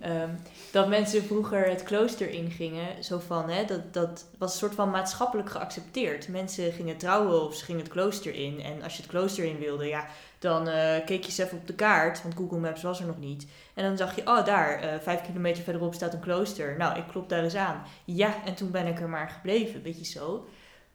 Um, 0.05 0.39
dat 0.71 0.87
mensen 0.89 1.23
vroeger 1.23 1.69
het 1.69 1.83
klooster 1.83 2.29
ingingen, 2.29 3.03
zo 3.03 3.19
van, 3.19 3.49
hè, 3.49 3.65
dat, 3.65 3.93
dat 3.93 4.25
was 4.37 4.51
een 4.51 4.59
soort 4.59 4.75
van 4.75 4.89
maatschappelijk 4.89 5.49
geaccepteerd. 5.49 6.27
Mensen 6.27 6.71
gingen 6.71 6.97
trouwen 6.97 7.43
of 7.43 7.55
ze 7.55 7.65
gingen 7.65 7.81
het 7.81 7.91
klooster 7.91 8.33
in. 8.33 8.61
En 8.61 8.83
als 8.83 8.95
je 8.95 9.01
het 9.01 9.11
klooster 9.11 9.43
in 9.43 9.59
wilde, 9.59 9.85
ja, 9.85 10.07
dan 10.39 10.67
uh, 10.67 10.95
keek 11.05 11.21
je 11.21 11.25
eens 11.25 11.37
even 11.37 11.57
op 11.57 11.67
de 11.67 11.75
kaart, 11.75 12.21
want 12.21 12.35
Google 12.35 12.59
Maps 12.59 12.81
was 12.81 12.99
er 12.99 13.07
nog 13.07 13.19
niet. 13.19 13.47
En 13.73 13.83
dan 13.83 13.97
zag 13.97 14.15
je, 14.15 14.27
oh 14.27 14.45
daar, 14.45 14.83
uh, 14.83 14.99
vijf 14.99 15.21
kilometer 15.21 15.63
verderop 15.63 15.93
staat 15.93 16.13
een 16.13 16.19
klooster. 16.19 16.77
Nou, 16.77 16.97
ik 16.97 17.07
klop 17.07 17.29
daar 17.29 17.43
eens 17.43 17.55
aan. 17.55 17.83
Ja, 18.05 18.35
en 18.45 18.55
toen 18.55 18.71
ben 18.71 18.87
ik 18.87 18.99
er 18.99 19.09
maar 19.09 19.29
gebleven, 19.29 19.81
weet 19.81 19.97
je 19.97 20.05
zo. 20.05 20.47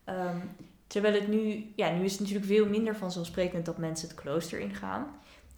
Um, 0.09 0.57
Terwijl 0.87 1.15
het 1.15 1.29
nu, 1.29 1.73
ja, 1.77 1.91
nu 1.91 2.05
is 2.05 2.13
het 2.13 2.21
natuurlijk 2.21 2.47
veel 2.47 2.69
minder 2.69 2.97
vanzelfsprekend 2.97 3.67
dat 3.67 3.79
mensen 3.79 4.09
het 4.09 4.17
klooster 4.17 4.59
ingaan. 4.61 5.07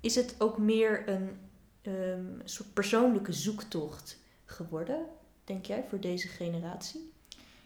Is 0.01 0.15
het 0.15 0.35
ook 0.39 0.59
meer 0.59 1.09
een 1.09 1.39
um, 1.83 2.41
soort 2.45 2.73
persoonlijke 2.73 3.33
zoektocht 3.33 4.19
geworden, 4.45 5.05
denk 5.45 5.67
jij, 5.67 5.85
voor 5.89 6.01
deze 6.01 6.29
generatie? 6.29 7.13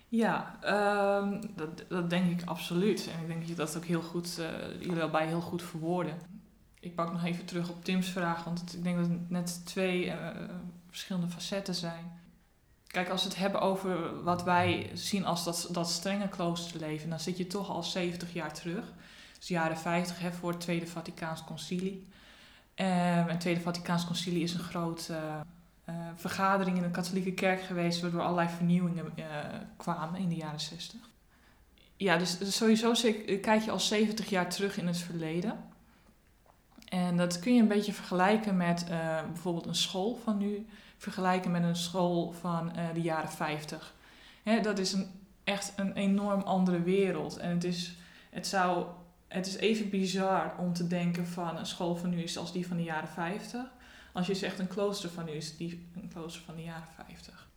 Ja, 0.09 0.59
um, 1.21 1.41
dat, 1.57 1.85
dat 1.89 2.11
denk 2.11 2.41
ik 2.41 2.49
absoluut. 2.49 3.09
En 3.15 3.21
ik 3.21 3.27
denk 3.27 3.41
dat 3.41 3.49
je 3.49 3.55
dat 3.55 3.77
ook 3.77 3.85
heel 3.85 4.03
goed, 4.03 4.39
uh, 4.41 4.81
jullie 4.81 5.11
bij 5.11 5.27
heel 5.27 5.41
goed 5.41 5.63
verwoorden. 5.63 6.19
Ik 6.81 6.95
pak 6.95 7.13
nog 7.13 7.25
even 7.25 7.45
terug 7.45 7.71
op 7.71 7.85
Tim's 7.85 8.09
vraag, 8.09 8.45
want 8.45 8.75
ik 8.75 8.83
denk 8.83 8.97
dat 8.97 9.09
het 9.09 9.31
net 9.31 9.67
twee 9.67 10.07
uh, 10.07 10.29
verschillende 10.89 11.29
facetten 11.29 11.75
zijn. 11.75 12.21
Kijk, 12.93 13.09
als 13.09 13.23
we 13.23 13.29
het 13.29 13.39
hebben 13.39 13.61
over 13.61 14.23
wat 14.23 14.43
wij 14.43 14.91
zien 14.95 15.25
als 15.25 15.45
dat, 15.45 15.69
dat 15.71 15.91
strenge 15.91 16.29
kloosterleven, 16.29 17.11
dan 17.11 17.21
zit 17.21 17.37
je 17.37 17.47
toch 17.47 17.71
al 17.71 17.83
70 17.83 18.33
jaar 18.33 18.53
terug. 18.55 18.93
Dus 19.39 19.49
jaren 19.49 19.79
50 19.79 20.19
hè, 20.19 20.33
voor 20.33 20.51
het 20.51 20.61
Tweede 20.61 20.87
Vaticaans 20.87 21.45
Concilie. 21.45 22.07
Um, 22.77 22.87
het 23.29 23.41
Tweede 23.41 23.61
Vaticaans 23.61 24.07
Concilie 24.07 24.43
is 24.43 24.55
een 24.55 24.61
grote 24.61 25.15
uh, 25.89 25.95
vergadering 26.17 26.77
in 26.77 26.83
de 26.83 26.91
katholieke 26.91 27.33
kerk 27.33 27.63
geweest, 27.63 28.01
waardoor 28.01 28.21
allerlei 28.21 28.49
vernieuwingen 28.49 29.13
uh, 29.17 29.25
kwamen 29.77 30.21
in 30.21 30.29
de 30.29 30.37
jaren 30.37 30.61
60. 30.61 31.01
Ja, 31.97 32.17
dus, 32.17 32.39
dus 32.39 32.57
sowieso 32.57 32.93
kijk 33.41 33.63
je 33.63 33.71
al 33.71 33.81
70 33.81 34.31
jaar 34.31 34.49
terug 34.49 34.77
in 34.77 34.87
het 34.87 34.99
verleden. 34.99 35.65
En 36.89 37.17
dat 37.17 37.39
kun 37.39 37.55
je 37.55 37.61
een 37.61 37.69
beetje 37.69 37.93
vergelijken 37.93 38.57
met 38.57 38.85
bijvoorbeeld 39.33 39.67
een 39.67 39.75
school 39.75 40.21
van 40.25 40.39
nu 40.39 40.67
vergelijken 41.03 41.51
met 41.51 41.63
een 41.63 41.77
school 41.77 42.33
van 42.33 42.73
uh, 42.77 42.95
de 42.95 43.01
jaren 43.01 43.31
50. 43.31 43.95
Hè, 44.43 44.61
dat 44.61 44.79
is 44.79 44.93
een, 44.93 45.07
echt 45.45 45.73
een 45.77 45.93
enorm 45.93 46.41
andere 46.41 46.83
wereld. 46.83 47.37
En 47.37 47.51
het 47.51 47.65
is, 47.65 47.97
het, 48.31 48.47
zou, 48.47 48.87
het 49.29 49.47
is 49.47 49.57
even 49.57 49.91
bizar 49.91 50.55
om 50.59 50.73
te 50.73 50.87
denken 50.87 51.27
van 51.27 51.57
een 51.57 51.67
school 51.67 51.97
van 51.97 52.11
nu 52.11 52.23
is 52.23 52.39
als 52.39 52.53
die 52.53 52.67
van 52.67 52.77
de 52.77 52.83
jaren 52.83 53.09
50. 53.09 53.61
Als 54.13 54.27
je 54.27 54.35
zegt 54.35 54.59
een 54.59 54.67
klooster 54.67 55.11
van 55.11 55.25
nu 55.25 55.31
is 55.31 55.57
die 55.57 55.87
een 55.95 56.09
klooster 56.13 56.43
van 56.43 56.57
de 56.57 56.63
jaren 56.63 56.89
50. 57.07 57.49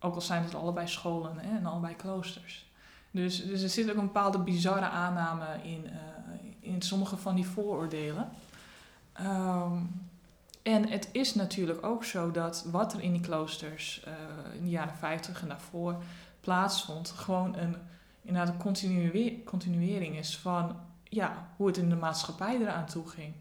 Ook 0.00 0.14
al 0.14 0.20
zijn 0.20 0.42
het 0.42 0.54
allebei 0.54 0.88
scholen 0.88 1.38
hè, 1.38 1.56
en 1.56 1.66
allebei 1.66 1.96
kloosters. 1.96 2.70
Dus, 3.10 3.46
dus 3.46 3.62
er 3.62 3.68
zit 3.68 3.90
ook 3.90 3.96
een 3.96 4.06
bepaalde 4.06 4.38
bizarre 4.38 4.88
aanname 4.88 5.46
in, 5.62 5.84
uh, 5.86 6.70
in 6.72 6.82
sommige 6.82 7.16
van 7.16 7.34
die 7.34 7.46
vooroordelen. 7.46 8.28
Um, 9.20 10.10
en 10.62 10.88
het 10.88 11.08
is 11.12 11.34
natuurlijk 11.34 11.86
ook 11.86 12.04
zo 12.04 12.30
dat 12.30 12.64
wat 12.70 12.92
er 12.92 13.00
in 13.00 13.12
die 13.12 13.20
kloosters 13.20 14.04
uh, 14.08 14.12
in 14.54 14.64
de 14.64 14.70
jaren 14.70 14.96
50 14.96 15.42
en 15.42 15.48
daarvoor 15.48 16.02
plaatsvond, 16.40 17.10
gewoon 17.10 17.56
een, 17.56 17.76
inderdaad 18.22 18.54
een 18.54 19.42
continuering 19.44 20.18
is 20.18 20.38
van 20.38 20.76
ja, 21.04 21.48
hoe 21.56 21.66
het 21.66 21.76
in 21.76 21.88
de 21.88 21.96
maatschappij 21.96 22.58
eraan 22.60 22.86
toe 22.86 23.08
ging. 23.08 23.34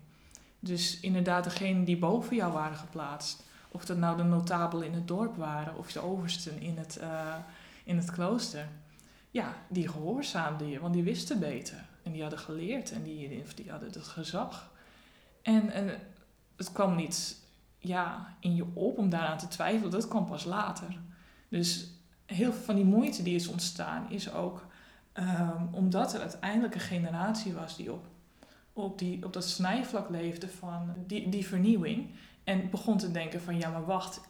Dus 0.60 1.00
inderdaad, 1.00 1.44
degenen 1.44 1.84
die 1.84 1.98
boven 1.98 2.36
jou 2.36 2.54
waren 2.54 2.78
geplaatst, 2.78 3.44
of 3.72 3.86
dat 3.86 3.98
nou 3.98 4.18
de 4.18 4.24
notabelen 4.24 4.88
in 4.88 4.94
het 4.94 5.08
dorp 5.08 5.36
waren 5.36 5.78
of 5.78 5.92
de 5.92 6.00
oversten 6.00 6.62
in 6.62 6.78
het, 6.78 7.00
uh, 7.02 7.36
in 7.84 7.98
het 7.98 8.12
klooster, 8.12 8.68
ja, 9.32 9.56
die 9.68 9.88
gehoorzaamden 9.88 10.68
je, 10.68 10.80
want 10.80 10.94
die 10.94 11.04
wisten 11.04 11.40
beter. 11.40 11.86
En 12.04 12.12
die 12.12 12.22
hadden 12.22 12.40
geleerd 12.40 12.92
en 12.92 13.04
die, 13.04 13.44
die 13.56 13.72
hadden 13.72 13.90
het 13.92 14.08
gezag. 14.08 14.72
En, 15.42 15.70
en 15.70 16.00
het 16.66 16.72
kwam 16.72 16.96
niet 16.96 17.38
ja, 17.78 18.36
in 18.40 18.56
je 18.56 18.66
op 18.74 18.98
om 18.98 19.10
daaraan 19.10 19.38
te 19.38 19.48
twijfelen. 19.48 19.92
Dat 19.92 20.08
kwam 20.08 20.26
pas 20.26 20.44
later. 20.44 20.98
Dus 21.50 21.88
heel 22.26 22.54
veel 22.54 22.64
van 22.64 22.76
die 22.76 22.86
moeite 22.86 23.24
die 23.24 23.36
is 23.36 23.48
ontstaan, 23.48 24.10
is 24.10 24.34
ook 24.34 24.66
um, 25.14 25.70
omdat 25.72 26.14
er 26.14 26.20
uiteindelijk 26.20 26.74
een 26.74 26.82
generatie 26.82 27.54
was 27.54 27.76
die 27.76 27.92
op, 27.92 28.06
op, 28.74 29.00
die, 29.00 29.26
op 29.26 29.34
dat 29.34 29.48
snijvlak 29.48 30.10
leefde 30.10 30.48
van 30.48 30.94
die, 31.08 31.30
die 31.30 31.48
vernieuwing. 31.48 32.10
En 32.44 32.70
begon 32.70 32.98
te 32.98 33.12
denken 33.12 33.42
van 33.42 33.58
ja, 33.58 33.70
maar 33.70 33.86
wacht, 33.86 34.22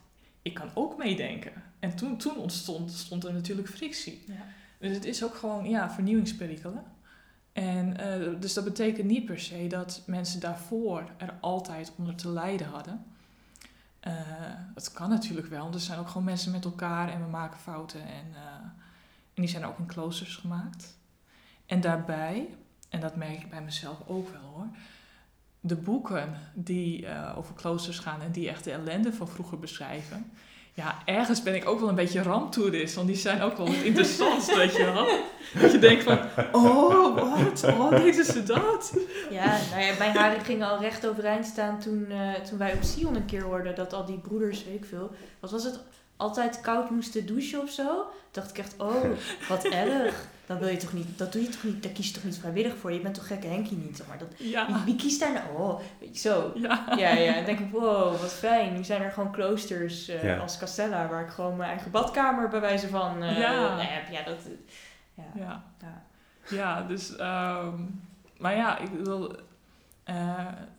ik 0.41 0.53
kan 0.53 0.69
ook 0.73 0.97
meedenken. 0.97 1.51
En 1.79 1.95
toen, 1.95 2.17
toen 2.17 2.37
ontstond 2.37 2.91
stond 2.91 3.23
er 3.23 3.33
natuurlijk 3.33 3.69
frictie. 3.69 4.23
Ja. 4.27 4.45
Dus 4.79 4.95
het 4.95 5.05
is 5.05 5.23
ook 5.23 5.35
gewoon 5.35 5.69
ja, 5.69 5.91
vernieuwingsperikelen. 5.91 6.83
En 7.53 8.01
uh, 8.01 8.39
dus 8.39 8.53
dat 8.53 8.63
betekent 8.63 9.07
niet 9.07 9.25
per 9.25 9.39
se 9.39 9.67
dat 9.67 10.01
mensen 10.05 10.39
daarvoor 10.39 11.11
er 11.17 11.33
altijd 11.39 11.91
onder 11.97 12.15
te 12.15 12.29
lijden 12.29 12.67
hadden. 12.67 13.05
Dat 14.73 14.91
kan 14.91 15.09
natuurlijk 15.09 15.47
wel, 15.47 15.61
want 15.61 15.75
er 15.75 15.81
zijn 15.81 15.99
ook 15.99 16.07
gewoon 16.07 16.23
mensen 16.23 16.51
met 16.51 16.65
elkaar 16.65 17.09
en 17.09 17.23
we 17.23 17.29
maken 17.29 17.59
fouten. 17.59 18.01
En, 18.01 18.25
uh, 18.31 18.39
en 19.33 19.41
die 19.41 19.47
zijn 19.47 19.65
ook 19.65 19.77
in 19.77 19.85
kloosters 19.85 20.35
gemaakt. 20.35 20.97
En 21.65 21.81
daarbij, 21.81 22.55
en 22.89 22.99
dat 22.99 23.15
merk 23.15 23.41
ik 23.41 23.49
bij 23.49 23.61
mezelf 23.61 23.97
ook 24.07 24.29
wel 24.29 24.41
hoor, 24.41 24.67
de 25.59 25.75
boeken 25.75 26.33
die 26.53 27.07
over 27.35 27.55
kloosters 27.55 27.99
gaan 27.99 28.21
en 28.21 28.31
die 28.31 28.49
echt 28.49 28.63
de 28.63 28.71
ellende 28.71 29.13
van 29.13 29.27
vroeger 29.27 29.59
beschrijven, 29.59 30.31
ja, 30.73 30.97
ergens 31.05 31.43
ben 31.43 31.55
ik 31.55 31.67
ook 31.67 31.79
wel 31.79 31.89
een 31.89 31.95
beetje 31.95 32.23
ramptoerist, 32.23 32.95
want 32.95 33.07
die 33.07 33.15
zijn 33.15 33.41
ook 33.41 33.57
wel 33.57 33.65
het 33.67 33.84
interessant, 33.84 34.55
weet 34.55 34.75
je 34.75 34.86
wel. 34.86 35.07
Dat 35.62 35.71
je 35.71 35.79
denkt 35.79 36.03
van, 36.03 36.19
oh, 36.51 37.15
wat? 37.15 37.63
Oh, 37.63 37.89
deden 37.89 38.25
ze 38.25 38.43
dat? 38.43 38.93
Ja, 39.29 39.57
nou 39.71 39.81
ja, 39.81 39.93
mijn 39.97 40.15
haren 40.15 40.41
gingen 40.41 40.69
al 40.69 40.79
recht 40.79 41.07
overeind 41.07 41.45
staan 41.45 41.79
toen, 41.79 42.07
uh, 42.10 42.34
toen 42.34 42.57
wij 42.57 42.73
op 42.73 42.84
Sion 42.84 43.15
een 43.15 43.25
keer 43.25 43.41
hoorden 43.41 43.75
dat 43.75 43.93
al 43.93 44.05
die 44.05 44.17
broeders, 44.17 44.65
weet 44.65 44.75
ik 44.75 44.86
veel, 44.86 45.12
wat 45.39 45.51
was 45.51 45.63
het, 45.63 45.79
altijd 46.21 46.62
koud 46.62 46.89
moesten 46.89 47.25
douchen 47.25 47.62
of 47.62 47.69
zo. 47.69 48.12
dacht 48.31 48.49
ik 48.49 48.57
echt, 48.57 48.75
oh, 48.77 49.03
wat 49.49 49.63
erg. 49.63 50.25
Dan 50.45 50.60
wil 50.60 50.67
je 50.67 50.77
toch 50.77 50.93
niet, 50.93 51.17
dat 51.17 51.31
doe 51.31 51.41
je 51.41 51.49
toch 51.49 51.63
niet, 51.63 51.84
daar 51.84 51.91
kies 51.91 52.07
je 52.07 52.13
toch 52.13 52.23
niet 52.23 52.38
vrijwillig 52.38 52.77
voor. 52.77 52.91
Je 52.91 52.99
bent 52.99 53.15
toch 53.15 53.27
gekke 53.27 53.47
Henkie 53.47 53.77
niet, 53.77 53.97
zeg 53.97 54.07
maar. 54.07 54.17
Dat, 54.17 54.27
ja. 54.38 54.84
wie, 54.86 54.95
kiest 54.95 55.19
daar 55.19 55.34
nou? 55.34 55.45
Oh, 55.57 55.79
weet 55.99 56.21
je, 56.21 56.29
zo. 56.29 56.51
Ja. 56.55 56.86
ja, 56.97 57.10
ja. 57.10 57.34
Dan 57.34 57.45
denk 57.45 57.60
ik, 57.60 57.71
wow, 57.71 58.19
wat 58.19 58.34
fijn. 58.34 58.73
Nu 58.73 58.84
zijn 58.84 59.01
er 59.01 59.12
gewoon 59.12 59.31
kloosters 59.31 60.10
uh, 60.10 60.41
als 60.41 60.57
Castella, 60.57 61.07
waar 61.07 61.23
ik 61.23 61.29
gewoon 61.29 61.55
mijn 61.55 61.69
eigen 61.69 61.91
badkamer 61.91 62.49
bij 62.49 62.60
wijze 62.60 62.88
van 62.88 63.23
uh, 63.23 63.38
ja. 63.38 63.77
heb. 63.77 64.12
Ja, 64.12 64.23
dat... 64.23 64.38
Ja, 65.13 65.23
ja. 65.36 65.63
ja. 66.49 66.81
dus... 66.81 67.12
Um, 67.19 68.10
maar 68.38 68.55
ja, 68.55 68.77
ik 68.77 68.89
wil 69.03 69.36
uh, 70.05 70.15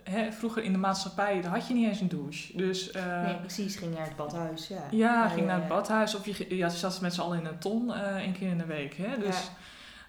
hè, 0.04 0.32
vroeger 0.32 0.62
in 0.62 0.72
de 0.72 0.78
maatschappij 0.78 1.44
had 1.48 1.68
je 1.68 1.74
niet 1.74 1.88
eens 1.88 2.00
een 2.00 2.08
douche. 2.08 2.56
Dus, 2.56 2.96
uh, 2.96 3.22
nee, 3.22 3.36
precies. 3.36 3.76
Ging 3.76 3.94
naar 3.94 4.06
het 4.06 4.16
badhuis. 4.16 4.68
Ja, 4.68 4.82
ja, 4.90 5.28
ging 5.28 5.46
naar 5.46 5.58
het 5.58 5.68
badhuis. 5.68 6.14
Of 6.14 6.26
je 6.26 6.56
ja, 6.56 6.68
zat 6.68 7.00
met 7.00 7.14
z'n 7.14 7.20
allen 7.20 7.38
in 7.38 7.46
een 7.46 7.58
ton 7.58 7.88
uh, 7.88 8.16
één 8.16 8.32
keer 8.32 8.48
in 8.48 8.58
de 8.58 8.66
week. 8.66 8.94
Hè? 8.96 9.18
Dus, 9.18 9.50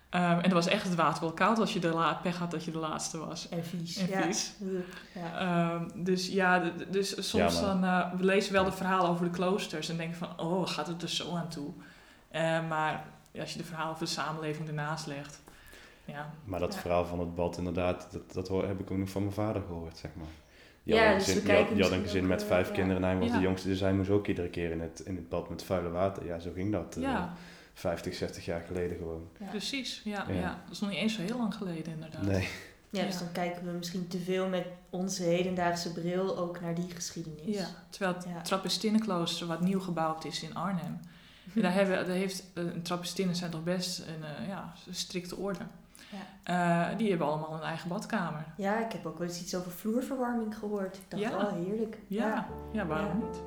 um, 0.09 0.21
en 0.21 0.41
dan 0.41 0.53
was 0.53 0.67
echt 0.67 0.83
het 0.83 0.95
water 0.95 1.21
wel 1.21 1.33
koud 1.33 1.59
als 1.59 1.73
je 1.73 1.79
de 1.79 1.87
la 1.87 2.13
pech 2.13 2.37
had 2.37 2.51
dat 2.51 2.63
je 2.63 2.71
de 2.71 2.77
laatste 2.77 3.17
was. 3.17 3.49
En 3.49 3.65
vies. 3.65 3.97
En 3.97 4.23
vies. 4.23 4.53
Ja. 5.13 5.73
Um, 5.73 6.03
dus 6.03 6.27
ja, 6.27 6.71
dus 6.89 7.29
soms 7.29 7.59
dan... 7.59 7.81
we 8.17 8.23
lezen 8.23 8.53
wel 8.53 8.63
de 8.63 8.71
verhalen 8.71 9.09
over 9.09 9.25
de 9.25 9.31
kloosters 9.31 9.89
en 9.89 9.97
denken 9.97 10.17
van... 10.17 10.39
Oh, 10.39 10.67
gaat 10.67 10.87
het 10.87 11.01
er 11.01 11.09
zo 11.09 11.35
aan 11.35 11.49
toe? 11.49 11.73
maar 12.69 13.05
als 13.39 13.51
je 13.51 13.57
de 13.57 13.63
verhalen 13.63 13.91
over 13.91 14.05
de 14.05 14.11
samenleving 14.11 14.67
ernaast 14.67 15.07
legt... 15.07 15.42
Ja, 16.05 16.33
Maar 16.45 16.59
dat 16.59 16.73
Ja. 16.73 16.79
verhaal 16.79 17.05
van 17.05 17.19
het 17.19 17.35
bad, 17.35 17.57
inderdaad, 17.57 18.07
dat, 18.11 18.33
dat 18.33 18.47
hoor, 18.47 18.67
heb 18.67 18.79
ik 18.79 18.91
ook 18.91 18.97
nog 18.97 19.09
van 19.09 19.21
mijn 19.21 19.33
vader 19.33 19.61
gehoord, 19.67 19.97
zeg 19.97 20.11
maar. 20.15 20.25
Die 20.83 20.93
Ja, 20.93 21.01
had 21.03 21.11
een 21.11 21.17
dus 21.17 21.25
we 21.25 21.31
gezin, 21.33 21.45
die 21.75 21.83
had- 21.83 22.13
een 22.13 22.27
met 22.27 22.41
eh, 22.41 22.47
vijf 22.47 22.67
ja. 22.67 22.73
kinderen 22.73 23.03
en 23.03 23.09
hij 23.09 23.17
was 23.17 23.27
Ja. 23.27 23.35
de 23.35 23.41
jongste, 23.41 23.67
dus 23.67 23.79
hij 23.79 23.93
moest 23.93 24.09
ook 24.09 24.27
iedere 24.27 24.49
keer 24.49 24.71
in 24.71 24.81
het, 24.81 24.99
in 24.99 25.15
het 25.15 25.29
bad 25.29 25.49
met 25.49 25.63
vuile 25.63 25.89
water. 25.89 26.25
Ja, 26.25 26.39
zo 26.39 26.51
ging 26.53 26.71
dat. 26.71 26.95
eh, 26.95 27.01
ja 27.01 27.33
50, 27.73 28.13
60 28.15 28.45
jaar 28.45 28.63
geleden 28.67 28.97
gewoon. 28.97 29.27
Ja. 29.39 29.45
precies. 29.49 30.01
Ja, 30.03 30.25
Ja. 30.27 30.33
ja. 30.33 30.61
dat 30.63 30.71
is 30.71 30.79
nog 30.79 30.89
niet 30.89 30.99
eens 30.99 31.15
zo 31.15 31.21
heel 31.21 31.37
lang 31.37 31.55
geleden 31.55 31.93
inderdaad. 31.93 32.21
Nee. 32.21 32.47
Ja, 32.89 33.03
dus 33.05 33.13
Ja. 33.13 33.19
dan 33.19 33.31
kijken 33.31 33.65
we 33.65 33.71
misschien 33.71 34.07
te 34.07 34.19
veel 34.19 34.47
met 34.47 34.65
onze 34.89 35.23
hedendaagse 35.23 35.91
bril 35.93 36.37
ook 36.37 36.61
naar 36.61 36.75
die 36.75 36.89
geschiedenis. 36.89 37.57
Ja, 37.57 37.67
terwijl 37.89 38.13
het 38.15 38.25
Ja. 38.25 38.41
Trappistinnenklooster, 38.41 39.47
wat 39.47 39.61
nieuw 39.61 39.79
gebouwd 39.79 40.25
is 40.25 40.43
in 40.43 40.55
Arnhem, 40.55 40.99
daar, 41.53 41.73
hebben, 41.73 42.05
daar 42.07 42.15
heeft, 42.15 42.43
eh, 42.53 42.63
Trappistinnen 42.83 43.35
zijn 43.35 43.51
toch 43.51 43.63
best 43.63 43.99
een 43.99 44.23
eh, 44.23 44.47
ja, 44.47 44.73
strikte 44.89 45.35
orde. 45.35 45.59
Eh, 46.43 46.87
die 46.97 47.09
hebben 47.09 47.27
allemaal 47.27 47.53
een 47.53 47.61
eigen 47.61 47.89
badkamer. 47.89 48.45
Ja, 48.57 48.77
ik 48.85 48.91
heb 48.91 49.05
ook 49.05 49.17
wel 49.17 49.27
eens 49.27 49.41
iets 49.41 49.55
over 49.55 49.71
vloerverwarming 49.71 50.57
gehoord. 50.57 50.95
Ik 50.97 51.03
dacht, 51.07 51.23
Ja. 51.23 51.37
oh 51.37 51.51
heerlijk. 51.51 51.97
Ja, 52.07 52.45
ja, 52.71 52.85
waarom 52.85 53.19
Ja. 53.21 53.25
niet? 53.25 53.41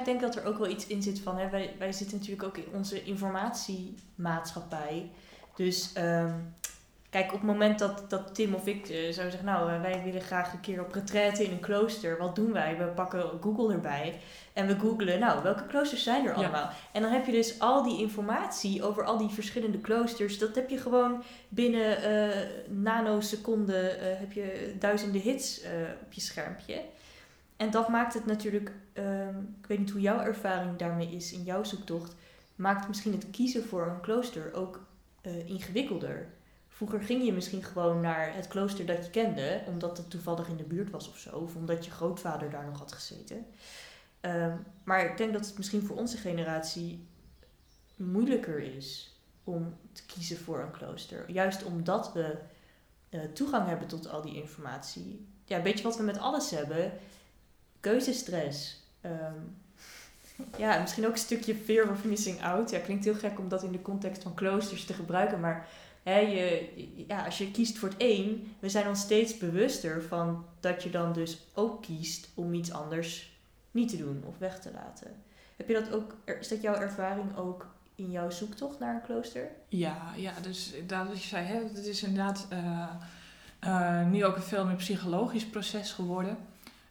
Ik 0.00 0.06
denk 0.06 0.20
dat 0.20 0.36
er 0.36 0.44
ook 0.44 0.58
wel 0.58 0.68
iets 0.70 0.86
in 0.86 1.02
zit 1.02 1.20
van, 1.20 1.38
hè, 1.38 1.48
wij, 1.48 1.74
wij 1.78 1.92
zitten 1.92 2.16
natuurlijk 2.18 2.46
ook 2.46 2.56
in 2.56 2.66
onze 2.74 3.04
informatiemaatschappij. 3.04 5.10
Dus 5.56 5.92
ehm, 5.92 6.32
kijk, 7.10 7.24
op 7.26 7.32
het 7.38 7.42
moment 7.42 7.78
dat, 7.78 8.04
dat 8.10 8.34
Tim 8.34 8.54
of 8.54 8.66
ik 8.66 8.88
eh, 8.88 9.12
zou 9.12 9.30
zeggen, 9.30 9.44
nou, 9.44 9.72
eh, 9.72 9.80
wij 9.80 10.02
willen 10.04 10.20
graag 10.20 10.52
een 10.52 10.60
keer 10.60 10.80
op 10.80 10.92
retraite 10.92 11.44
in 11.44 11.50
een 11.52 11.60
klooster. 11.60 12.18
Wat 12.18 12.36
doen 12.36 12.52
wij? 12.52 12.76
We 12.78 12.84
pakken 12.84 13.24
Google 13.40 13.72
erbij 13.72 14.20
en 14.52 14.66
we 14.66 14.78
googlen, 14.78 15.18
nou, 15.18 15.42
welke 15.42 15.66
kloosters 15.66 16.02
zijn 16.02 16.24
er 16.26 16.30
Ja. 16.30 16.36
allemaal? 16.36 16.70
En 16.92 17.02
dan 17.02 17.12
heb 17.12 17.26
je 17.26 17.32
dus 17.32 17.58
al 17.58 17.82
die 17.82 18.00
informatie 18.00 18.84
over 18.84 19.04
al 19.04 19.18
die 19.18 19.28
verschillende 19.28 19.78
kloosters. 19.78 20.38
Dat 20.38 20.54
heb 20.54 20.70
je 20.70 20.78
gewoon 20.78 21.22
binnen 21.48 22.02
eh 22.02 22.28
nanoseconden, 22.68 24.18
heb 24.18 24.32
je 24.32 24.74
duizenden 24.78 25.20
hits 25.20 25.60
op 26.02 26.12
je 26.12 26.20
schermpje. 26.20 26.80
En 27.60 27.70
dat 27.70 27.88
maakt 27.88 28.14
het 28.14 28.26
natuurlijk, 28.26 28.72
ehm, 28.92 29.38
ik 29.38 29.66
weet 29.66 29.78
niet 29.78 29.90
hoe 29.90 30.00
jouw 30.00 30.20
ervaring 30.20 30.76
daarmee 30.76 31.08
is 31.08 31.32
in 31.32 31.42
jouw 31.42 31.64
zoektocht, 31.64 32.14
maakt 32.54 32.88
misschien 32.88 33.12
het 33.12 33.30
kiezen 33.30 33.64
voor 33.64 33.86
een 33.86 34.00
klooster 34.00 34.54
ook 34.54 34.80
eh, 35.20 35.48
ingewikkelder. 35.48 36.26
Vroeger 36.68 37.02
ging 37.02 37.24
je 37.24 37.32
misschien 37.32 37.62
gewoon 37.62 38.00
naar 38.00 38.34
het 38.34 38.48
klooster 38.48 38.86
dat 38.86 39.04
je 39.04 39.10
kende, 39.10 39.62
omdat 39.66 39.96
het 39.96 40.10
toevallig 40.10 40.48
in 40.48 40.56
de 40.56 40.64
buurt 40.64 40.90
was 40.90 41.08
of 41.08 41.18
zo, 41.18 41.36
of 41.36 41.54
omdat 41.54 41.84
je 41.84 41.90
grootvader 41.90 42.50
daar 42.50 42.64
nog 42.64 42.78
had 42.78 42.92
gezeten. 42.92 43.46
Ehm, 44.20 44.56
maar 44.84 45.10
ik 45.10 45.16
denk 45.16 45.32
dat 45.32 45.46
het 45.46 45.56
misschien 45.56 45.86
voor 45.86 45.96
onze 45.96 46.16
generatie 46.16 47.06
moeilijker 47.96 48.58
is 48.58 49.16
om 49.44 49.76
te 49.92 50.06
kiezen 50.06 50.38
voor 50.38 50.60
een 50.60 50.70
klooster. 50.70 51.30
Juist 51.30 51.64
omdat 51.64 52.12
we 52.12 52.38
eh, 53.08 53.20
toegang 53.20 53.66
hebben 53.66 53.88
tot 53.88 54.08
al 54.08 54.22
die 54.22 54.42
informatie. 54.42 55.26
Ja, 55.44 55.62
weet 55.62 55.78
je 55.78 55.84
wat 55.84 55.96
we 55.96 56.02
met 56.02 56.18
alles 56.18 56.50
hebben? 56.50 56.92
Keuzestress. 57.80 58.82
Ehm, 59.00 59.34
ja, 60.56 60.80
misschien 60.80 61.06
ook 61.06 61.12
een 61.12 61.18
stukje 61.18 61.54
fear 61.54 61.90
of 61.90 62.04
missing 62.04 62.42
out. 62.42 62.70
Ja, 62.70 62.78
klinkt 62.78 63.04
heel 63.04 63.14
gek 63.14 63.38
om 63.38 63.48
dat 63.48 63.62
in 63.62 63.72
de 63.72 63.82
context 63.82 64.22
van 64.22 64.34
kloosters 64.34 64.84
te 64.84 64.92
gebruiken, 64.92 65.40
maar 65.40 65.68
hè, 66.02 66.18
je, 66.18 66.68
ja, 67.08 67.24
als 67.24 67.38
je 67.38 67.50
kiest 67.50 67.78
voor 67.78 67.88
het 67.88 67.98
één, 67.98 68.54
we 68.58 68.68
zijn 68.68 68.88
ons 68.88 69.00
steeds 69.00 69.38
bewuster 69.38 70.02
van 70.02 70.44
dat 70.60 70.82
je 70.82 70.90
dan 70.90 71.12
dus 71.12 71.46
ook 71.54 71.82
kiest 71.82 72.28
om 72.34 72.54
iets 72.54 72.72
anders 72.72 73.38
niet 73.70 73.88
te 73.88 73.96
doen 73.96 74.24
of 74.26 74.38
weg 74.38 74.60
te 74.60 74.70
laten. 74.74 75.10
Heb 75.56 75.68
je 75.68 75.74
dat 75.74 75.92
ook, 75.92 76.14
is 76.40 76.48
dat 76.48 76.62
jouw 76.62 76.74
ervaring 76.74 77.36
ook 77.36 77.66
in 77.94 78.10
jouw 78.10 78.30
zoektocht 78.30 78.78
naar 78.78 78.94
een 78.94 79.02
klooster? 79.02 79.50
Ja, 79.68 80.12
ja, 80.16 80.32
dus 80.42 80.74
wat 80.88 81.22
je 81.22 81.28
zei, 81.28 81.46
hè, 81.46 81.62
het 81.74 81.86
is 81.86 82.02
inderdaad 82.02 82.46
eh, 83.60 84.06
nu 84.06 84.24
ook 84.24 84.36
een 84.36 84.42
veel 84.42 84.66
meer 84.66 84.76
psychologisch 84.76 85.46
proces 85.46 85.92
geworden. 85.92 86.36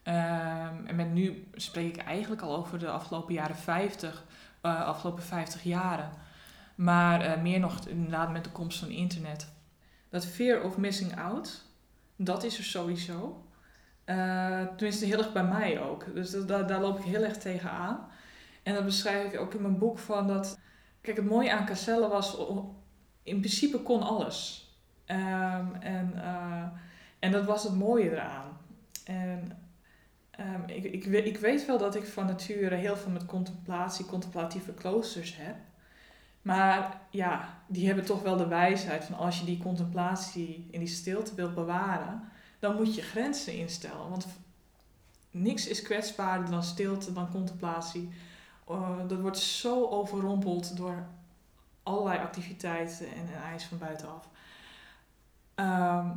Ehm, 0.09 0.85
en 0.85 0.95
met 0.95 1.13
nu 1.13 1.47
spreek 1.53 1.95
ik 1.95 2.03
eigenlijk 2.03 2.41
al 2.41 2.55
over 2.55 2.79
de 2.79 2.89
afgelopen 2.89 3.33
jaren 3.33 3.55
50, 3.55 4.23
eh, 4.61 4.85
afgelopen 4.85 5.23
50 5.23 5.63
jaren. 5.63 6.09
Maar 6.75 7.21
eh, 7.21 7.41
meer 7.41 7.59
nog 7.59 7.87
inderdaad 7.87 8.31
met 8.31 8.43
de 8.43 8.49
komst 8.49 8.79
van 8.79 8.89
internet. 8.89 9.47
Dat 10.09 10.25
fear 10.25 10.63
of 10.63 10.77
missing 10.77 11.19
out, 11.19 11.65
dat 12.15 12.43
is 12.43 12.57
er 12.57 12.63
sowieso. 12.63 13.43
Eh, 14.03 14.61
tenminste, 14.61 15.05
heel 15.05 15.17
erg 15.17 15.33
bij 15.33 15.43
mij 15.43 15.81
ook. 15.81 16.13
Dus 16.13 16.31
dat, 16.31 16.67
daar, 16.67 16.81
loop 16.81 16.99
ik 16.99 17.05
heel 17.05 17.23
erg 17.23 17.37
tegen 17.37 17.71
aan. 17.71 18.07
En 18.63 18.73
dat 18.73 18.85
beschrijf 18.85 19.33
ik 19.33 19.39
ook 19.39 19.53
in 19.53 19.61
mijn 19.61 19.77
boek 19.77 19.99
van 19.99 20.27
dat... 20.27 20.59
Kijk, 21.01 21.17
het 21.17 21.25
mooie 21.25 21.53
aan 21.53 21.65
Caselle 21.65 22.07
was, 22.07 22.37
in 23.23 23.39
principe 23.39 23.77
kon 23.77 24.01
alles. 24.01 24.69
Ehm, 25.05 25.73
en, 25.79 26.13
en 27.19 27.31
dat 27.31 27.45
was 27.45 27.63
het 27.63 27.75
mooie 27.75 28.11
eraan. 28.11 28.57
En 29.05 29.59
ehm, 30.39 30.61
ik, 30.65 30.83
ik, 30.83 31.05
ik 31.05 31.37
weet 31.37 31.65
wel 31.65 31.77
dat 31.77 31.95
ik 31.95 32.05
van 32.05 32.25
nature 32.25 32.75
heel 32.75 32.97
veel 32.97 33.11
met 33.11 33.25
contemplatie, 33.25 34.05
contemplatieve 34.05 34.73
kloosters 34.73 35.37
heb. 35.37 35.55
Maar 36.41 37.01
ja, 37.09 37.61
die 37.67 37.87
hebben 37.87 38.05
toch 38.05 38.21
wel 38.21 38.37
de 38.37 38.47
wijsheid 38.47 39.03
van 39.03 39.17
als 39.17 39.39
je 39.39 39.45
die 39.45 39.57
contemplatie 39.57 40.67
in 40.71 40.79
die 40.79 40.87
stilte 40.87 41.35
wilt 41.35 41.55
bewaren, 41.55 42.21
dan 42.59 42.75
moet 42.75 42.95
je 42.95 43.01
grenzen 43.01 43.53
instellen. 43.53 44.09
Want 44.09 44.27
niks 45.31 45.67
is 45.67 45.81
kwetsbaarder 45.81 46.49
dan 46.49 46.63
stilte, 46.63 47.13
dan 47.13 47.31
contemplatie. 47.31 48.09
Eh, 48.67 48.97
dat 49.07 49.19
wordt 49.19 49.37
zo 49.37 49.87
overrompeld 49.87 50.77
door 50.77 51.05
allerlei 51.83 52.19
activiteiten 52.19 53.07
en, 53.07 53.27
en 53.33 53.41
eisen 53.43 53.69
van 53.69 53.77
buitenaf. 53.77 54.27
Ehm, 55.55 56.09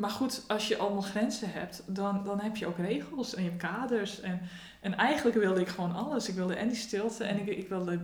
maar 0.00 0.10
goed, 0.10 0.44
als 0.48 0.68
je 0.68 0.76
allemaal 0.76 1.02
grenzen 1.02 1.52
hebt, 1.52 1.82
dan, 1.86 2.24
dan 2.24 2.40
heb 2.40 2.56
je 2.56 2.66
ook 2.66 2.78
regels 2.78 3.34
en 3.34 3.42
je 3.42 3.48
hebt 3.48 3.62
kaders. 3.62 4.20
En, 4.20 4.40
en 4.80 4.96
eigenlijk 4.96 5.36
wilde 5.36 5.60
ik 5.60 5.68
gewoon 5.68 5.94
alles. 5.94 6.28
Ik 6.28 6.34
wilde 6.34 6.54
en 6.54 6.68
die 6.68 6.76
stilte 6.76 7.24
en 7.24 7.40
ik, 7.40 7.56
ik 7.56 7.68
wilde 7.68 8.00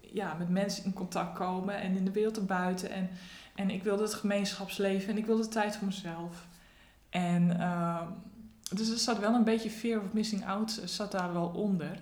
ja, 0.00 0.34
met 0.34 0.48
mensen 0.48 0.84
in 0.84 0.92
contact 0.92 1.34
komen 1.38 1.80
en 1.80 1.96
in 1.96 2.04
de 2.04 2.10
wereld 2.10 2.36
erbuiten. 2.36 2.90
En, 2.90 3.08
en 3.54 3.70
ik 3.70 3.82
wilde 3.82 4.02
het 4.02 4.14
gemeenschapsleven 4.14 5.10
en 5.10 5.18
ik 5.18 5.26
wilde 5.26 5.48
tijd 5.48 5.76
voor 5.76 5.86
mezelf. 5.86 6.46
En 7.10 7.60
ehm, 7.60 8.06
dus 8.74 8.90
er 8.90 8.98
zat 8.98 9.18
wel 9.18 9.34
een 9.34 9.44
beetje 9.44 9.70
fear 9.70 10.00
of 10.00 10.12
missing 10.12 10.46
out 10.46 10.76
eh, 10.76 10.86
zat 10.86 11.12
daar 11.12 11.32
wel 11.32 11.46
onder. 11.46 11.98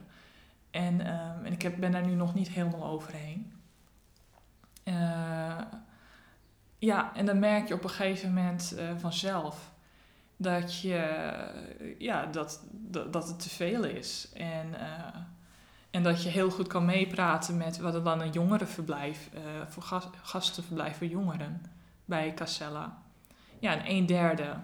En, 0.70 1.00
ehm, 1.00 1.44
en 1.44 1.52
ik 1.52 1.62
heb, 1.62 1.76
ben 1.80 1.92
daar 1.92 2.06
nu 2.06 2.14
nog 2.14 2.34
niet 2.34 2.48
helemaal 2.48 2.84
overheen. 2.84 3.52
Eh, 4.82 5.60
ja, 6.84 7.14
en 7.14 7.26
dan 7.26 7.38
merk 7.38 7.68
je 7.68 7.74
op 7.74 7.84
een 7.84 7.90
gegeven 7.90 8.32
moment 8.32 8.74
eh, 8.76 8.84
vanzelf 8.96 9.72
dat, 10.36 10.80
je, 10.80 10.96
eh, 10.96 11.98
ja, 11.98 12.26
dat, 12.26 12.64
dat, 13.10 13.28
het 13.28 13.40
te 13.40 13.48
veel 13.48 13.84
is. 13.84 14.28
En, 14.34 14.80
eh, 14.80 15.16
en 15.90 16.02
dat 16.02 16.22
je 16.22 16.28
heel 16.28 16.50
goed 16.50 16.66
kan 16.66 16.84
meepraten 16.84 17.56
met 17.56 17.78
wat 17.78 17.94
er 17.94 18.04
dan 18.04 18.20
een 18.20 18.30
jongerenverblijf, 18.30 19.28
eh 19.34 19.40
voor 19.68 19.82
gas, 19.82 20.08
gastenverblijf 20.22 20.96
voor 20.96 21.06
jongeren 21.06 21.62
bij 22.04 22.34
Casella. 22.34 22.98
Ja, 23.58 23.72
en 23.72 23.90
een 23.90 24.06
derde. 24.06 24.56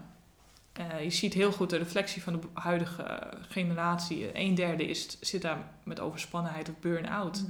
je 1.01 1.09
ziet 1.09 1.33
heel 1.33 1.51
goed 1.51 1.69
de 1.69 1.77
reflectie 1.77 2.23
van 2.23 2.33
de 2.33 2.39
huidige 2.53 3.33
generatie. 3.49 4.39
Een 4.39 4.55
derde 4.55 4.87
is, 4.87 5.19
zit 5.19 5.41
daar 5.41 5.57
met 5.83 5.99
overspannenheid 5.99 6.69
of 6.69 6.79
burn-out. 6.79 7.45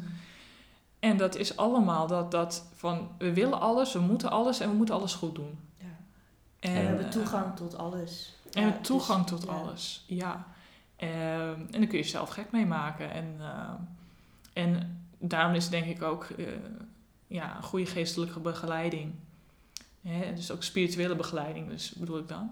En 1.01 1.17
dat 1.17 1.35
is 1.35 1.57
allemaal 1.57 2.07
dat, 2.07 2.31
dat 2.31 2.65
van 2.75 3.09
we 3.17 3.33
willen 3.33 3.59
alles, 3.59 3.93
we 3.93 3.99
moeten 3.99 4.31
alles 4.31 4.59
en 4.59 4.69
we 4.69 4.75
moeten 4.75 4.95
alles 4.95 5.13
goed 5.13 5.35
doen. 5.35 5.59
Ja. 5.77 5.85
En, 6.59 6.69
En 6.69 6.73
we 6.81 6.87
hebben 6.87 7.05
eh, 7.05 7.11
toegang 7.11 7.55
tot 7.55 7.77
alles. 7.77 8.33
en 8.51 8.61
Ja, 8.67 8.71
we 8.71 8.81
toegang 8.81 9.25
dus- 9.25 9.39
tot 9.39 9.49
ja. 9.49 9.55
alles, 9.55 10.03
ja. 10.07 10.45
Ehm, 10.95 11.59
en 11.71 11.79
dan 11.79 11.87
kun 11.87 11.97
je 11.97 12.03
zelf 12.03 12.29
gek 12.29 12.51
mee 12.51 12.65
maken. 12.65 13.11
En, 13.11 13.35
ehm, 13.39 13.75
en 14.53 14.99
daarom 15.17 15.53
is 15.53 15.69
denk 15.69 15.85
ik 15.85 16.01
ook 16.01 16.23
eh, 16.23 16.45
ja, 17.27 17.55
een 17.55 17.63
goede 17.63 17.85
geestelijke 17.85 18.39
begeleiding. 18.39 19.13
Hè? 20.01 20.33
Dus 20.33 20.51
ook 20.51 20.63
spirituele 20.63 21.15
begeleiding, 21.15 21.67
dus 21.69 21.91
bedoel 21.91 22.17
ik 22.17 22.27
dan. 22.27 22.51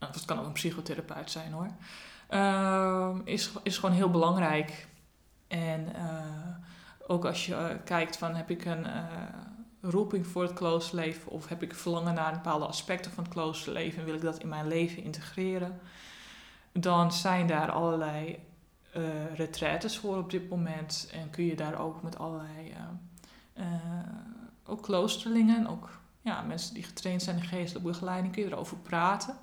Of 0.00 0.14
het 0.14 0.24
kan 0.24 0.38
ook 0.38 0.46
een 0.46 0.52
psychotherapeut 0.52 1.30
zijn 1.30 1.52
hoor. 1.52 1.68
Ehm, 2.28 3.20
is, 3.24 3.50
is 3.62 3.78
gewoon 3.78 3.94
heel 3.94 4.10
belangrijk. 4.10 4.88
En 5.48 5.94
eh, 5.94 6.24
ook 7.06 7.24
als 7.24 7.46
je 7.46 7.54
eh, 7.54 7.76
kijkt 7.84 8.16
van 8.16 8.34
heb 8.34 8.50
ik 8.50 8.64
een 8.64 8.86
eh, 8.86 9.04
roeping 9.80 10.26
voor 10.26 10.42
het 10.42 10.52
kloosterleven 10.52 11.30
of 11.30 11.48
heb 11.48 11.62
ik 11.62 11.74
verlangen 11.74 12.14
naar 12.14 12.32
bepaalde 12.32 12.66
aspecten 12.66 13.12
van 13.12 13.24
het 13.24 13.32
kloosterleven 13.32 13.98
en 13.98 14.04
wil 14.04 14.14
ik 14.14 14.20
dat 14.20 14.38
in 14.38 14.48
mijn 14.48 14.68
leven 14.68 15.02
integreren. 15.02 15.80
dan 16.72 17.12
zijn 17.12 17.46
daar 17.46 17.70
allerlei 17.70 18.38
uh, 18.96 19.34
retraites 19.34 19.98
voor 19.98 20.16
op 20.16 20.30
dit 20.30 20.48
moment. 20.48 21.10
En 21.12 21.30
kun 21.30 21.44
je 21.44 21.56
daar 21.56 21.80
ook 21.80 22.02
met 22.02 22.18
allerlei 22.18 22.74
ook 24.66 24.82
kloosterlingen, 24.82 25.66
ook 25.66 25.88
ja, 26.20 26.42
mensen 26.42 26.74
die 26.74 26.82
getraind 26.82 27.22
zijn 27.22 27.36
in 27.36 27.42
geestelijke 27.42 27.88
begeleiding, 27.88 28.32
kun 28.32 28.42
je 28.42 28.50
erover 28.50 28.76
praten. 28.76 29.36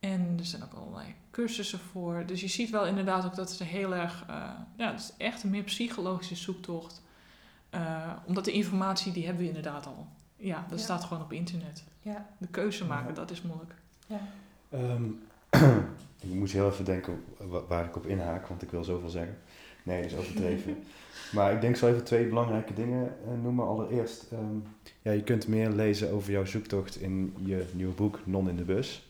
En 0.00 0.34
er 0.38 0.44
zijn 0.44 0.62
ook 0.62 0.72
allerlei 0.72 1.14
cursussen 1.30 1.78
voor. 1.78 2.22
Dus 2.26 2.40
je 2.40 2.48
ziet 2.48 2.70
wel 2.70 2.86
inderdaad 2.86 3.24
ook 3.24 3.34
dat 3.34 3.50
het 3.50 3.68
heel 3.68 3.94
erg, 3.94 4.26
uh, 4.30 4.50
ja, 4.76 4.90
het 4.90 5.00
is 5.00 5.12
echt 5.16 5.42
een 5.42 5.50
meer 5.50 5.62
psychologische 5.62 6.36
zoektocht. 6.36 7.02
Uh, 7.74 8.12
omdat 8.26 8.44
de 8.44 8.52
informatie 8.52 9.12
die 9.12 9.24
hebben 9.24 9.42
we 9.42 9.48
inderdaad 9.48 9.86
al. 9.86 10.06
Ja, 10.36 10.66
dat 10.68 10.80
staat 10.80 11.04
gewoon 11.04 11.22
op 11.22 11.32
internet. 11.32 11.84
Ja. 12.02 12.26
De 12.38 12.46
keuze 12.46 12.84
maken, 12.84 13.14
dat 13.14 13.30
is 13.30 13.42
moeilijk. 13.42 13.74
Ja. 14.06 14.20
Um, 14.72 15.22
ik 16.20 16.34
moet 16.34 16.50
heel 16.50 16.70
even 16.70 16.84
denken 16.84 17.24
waar 17.68 17.84
ik 17.84 17.96
op 17.96 18.06
inhaak, 18.06 18.46
want 18.46 18.62
ik 18.62 18.70
wil 18.70 18.84
zoveel 18.84 19.08
zeggen. 19.08 19.38
Nee, 19.82 20.02
dat 20.02 20.10
is 20.10 20.16
overdreven. 20.16 20.82
maar 21.34 21.52
ik 21.52 21.60
denk 21.60 21.76
zo 21.76 21.88
even 21.88 22.04
twee 22.04 22.26
belangrijke 22.26 22.74
dingen 22.74 23.16
uh, 23.26 23.42
noemen. 23.42 23.66
Allereerst, 23.66 24.26
um, 24.32 24.62
ja, 25.02 25.12
je 25.12 25.22
kunt 25.22 25.48
meer 25.48 25.70
lezen 25.70 26.12
over 26.12 26.32
jouw 26.32 26.44
zoektocht 26.44 26.96
in 26.96 27.34
je 27.44 27.68
nieuwe 27.72 27.94
boek 27.94 28.20
Non 28.24 28.48
in 28.48 28.56
de 28.56 28.64
Bus 28.64 29.09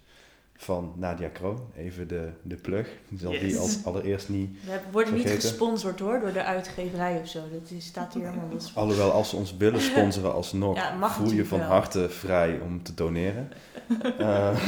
van 0.61 0.93
Nadia 0.97 1.29
Kroon. 1.29 1.61
Even 1.77 2.09
de, 2.09 2.31
de 2.43 2.55
plug. 2.55 2.89
zal 3.17 3.31
die 3.31 3.59
als 3.59 3.85
allereerst 3.85 4.29
niet 4.29 4.65
We 4.65 4.81
worden 4.93 5.15
niet 5.15 5.29
gesponsord 5.29 6.01
hoor, 6.01 6.21
door 6.21 6.33
de 6.33 6.45
uitgeverij 6.45 7.21
of 7.21 7.29
zo. 7.29 7.41
Dat 7.53 7.71
is, 7.71 7.87
staat 7.87 8.15
hier 8.15 8.25
helemaal 8.25 8.49
los. 8.53 8.77
Alhoewel, 8.77 9.11
als 9.11 9.29
ze 9.29 9.37
ons 9.37 9.57
willen 9.57 9.81
sponsoren 9.81 10.35
alsnog, 10.35 10.77
ja, 10.77 11.09
voel 11.09 11.31
je 11.31 11.47
van 11.47 11.61
harte 11.61 12.09
vrij 12.11 12.59
om 12.59 12.83
te 12.83 12.95
doneren. 12.95 13.51
uh, 14.19 14.61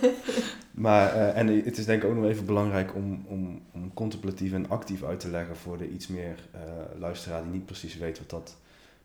maar, 0.84 1.14
uh, 1.14 1.36
en 1.36 1.46
het 1.64 1.78
is 1.78 1.84
denk 1.84 2.02
ik 2.02 2.08
ook 2.08 2.16
nog 2.16 2.24
even 2.24 2.44
belangrijk 2.44 2.94
om, 2.94 3.24
om, 3.26 3.62
om 3.72 3.94
contemplatief 3.94 4.52
en 4.52 4.68
actief 4.68 5.02
uit 5.02 5.20
te 5.20 5.28
leggen 5.28 5.56
voor 5.56 5.78
de 5.78 5.90
iets 5.90 6.06
meer 6.06 6.36
uh, 6.54 6.60
luisteraar 6.98 7.42
die 7.42 7.52
niet 7.52 7.66
precies 7.66 7.96
weet 7.96 8.18
wat 8.18 8.30
dat 8.30 8.56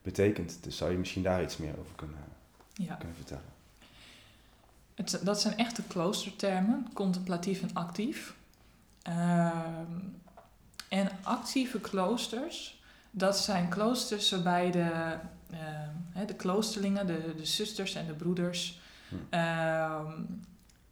betekent. 0.01 0.57
Dus 0.61 0.77
zou 0.77 0.91
je 0.91 0.97
misschien 0.97 1.23
daar 1.23 1.43
iets 1.43 1.57
meer 1.57 1.73
over 1.79 1.95
kunnen, 1.95 2.17
ja. 2.73 2.95
kunnen 2.95 3.15
vertellen? 3.15 3.56
Het, 4.97 5.19
dat 5.23 5.41
zijn 5.41 5.57
echte 5.57 5.83
kloostertermen, 5.83 6.87
contemplatief 6.93 7.61
en 7.61 7.73
actief. 7.73 8.35
Ehm, 9.01 9.99
en 10.87 11.09
actieve 11.23 11.79
kloosters, 11.79 12.81
dat 13.11 13.37
zijn 13.37 13.69
kloosters 13.69 14.31
waarbij 14.31 14.71
de, 14.71 15.17
uh, 15.51 16.27
de 16.27 16.35
kloosterlingen, 16.35 17.07
de, 17.07 17.33
de 17.37 17.45
zusters 17.45 17.95
en 17.95 18.05
de 18.05 18.13
broeders, 18.13 18.79
hm. 19.09 19.15
uh, 19.29 20.01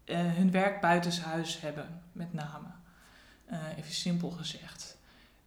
hun 0.06 0.52
werk 0.52 0.82
buitenshuis 0.82 1.62
hebben, 1.62 2.02
met 2.12 2.34
name. 2.34 2.68
Uh, 3.52 3.78
even 3.78 3.94
simpel 3.94 4.30
gezegd. 4.30 4.98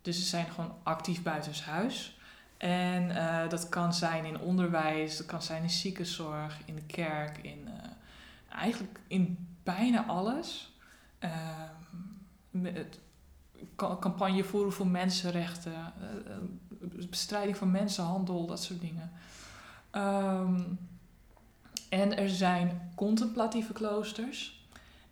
Dus 0.03 0.17
ze 0.17 0.25
zijn 0.25 0.47
gewoon 0.47 0.75
actief 0.83 1.23
buitenshuis. 1.23 2.19
En 2.57 3.11
uh, 3.11 3.49
dat 3.49 3.69
kan 3.69 3.95
zijn 3.95 4.25
in 4.25 4.41
onderwijs, 4.41 5.17
dat 5.17 5.27
kan 5.27 5.43
zijn 5.43 5.63
in 5.63 5.71
ziekenzorg, 5.71 6.59
in 6.65 6.75
de 6.75 6.87
kerk, 6.87 7.39
in 7.39 7.69
eigenlijk 8.49 9.01
in 9.07 9.49
bijna 9.63 10.07
alles. 10.07 10.77
Uh, 11.21 11.31
het, 12.63 13.01
campagne 13.77 14.45
voeren 14.45 14.73
voor 14.73 14.87
mensenrechten, 14.87 15.73
uh, 15.73 17.09
bestrijding 17.11 17.57
van 17.57 17.71
mensenhandel, 17.71 18.47
dat 18.47 18.63
soort 18.63 18.81
dingen. 18.81 19.11
Um, 19.93 20.79
en 21.89 22.17
er 22.17 22.29
zijn 22.29 22.91
contemplatieve 22.95 23.73
kloosters. 23.73 24.67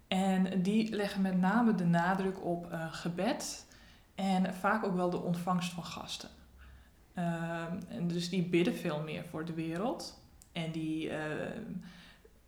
En 0.08 0.62
die 0.62 0.94
leggen 0.94 1.22
met 1.22 1.40
name 1.40 1.74
de 1.74 1.84
nadruk 1.84 2.44
op 2.44 2.72
uh, 2.72 2.92
gebed 2.92 3.66
en 4.14 4.54
vaak 4.54 4.84
ook 4.84 4.94
wel 4.94 5.10
de 5.10 5.22
ontvangst 5.22 5.72
van 5.72 5.84
gasten. 5.84 6.28
Um, 7.14 7.78
en 7.88 8.08
dus 8.08 8.28
die 8.28 8.42
bidden 8.42 8.76
veel 8.76 9.02
meer 9.02 9.24
voor 9.24 9.44
de 9.44 9.54
wereld. 9.54 10.20
En 10.52 10.72
die 10.72 11.10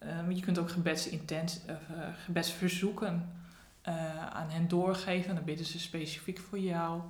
Um, 0.02 0.30
je 0.30 0.40
kunt 0.40 0.58
ook 0.58 0.70
gebedsintent, 0.70 1.60
uh, 1.68 1.76
gebedsverzoeken 2.24 3.32
uh, 3.88 4.26
aan 4.26 4.50
hen 4.50 4.68
doorgeven. 4.68 5.34
Dan 5.34 5.44
bidden 5.44 5.66
ze 5.66 5.80
specifiek 5.80 6.38
voor 6.38 6.58
jou. 6.58 7.00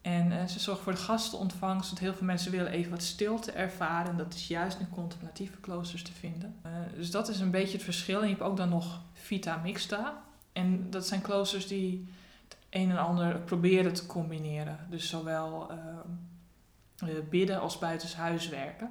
En 0.00 0.32
uh, 0.32 0.44
ze 0.44 0.60
zorgen 0.60 0.84
voor 0.84 0.92
de 0.92 0.98
gastenontvangst. 0.98 1.88
Want 1.88 2.00
heel 2.00 2.14
veel 2.14 2.26
mensen 2.26 2.50
willen 2.50 2.72
even 2.72 2.90
wat 2.90 3.02
stilte 3.02 3.52
ervaren. 3.52 4.16
Dat 4.16 4.34
is 4.34 4.48
juist 4.48 4.78
in 4.78 4.88
contemplatieve 4.90 5.56
kloosters 5.56 6.02
te 6.02 6.12
vinden. 6.12 6.60
dus 6.94 7.10
dat 7.10 7.28
is 7.28 7.40
een 7.40 7.50
beetje 7.50 7.72
het 7.72 7.82
verschil. 7.84 8.20
En 8.20 8.28
je 8.28 8.34
hebt 8.34 8.46
ook 8.46 8.56
dan 8.56 8.68
nog 8.68 9.00
Vita 9.12 9.56
Mixta. 9.56 10.22
En 10.52 10.90
dat 10.90 11.06
zijn 11.06 11.20
kloosters 11.20 11.66
die 11.66 12.08
het 12.48 12.56
een 12.70 12.90
en 12.90 12.98
ander 12.98 13.40
proberen 13.40 13.92
te 13.92 14.06
combineren. 14.06 14.78
Dus 14.90 15.08
zowel 15.08 15.70
ehm, 15.70 17.28
bidden 17.30 17.60
als 17.60 17.78
buitenshuis 17.78 18.48
werken. 18.48 18.90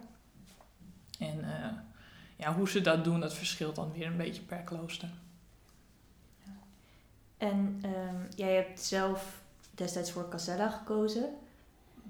En 1.20 1.46
ja, 2.44 2.54
hoe 2.54 2.70
ze 2.70 2.82
dat 2.82 3.04
doen, 3.04 3.20
dat 3.20 3.34
verschilt 3.34 3.76
dan 3.76 3.92
weer 3.94 4.08
een 4.08 4.18
beetje 4.18 4.42
per 4.42 4.58
klooster. 4.58 5.10
Ja. 6.44 6.52
En 7.38 7.82
um, 7.86 8.28
jij 8.36 8.56
hebt 8.56 8.80
zelf 8.80 9.42
destijds 9.72 10.12
voor 10.12 10.30
Casella 10.30 10.70
gekozen, 10.70 11.30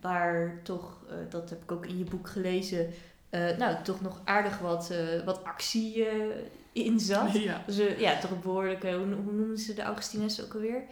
waar 0.02 0.60
toch, 0.64 0.98
uh, 1.10 1.16
dat 1.30 1.50
heb 1.50 1.64
ik 1.64 1.72
ook 1.72 1.86
in 1.86 1.98
je 1.98 2.04
boek 2.04 2.28
gelezen, 2.28 2.90
uh, 3.30 3.58
nou, 3.58 3.84
toch 3.84 4.02
nog 4.02 4.22
aardig 4.24 4.60
wat, 4.60 4.92
uh, 4.92 5.24
wat 5.24 5.44
actie 5.44 6.06
in 6.72 7.00
zat. 7.00 7.32
Ja. 7.50 7.64
Dus 7.66 7.98
ja, 7.98 8.20
toch 8.20 8.32
een 8.32 8.42
behoorlijke, 8.42 8.94
hoe, 8.94 9.14
hoe 9.14 9.34
noemen 9.34 9.58
ze 9.58 9.74
de 9.74 9.82
Augustines 9.82 10.44
ook 10.44 10.54
alweer? 10.54 10.84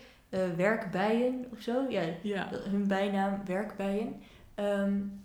werkbijen 0.55 1.45
of 1.51 1.61
zo? 1.61 1.85
Ja, 1.89 2.03
ja. 2.21 2.49
hun 2.51 2.87
bijnaam 2.87 3.41
werkbijen. 3.45 4.21
Um, 4.55 5.23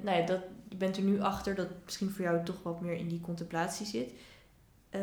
nou 0.00 0.18
ja, 0.18 0.26
dat, 0.26 0.40
je 0.72 0.78
bent 0.78 0.96
er 0.96 1.02
nu 1.02 1.20
achter 1.20 1.54
dat 1.54 1.68
misschien 1.84 2.10
voor 2.10 2.24
jou 2.24 2.44
toch 2.44 2.62
wat 2.62 2.80
meer 2.80 2.94
in 2.94 3.08
die 3.08 3.20
contemplatie 3.20 3.86
zit. 3.86 4.10
Uh, 4.90 5.00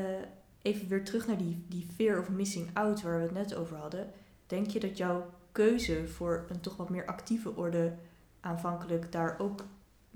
even 0.62 0.88
weer 0.88 1.04
terug 1.04 1.28
naar 1.28 1.38
die, 1.38 1.64
die 1.68 1.88
fear 1.96 2.20
of 2.20 2.30
missing 2.30 2.70
out 2.74 3.02
waar 3.02 3.18
we 3.18 3.24
het 3.24 3.32
net 3.32 3.56
over 3.56 3.78
hadden. 3.78 4.12
Denk 4.48 4.68
je 4.68 4.80
dat 4.80 4.98
jouw 4.98 5.30
keuze 5.52 6.08
voor 6.08 6.46
een 6.50 6.60
toch 6.60 6.78
wat 6.78 6.90
meer 6.90 7.06
actieve 7.06 7.56
orde 7.56 7.94
aanvankelijk 8.40 9.12
daar 9.12 9.40
ook 9.40 9.64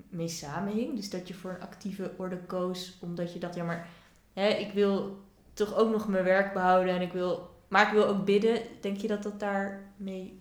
mee 0.08 0.28
samenhing? 0.28 0.96
Dus 0.96 1.10
dat 1.10 1.28
je 1.28 1.34
voor 1.34 1.50
een 1.50 1.60
actieve 1.60 2.12
orde 2.16 2.38
koos 2.38 2.98
omdat 3.00 3.32
je 3.32 3.38
dacht, 3.38 3.54
ja 3.54 3.64
maar 3.64 3.88
hè, 4.32 4.48
ik 4.48 4.72
wil 4.72 5.18
toch 5.52 5.74
ook 5.74 5.90
nog 5.90 6.08
mijn 6.08 6.24
werk 6.24 6.52
behouden 6.52 6.94
en 6.94 7.00
ik 7.00 7.12
wil, 7.12 7.50
maar 7.68 7.86
ik 7.86 7.92
wil 7.92 8.06
ook 8.06 8.24
bidden. 8.24 8.62
Denk 8.80 8.96
je 8.96 9.08
dat 9.08 9.22
dat 9.22 9.40
daarmee 9.40 10.40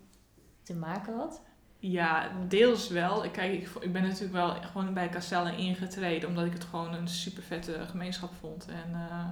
te 0.64 0.76
maken 0.76 1.14
had? 1.16 1.42
Ja, 1.86 2.32
deels 2.48 2.90
wel. 2.90 3.24
Ik, 3.24 3.32
kijk, 3.32 3.70
ik, 3.80 3.94
ben 3.94 4.02
natuurlijk 4.02 4.32
wel 4.34 4.62
gewoon 4.62 4.94
bij 4.94 5.10
Castella 5.10 5.50
ingetreden, 5.50 6.30
omdat 6.30 6.46
ik 6.46 6.54
het 6.54 6.64
gewoon 6.64 6.94
een 6.94 7.08
super 7.08 7.44
vette 7.44 7.86
gemeenschap 7.90 8.34
vond. 8.40 8.68
En, 8.68 8.90
uh, 8.92 9.28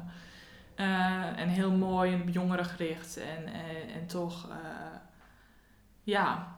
uh, 0.88 1.40
en 1.40 1.48
heel 1.50 1.72
mooi 1.72 2.14
en 2.14 2.32
jongerengericht. 2.32 3.18
En, 3.18 3.46
en, 3.54 3.90
en 3.94 4.08
toch, 4.08 4.50
uh, 4.50 4.56
ja. 6.04 6.56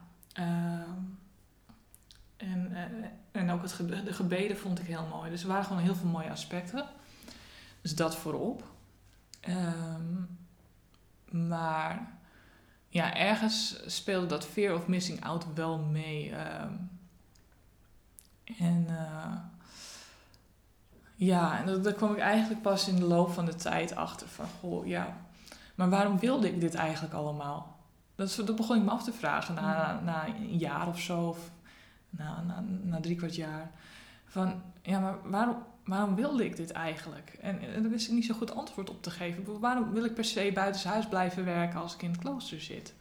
en, 2.38 2.76
en 3.32 3.52
ook 3.52 3.62
het 3.62 3.78
de 4.06 4.14
gebeden 4.14 4.58
vond 4.58 4.80
ik 4.80 4.86
heel 4.86 5.08
mooi. 5.12 5.30
Dus 5.30 5.42
er 5.42 5.48
waren 5.48 5.66
gewoon 5.66 5.82
heel 5.82 5.96
veel 5.96 6.10
mooie 6.10 6.32
aspecten. 6.32 6.86
Dus 7.82 7.96
dat 7.96 8.16
voorop. 8.16 8.64
Um, 9.50 10.38
maar 11.48 12.14
ja, 12.94 13.16
ergens 13.16 13.84
speelde 13.86 14.26
dat 14.26 14.46
fear 14.46 14.76
of 14.76 14.88
missing 14.88 15.24
out 15.24 15.54
wel 15.54 15.78
mee. 15.78 16.32
Ehm. 16.32 16.74
en 18.58 18.88
uh, 18.90 19.36
ja, 21.16 21.60
en 21.60 21.82
daar 21.82 21.94
kwam 21.94 22.12
ik 22.12 22.20
eigenlijk 22.20 22.62
pas 22.62 22.88
in 22.88 22.96
de 22.96 23.04
loop 23.06 23.32
van 23.32 23.46
de 23.46 23.56
tijd 23.56 23.96
achter 23.96 24.28
van, 24.28 24.46
goh, 24.60 24.88
ja, 24.88 25.18
maar 25.76 25.90
waarom 25.90 26.20
wilde 26.20 26.48
ik 26.48 26.60
dit 26.60 26.76
eigenlijk 26.76 27.14
allemaal? 27.14 27.78
Dat, 28.16 28.42
dat 28.46 28.56
begon 28.56 28.78
ik 28.78 28.84
me 28.84 28.90
af 28.90 29.04
te 29.04 29.14
vragen 29.14 29.56
na, 29.56 29.94
mm. 29.94 30.06
na 30.06 30.28
een 30.28 30.58
jaar 30.58 30.88
of 30.88 31.00
zo, 31.00 31.28
of 31.28 31.52
na, 32.10 32.42
na, 32.42 32.64
na 32.84 33.00
drie 33.00 33.16
kwart 33.16 33.36
jaar. 33.36 33.72
Van, 34.26 34.62
ja, 34.82 35.00
maar 35.00 35.30
waarom, 35.30 35.64
waarom 35.86 36.16
wilde 36.16 36.46
ik 36.46 36.56
dit 36.56 36.72
eigenlijk? 36.72 37.38
En, 37.42 37.60
en 37.62 37.82
daar 37.82 37.92
wist 37.92 38.08
ik 38.08 38.14
niet 38.14 38.26
zo 38.26 38.34
goed 38.34 38.56
antwoord 38.56 38.90
op 38.90 39.04
te 39.04 39.12
geven. 39.12 39.60
Waarom 39.60 39.92
wil 39.92 40.06
ik 40.06 40.14
per 40.14 40.26
se 40.26 40.52
buitenshuis 40.54 41.08
blijven 41.08 41.46
werken 41.46 41.80
als 41.80 41.94
ik 41.94 42.02
in 42.02 42.12
het 42.12 42.20
klooster 42.20 42.62
zit? 42.62 42.94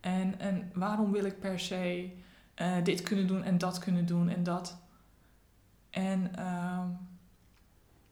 En, 0.00 0.40
en 0.40 0.70
waarom 0.74 1.12
wil 1.12 1.24
ik 1.24 1.40
per 1.40 1.60
se 1.60 2.10
uh, 2.56 2.84
dit 2.84 3.02
kunnen 3.02 3.26
doen 3.26 3.42
en 3.42 3.58
dat 3.58 3.78
kunnen 3.78 4.06
doen 4.06 4.28
en 4.28 4.42
dat? 4.42 4.78
En, 5.90 6.30
uh, 6.38 6.82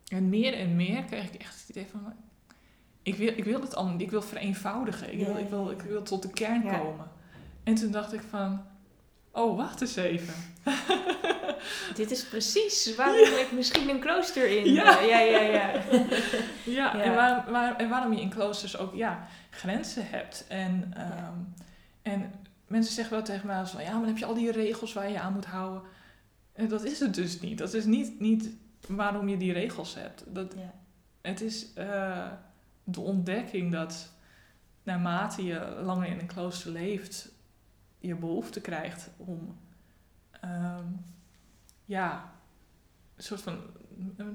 en 0.08 0.28
meer 0.28 0.54
en 0.54 0.76
meer 0.76 1.04
kreeg 1.04 1.32
ik 1.32 1.40
echt 1.40 1.60
het 1.60 1.68
idee 1.68 1.86
van... 1.86 2.12
Ik 3.02 3.14
wil, 3.14 3.28
ik 3.36 3.44
wil 3.44 3.60
het 3.60 3.74
allemaal 3.74 4.00
Ik 4.00 4.10
wil 4.10 4.22
vereenvoudigen. 4.22 5.12
Ik 5.12 5.26
wil, 5.26 5.36
ik 5.36 5.48
wil, 5.48 5.70
ik 5.70 5.80
wil 5.80 6.02
tot 6.02 6.22
de 6.22 6.30
kern 6.30 6.62
komen. 6.62 7.10
En 7.62 7.74
toen 7.74 7.90
dacht 7.90 8.12
ik 8.12 8.20
van... 8.20 8.62
Oh, 9.34 9.56
wacht 9.56 9.80
eens 9.80 9.96
even. 9.96 10.34
Dit 11.94 12.10
is 12.10 12.24
precies 12.24 12.94
waarom 12.96 13.38
ik 13.38 13.48
misschien 13.52 13.88
een 13.88 14.00
klooster 14.00 14.58
in. 14.58 14.72
Ja. 14.72 14.98
eh, 15.00 15.08
ja, 15.08 15.18
ja, 15.44 15.72
ja. 16.64 17.02
En, 17.02 17.14
waar, 17.14 17.50
waar, 17.50 17.76
en 17.76 17.88
waarom 17.88 18.12
je 18.12 18.20
in 18.20 18.28
kloosters 18.28 18.76
ook 18.76 18.94
ja, 18.94 19.26
grenzen 19.50 20.06
hebt. 20.08 20.44
En, 20.48 20.92
ehm, 20.96 21.34
en 22.02 22.32
mensen 22.66 22.94
zeggen 22.94 23.14
wel 23.14 23.24
tegen 23.24 23.46
mij 23.46 23.58
als 23.58 23.70
van, 23.70 23.82
ja, 23.82 23.90
maar 23.90 23.98
dan 23.98 24.08
heb 24.08 24.18
je 24.18 24.24
al 24.24 24.34
die 24.34 24.52
regels 24.52 24.92
waar 24.92 25.10
je 25.10 25.20
aan 25.20 25.32
moet 25.32 25.46
houden. 25.46 25.82
En 26.52 26.68
dat 26.68 26.84
is 26.84 27.00
het 27.00 27.14
dus 27.14 27.40
niet. 27.40 27.58
Dat 27.58 27.74
is 27.74 27.84
niet, 27.84 28.20
niet 28.20 28.48
waarom 28.88 29.28
je 29.28 29.36
die 29.36 29.52
regels 29.52 29.94
hebt. 29.94 30.24
Dat, 30.26 30.54
Ja. 30.56 30.74
Het 31.20 31.40
is 31.40 31.72
eh, 31.74 32.26
de 32.84 33.00
ontdekking 33.00 33.72
dat 33.72 34.12
naarmate 34.82 35.44
je 35.44 35.80
langer 35.82 36.06
in 36.06 36.18
een 36.18 36.26
klooster 36.26 36.70
leeft, 36.70 37.28
je 38.06 38.14
behoefte 38.14 38.60
krijgt 38.60 39.10
om 39.16 39.56
ehm, 40.40 40.86
ja, 41.84 42.32
een 43.16 43.22
soort 43.22 43.40
van 43.40 43.60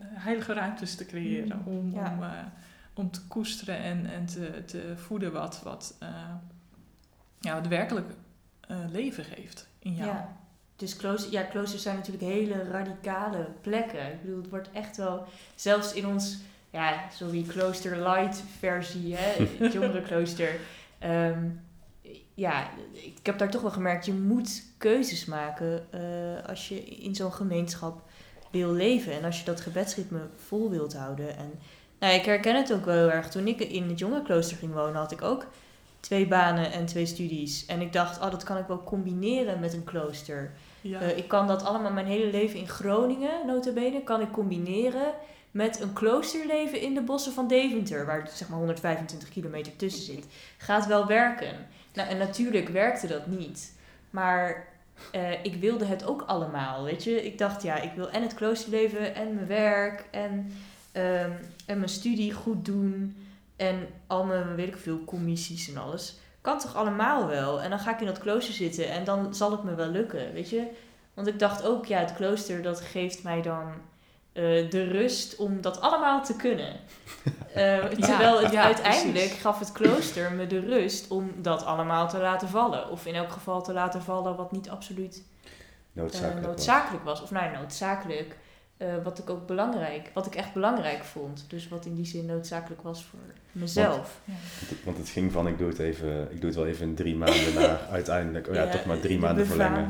heilige 0.01 0.53
ruimtes 0.53 0.95
te 0.95 1.05
creëren. 1.05 1.61
Mm, 1.65 1.77
om, 1.77 1.91
ja. 1.91 2.11
om, 2.13 2.23
eh, 2.23 2.45
om 2.93 3.11
te 3.11 3.27
koesteren 3.27 3.77
en, 3.77 4.05
en 4.05 4.25
te, 4.25 4.63
te 4.65 4.93
voeden 4.97 5.31
wat, 5.31 5.61
wat 5.63 5.95
eh, 5.99 6.33
ja, 7.39 7.55
het 7.55 7.67
werkelijk 7.67 8.11
eh, 8.59 8.77
leven 8.89 9.23
geeft 9.23 9.67
in 9.79 9.95
jou. 9.95 10.09
Ja. 10.09 10.37
Dus 10.75 10.95
klooster, 10.95 11.31
ja, 11.31 11.41
kloosters 11.41 11.81
zijn 11.81 11.95
natuurlijk 11.95 12.23
hele 12.23 12.63
radicale 12.63 13.47
plekken. 13.61 14.11
Ik 14.11 14.21
bedoel, 14.21 14.37
het 14.37 14.49
wordt 14.49 14.71
echt 14.71 14.97
wel, 14.97 15.25
zelfs 15.55 15.93
in 15.93 16.07
ons, 16.07 16.37
ja, 16.69 17.09
sorry, 17.11 17.43
klooster 17.43 18.09
light 18.09 18.43
versie, 18.59 19.15
hè, 19.15 19.43
het 19.63 19.73
jongere 19.73 20.01
klooster. 20.01 20.59
ehm, 20.99 21.49
ja, 22.39 22.69
ik 22.91 23.25
heb 23.25 23.37
daar 23.37 23.49
toch 23.49 23.61
wel 23.61 23.71
gemerkt, 23.71 24.05
je 24.05 24.13
moet 24.13 24.63
keuzes 24.77 25.25
maken 25.25 25.85
eh, 25.89 26.49
als 26.49 26.67
je 26.67 26.83
in 26.83 27.15
zo'n 27.15 27.33
gemeenschap 27.33 28.01
wil 28.51 28.71
leven. 28.71 29.13
En 29.13 29.23
als 29.23 29.39
je 29.39 29.45
dat 29.45 29.61
gebedsritme 29.61 30.19
vol 30.45 30.69
wilt 30.69 30.93
houden. 30.93 31.37
En 31.37 31.51
nou, 31.99 32.13
ik 32.13 32.25
herken 32.25 32.55
het 32.55 32.73
ook 32.73 32.85
wel 32.85 32.95
heel 32.95 33.11
erg. 33.11 33.29
Toen 33.29 33.47
ik 33.47 33.59
in 33.59 33.89
het 33.89 33.99
jonge 33.99 34.21
klooster 34.21 34.57
ging 34.57 34.73
wonen, 34.73 34.95
had 34.95 35.11
ik 35.11 35.21
ook 35.21 35.45
twee 35.99 36.27
banen 36.27 36.71
en 36.71 36.85
twee 36.85 37.05
studies. 37.05 37.65
En 37.65 37.81
ik 37.81 37.93
dacht, 37.93 38.21
oh, 38.21 38.31
dat 38.31 38.43
kan 38.43 38.57
ik 38.57 38.67
wel 38.67 38.83
combineren 38.83 39.59
met 39.59 39.73
een 39.73 39.83
klooster. 39.83 40.51
Ja. 40.81 40.99
Eh, 40.99 41.17
ik 41.17 41.27
kan 41.27 41.47
dat 41.47 41.63
allemaal 41.63 41.91
mijn 41.91 42.05
hele 42.05 42.31
leven 42.31 42.59
in 42.59 42.67
Groningen, 42.67 43.45
notabene, 43.45 44.03
kan 44.03 44.21
ik 44.21 44.31
combineren 44.31 45.13
met 45.51 45.79
een 45.81 45.93
kloosterleven 45.93 46.81
in 46.81 46.93
de 46.93 47.01
bossen 47.01 47.33
van 47.33 47.47
Deventer, 47.47 48.05
waar 48.05 48.29
zeg 48.33 48.49
maar 48.49 48.57
125 48.57 49.29
kilometer 49.29 49.75
tussen 49.75 50.03
zit. 50.03 50.25
Gaat 50.57 50.87
wel 50.87 51.05
werken. 51.05 51.67
Nou, 51.93 52.09
en 52.09 52.17
natuurlijk 52.17 52.69
werkte 52.69 53.07
dat 53.07 53.27
niet. 53.27 53.73
Maar 54.09 54.67
eh, 55.11 55.43
ik 55.43 55.55
wilde 55.55 55.85
het 55.85 56.05
ook 56.05 56.21
allemaal, 56.21 56.83
weet 56.83 57.03
je. 57.03 57.25
Ik 57.25 57.37
dacht, 57.37 57.61
ja, 57.61 57.75
ik 57.75 57.91
wil 57.95 58.09
en 58.09 58.21
het 58.21 58.33
kloosterleven 58.33 59.15
en 59.15 59.33
mijn 59.35 59.47
werk 59.47 60.05
en, 60.11 60.53
ehm, 60.91 61.31
en 61.65 61.77
mijn 61.77 61.89
studie 61.89 62.33
goed 62.33 62.65
doen. 62.65 63.15
En 63.55 63.87
al 64.07 64.23
mijn, 64.25 64.55
weet 64.55 64.67
ik 64.67 64.77
veel, 64.77 65.03
commissies 65.03 65.69
en 65.69 65.77
alles. 65.77 66.17
Kan 66.41 66.59
toch 66.59 66.75
allemaal 66.75 67.27
wel? 67.27 67.61
En 67.61 67.69
dan 67.69 67.79
ga 67.79 67.93
ik 67.93 67.99
in 67.99 68.05
dat 68.05 68.19
klooster 68.19 68.53
zitten 68.53 68.89
en 68.89 69.03
dan 69.03 69.35
zal 69.35 69.51
het 69.51 69.63
me 69.63 69.75
wel 69.75 69.89
lukken, 69.89 70.33
weet 70.33 70.49
je. 70.49 70.67
Want 71.13 71.27
ik 71.27 71.39
dacht 71.39 71.63
ook, 71.63 71.85
ja, 71.85 71.99
het 71.99 72.13
klooster 72.13 72.61
dat 72.61 72.81
geeft 72.81 73.23
mij 73.23 73.41
dan 73.41 73.71
eh, 74.33 74.69
de 74.69 74.83
rust 74.83 75.35
om 75.35 75.61
dat 75.61 75.81
allemaal 75.81 76.23
te 76.23 76.35
kunnen. 76.35 76.73
Eh, 77.53 77.77
terwijl 77.85 78.41
het 78.41 78.51
ja, 78.51 78.63
uiteindelijk 78.63 79.13
precies. 79.13 79.41
gaf 79.41 79.59
het 79.59 79.71
klooster 79.71 80.31
me 80.31 80.47
de 80.47 80.59
rust 80.59 81.07
om 81.07 81.31
dat 81.35 81.65
allemaal 81.65 82.09
te 82.09 82.17
laten 82.17 82.47
vallen. 82.47 82.89
Of 82.89 83.05
in 83.05 83.15
elk 83.15 83.31
geval 83.31 83.61
te 83.63 83.73
laten 83.73 84.01
vallen 84.01 84.35
wat 84.35 84.51
niet 84.51 84.69
absoluut 84.69 85.23
eh, 85.43 85.51
Noodzakelijk. 85.91 86.35
was. 86.35 86.45
noodzakelijk 86.45 87.03
was. 87.03 87.21
Of 87.21 87.31
nou, 87.31 87.51
noodzakelijk. 87.57 88.35
Eh, 88.79 88.87
wat 89.03 89.19
ik 89.19 89.29
ook 89.29 89.47
belangrijk, 89.47 90.09
wat 90.13 90.25
ik 90.25 90.35
echt 90.35 90.53
belangrijk 90.53 91.03
vond. 91.03 91.45
Dus 91.47 91.67
wat 91.67 91.85
in 91.85 91.95
die 91.95 92.05
zin 92.05 92.25
noodzakelijk 92.25 92.81
was 92.81 93.03
voor 93.03 93.19
mezelf. 93.51 94.19
Want 94.83 94.97
het 94.97 95.09
ging 95.09 95.31
van, 95.31 95.47
ik 95.47 95.57
doe 95.57 95.67
het, 95.67 95.79
even, 95.79 96.31
ik 96.31 96.41
doe 96.41 96.49
het 96.49 96.55
wel 96.55 96.67
even 96.67 96.87
in 96.87 96.95
drie 96.95 97.15
maanden 97.15 97.53
naar 97.53 97.79
uiteindelijk, 97.91 98.47
oh 98.47 98.53
ja, 98.53 98.67
toch 98.67 98.85
maar 98.85 98.99
drie 98.99 99.15
de 99.15 99.25
maanden 99.25 99.47
verlengen. 99.47 99.89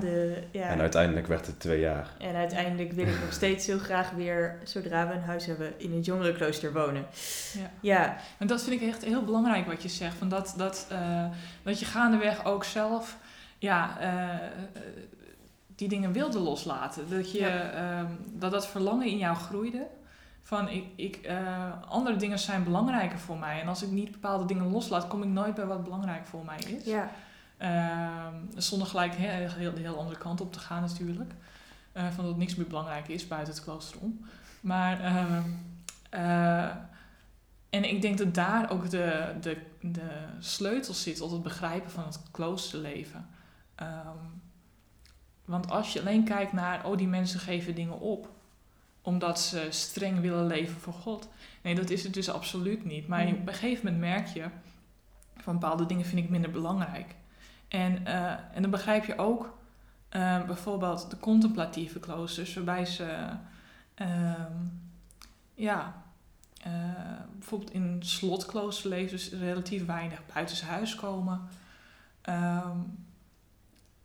Ja. 0.51 0.67
En 0.69 0.79
uiteindelijk 0.79 1.27
werd 1.27 1.45
het 1.45 1.59
twee 1.59 1.79
jaar. 1.79 2.15
En 2.17 2.35
uiteindelijk 2.35 2.91
wil 2.91 3.07
ik 3.07 3.19
nog 3.21 3.33
steeds 3.33 3.67
heel 3.67 3.79
graag 3.79 4.11
weer, 4.11 4.57
zodra 4.63 5.07
we 5.07 5.13
een 5.13 5.21
huis 5.21 5.45
hebben, 5.45 5.73
in 5.77 5.91
een 5.91 6.01
jongerenklooster 6.01 6.73
wonen. 6.73 7.05
Ja. 7.53 7.71
Ja, 7.81 8.17
En 8.37 8.47
dat 8.47 8.63
vind 8.63 8.81
ik 8.81 8.87
echt 8.87 9.05
heel 9.05 9.23
belangrijk 9.23 9.65
wat 9.65 9.83
je 9.83 9.89
zegt. 9.89 10.15
Van 10.17 10.29
dat, 10.29 10.53
dat, 10.57 10.87
eh, 10.89 11.25
dat 11.63 11.79
je 11.79 11.85
gaandeweg 11.85 12.45
ook 12.45 12.63
zelf 12.63 13.17
ja, 13.59 13.97
eh, 13.99 14.81
die 15.79 15.87
dingen 15.89 16.11
wilde 16.11 16.39
loslaten. 16.39 17.09
Dat, 17.09 17.31
je, 17.31 17.39
Ja. 17.39 17.69
ehm, 17.71 18.05
dat 18.33 18.51
dat 18.51 18.67
verlangen 18.67 19.07
in 19.07 19.17
jou 19.17 19.35
groeide. 19.35 19.87
Van 20.43 20.69
ik, 20.69 20.83
ik, 20.95 21.15
eh, 21.15 21.71
andere 21.89 22.15
dingen 22.15 22.39
zijn 22.39 22.63
belangrijker 22.63 23.19
voor 23.19 23.37
mij. 23.37 23.61
En 23.61 23.67
als 23.67 23.83
ik 23.83 23.91
niet 23.91 24.11
bepaalde 24.11 24.45
dingen 24.45 24.71
loslaat, 24.71 25.07
kom 25.07 25.23
ik 25.23 25.29
nooit 25.29 25.55
bij 25.55 25.65
wat 25.65 25.83
belangrijk 25.83 26.25
voor 26.25 26.45
mij 26.45 26.57
is. 26.59 26.83
ja, 26.85 27.09
Ehm, 27.57 28.33
zonder 28.55 28.87
gelijk 28.87 29.15
he- 29.15 29.27
heel, 29.27 29.49
heel, 29.49 29.73
de 29.73 29.79
heel 29.81 29.97
andere 29.99 30.17
kant 30.17 30.41
op 30.41 30.53
te 30.53 30.59
gaan 30.59 30.81
natuurlijk. 30.81 31.31
Eh, 31.91 32.07
van 32.15 32.25
dat 32.25 32.37
niks 32.37 32.55
meer 32.55 32.67
belangrijk 32.67 33.07
is 33.07 33.27
buiten 33.27 33.53
het 33.53 33.63
klooster 33.63 33.99
om. 33.99 34.25
Maar, 34.61 34.99
ehm, 35.01 35.41
eh, 36.09 36.75
en 37.69 37.83
ik 37.89 38.01
denk 38.01 38.17
dat 38.17 38.33
daar 38.33 38.69
ook 38.71 38.89
de, 38.89 39.33
de, 39.41 39.57
de 39.81 40.09
sleutel 40.39 40.93
zit 40.93 41.15
tot 41.17 41.31
het 41.31 41.43
begrijpen 41.43 41.91
van 41.91 42.03
het 42.03 42.19
kloosterleven. 42.31 43.27
Ehm, 43.75 44.17
want 45.49 45.69
als 45.71 45.93
je 45.93 45.99
alleen 45.99 46.23
kijkt 46.23 46.53
naar, 46.53 46.85
oh 46.85 46.97
die 46.97 47.07
mensen 47.07 47.39
geven 47.39 47.75
dingen 47.75 47.99
op 47.99 48.29
omdat 49.01 49.39
ze 49.39 49.67
streng 49.69 50.21
willen 50.21 50.47
leven 50.47 50.79
voor 50.79 50.93
God. 50.93 51.29
Nee, 51.61 51.75
dat 51.75 51.89
is 51.89 52.03
het 52.03 52.13
dus 52.13 52.29
absoluut 52.29 52.85
niet. 52.85 53.07
Maar 53.07 53.25
Mm. 53.25 53.33
op 53.33 53.47
een 53.47 53.53
gegeven 53.53 53.85
moment 53.85 54.01
merk 54.01 54.27
je 54.27 54.45
van 55.37 55.59
bepaalde 55.59 55.85
dingen 55.85 56.05
vind 56.05 56.23
ik 56.23 56.29
minder 56.29 56.51
belangrijk. 56.51 57.15
En, 57.67 58.05
eh, 58.05 58.31
en 58.31 58.61
dan 58.61 58.71
begrijp 58.71 59.05
je 59.05 59.17
ook 59.17 59.57
eh, 60.09 60.45
bijvoorbeeld 60.45 61.09
de 61.09 61.19
contemplatieve 61.19 61.99
kloosters, 61.99 62.53
waarbij 62.53 62.85
ze 62.85 63.27
ehm, 63.95 64.53
ja, 65.53 66.01
eh, 66.61 66.71
bijvoorbeeld 67.37 67.71
in 67.73 67.81
een 67.81 68.03
slotklooster 68.03 68.89
leven, 68.89 69.09
dus 69.09 69.31
relatief 69.31 69.85
weinig 69.85 70.21
buitenshuis 70.33 70.95
komen. 70.95 71.41
Ehm, 72.21 72.77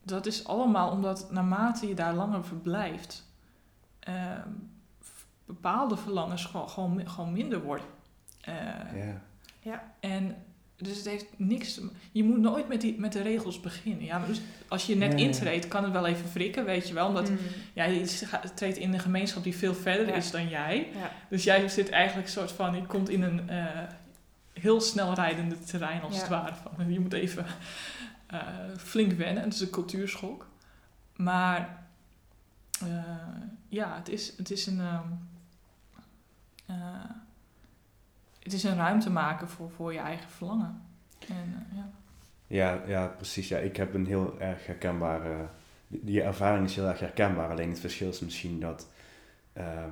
dat 0.04 0.26
is 0.26 0.46
allemaal 0.46 0.90
omdat 0.90 1.28
naarmate 1.32 1.88
je 1.88 1.94
daar 1.94 2.14
langer 2.14 2.44
verblijft, 2.44 3.24
ehm, 3.98 4.48
bepaalde 5.46 5.96
verlangens 5.96 6.44
gewoon, 6.44 6.68
gewoon, 6.68 7.08
gewoon 7.08 7.32
minder 7.32 7.62
worden. 7.62 7.86
Eh, 8.40 8.54
Ja. 9.60 9.82
en 10.00 10.36
dus 10.76 10.96
het 10.96 11.06
heeft 11.06 11.26
niks. 11.36 11.74
te- 11.74 11.90
Je 12.12 12.24
moet 12.24 12.38
nooit 12.38 12.68
met, 12.68 12.80
die, 12.80 12.98
met 12.98 13.12
de 13.12 13.22
regels 13.22 13.60
beginnen. 13.60 14.04
Ja, 14.04 14.18
maar 14.18 14.26
dus 14.26 14.40
als 14.68 14.86
je 14.86 14.96
net 14.96 15.12
Ja, 15.12 15.18
ja. 15.18 15.24
intreedt, 15.24 15.68
kan 15.68 15.84
het 15.84 15.92
wel 15.92 16.06
even 16.06 16.28
frikken, 16.28 16.64
weet 16.64 16.88
je 16.88 16.94
wel. 16.94 17.06
Omdat 17.08 17.30
Mm. 17.30 17.38
ja, 17.72 17.84
je 17.84 18.18
treedt 18.54 18.76
in 18.76 18.92
een 18.92 19.00
gemeenschap 19.00 19.42
die 19.42 19.56
veel 19.56 19.74
verder 19.74 20.06
Ja. 20.06 20.14
is 20.14 20.30
dan 20.30 20.48
jij. 20.48 20.88
ja. 20.94 21.10
Dus 21.28 21.44
jij 21.44 21.68
zit 21.68 21.90
eigenlijk 21.90 22.26
een 22.26 22.32
soort 22.32 22.52
van. 22.52 22.74
Je 22.74 22.86
komt 22.86 23.08
in 23.08 23.22
een 23.22 23.48
eh, 23.48 23.64
heel 24.52 24.80
snel 24.80 25.14
rijdende 25.14 25.58
terrein 25.58 26.02
als 26.02 26.14
Ja. 26.14 26.20
het 26.20 26.28
ware. 26.28 26.54
Van, 26.76 26.92
je 26.92 27.00
moet 27.00 27.12
even 27.12 27.46
eh, 28.40 28.76
flink 28.78 29.12
wennen. 29.12 29.42
Het 29.42 29.54
is 29.54 29.60
een 29.60 29.70
cultuurschok. 29.70 30.46
Maar 31.16 31.86
eh, 32.82 32.88
ja, 33.68 33.96
het 33.96 34.08
is, 34.08 34.36
het 34.36 34.50
is 34.50 34.66
een. 34.66 34.80
ehm, 34.80 35.08
eh, 36.66 37.10
het 38.42 38.52
is 38.52 38.62
een 38.62 38.76
ruimte 38.76 39.10
maken 39.10 39.48
voor, 39.48 39.70
voor 39.70 39.92
je 39.92 39.98
eigen 39.98 40.30
verlangen. 40.30 40.82
En, 41.28 41.66
ja. 41.74 41.90
Ja, 42.46 42.82
ja, 42.86 43.06
precies. 43.06 43.48
Ja, 43.48 43.58
ik 43.58 43.76
heb 43.76 43.94
een 43.94 44.06
heel 44.06 44.40
erg 44.40 44.66
herkenbare... 44.66 45.48
Die 45.86 46.22
ervaring 46.22 46.66
is 46.66 46.74
heel 46.74 46.88
erg 46.88 47.00
herkenbaar. 47.00 47.50
Alleen 47.50 47.70
het 47.70 47.80
verschil 47.80 48.08
is 48.08 48.20
misschien 48.20 48.60
dat 48.60 48.88
ehm, 49.52 49.90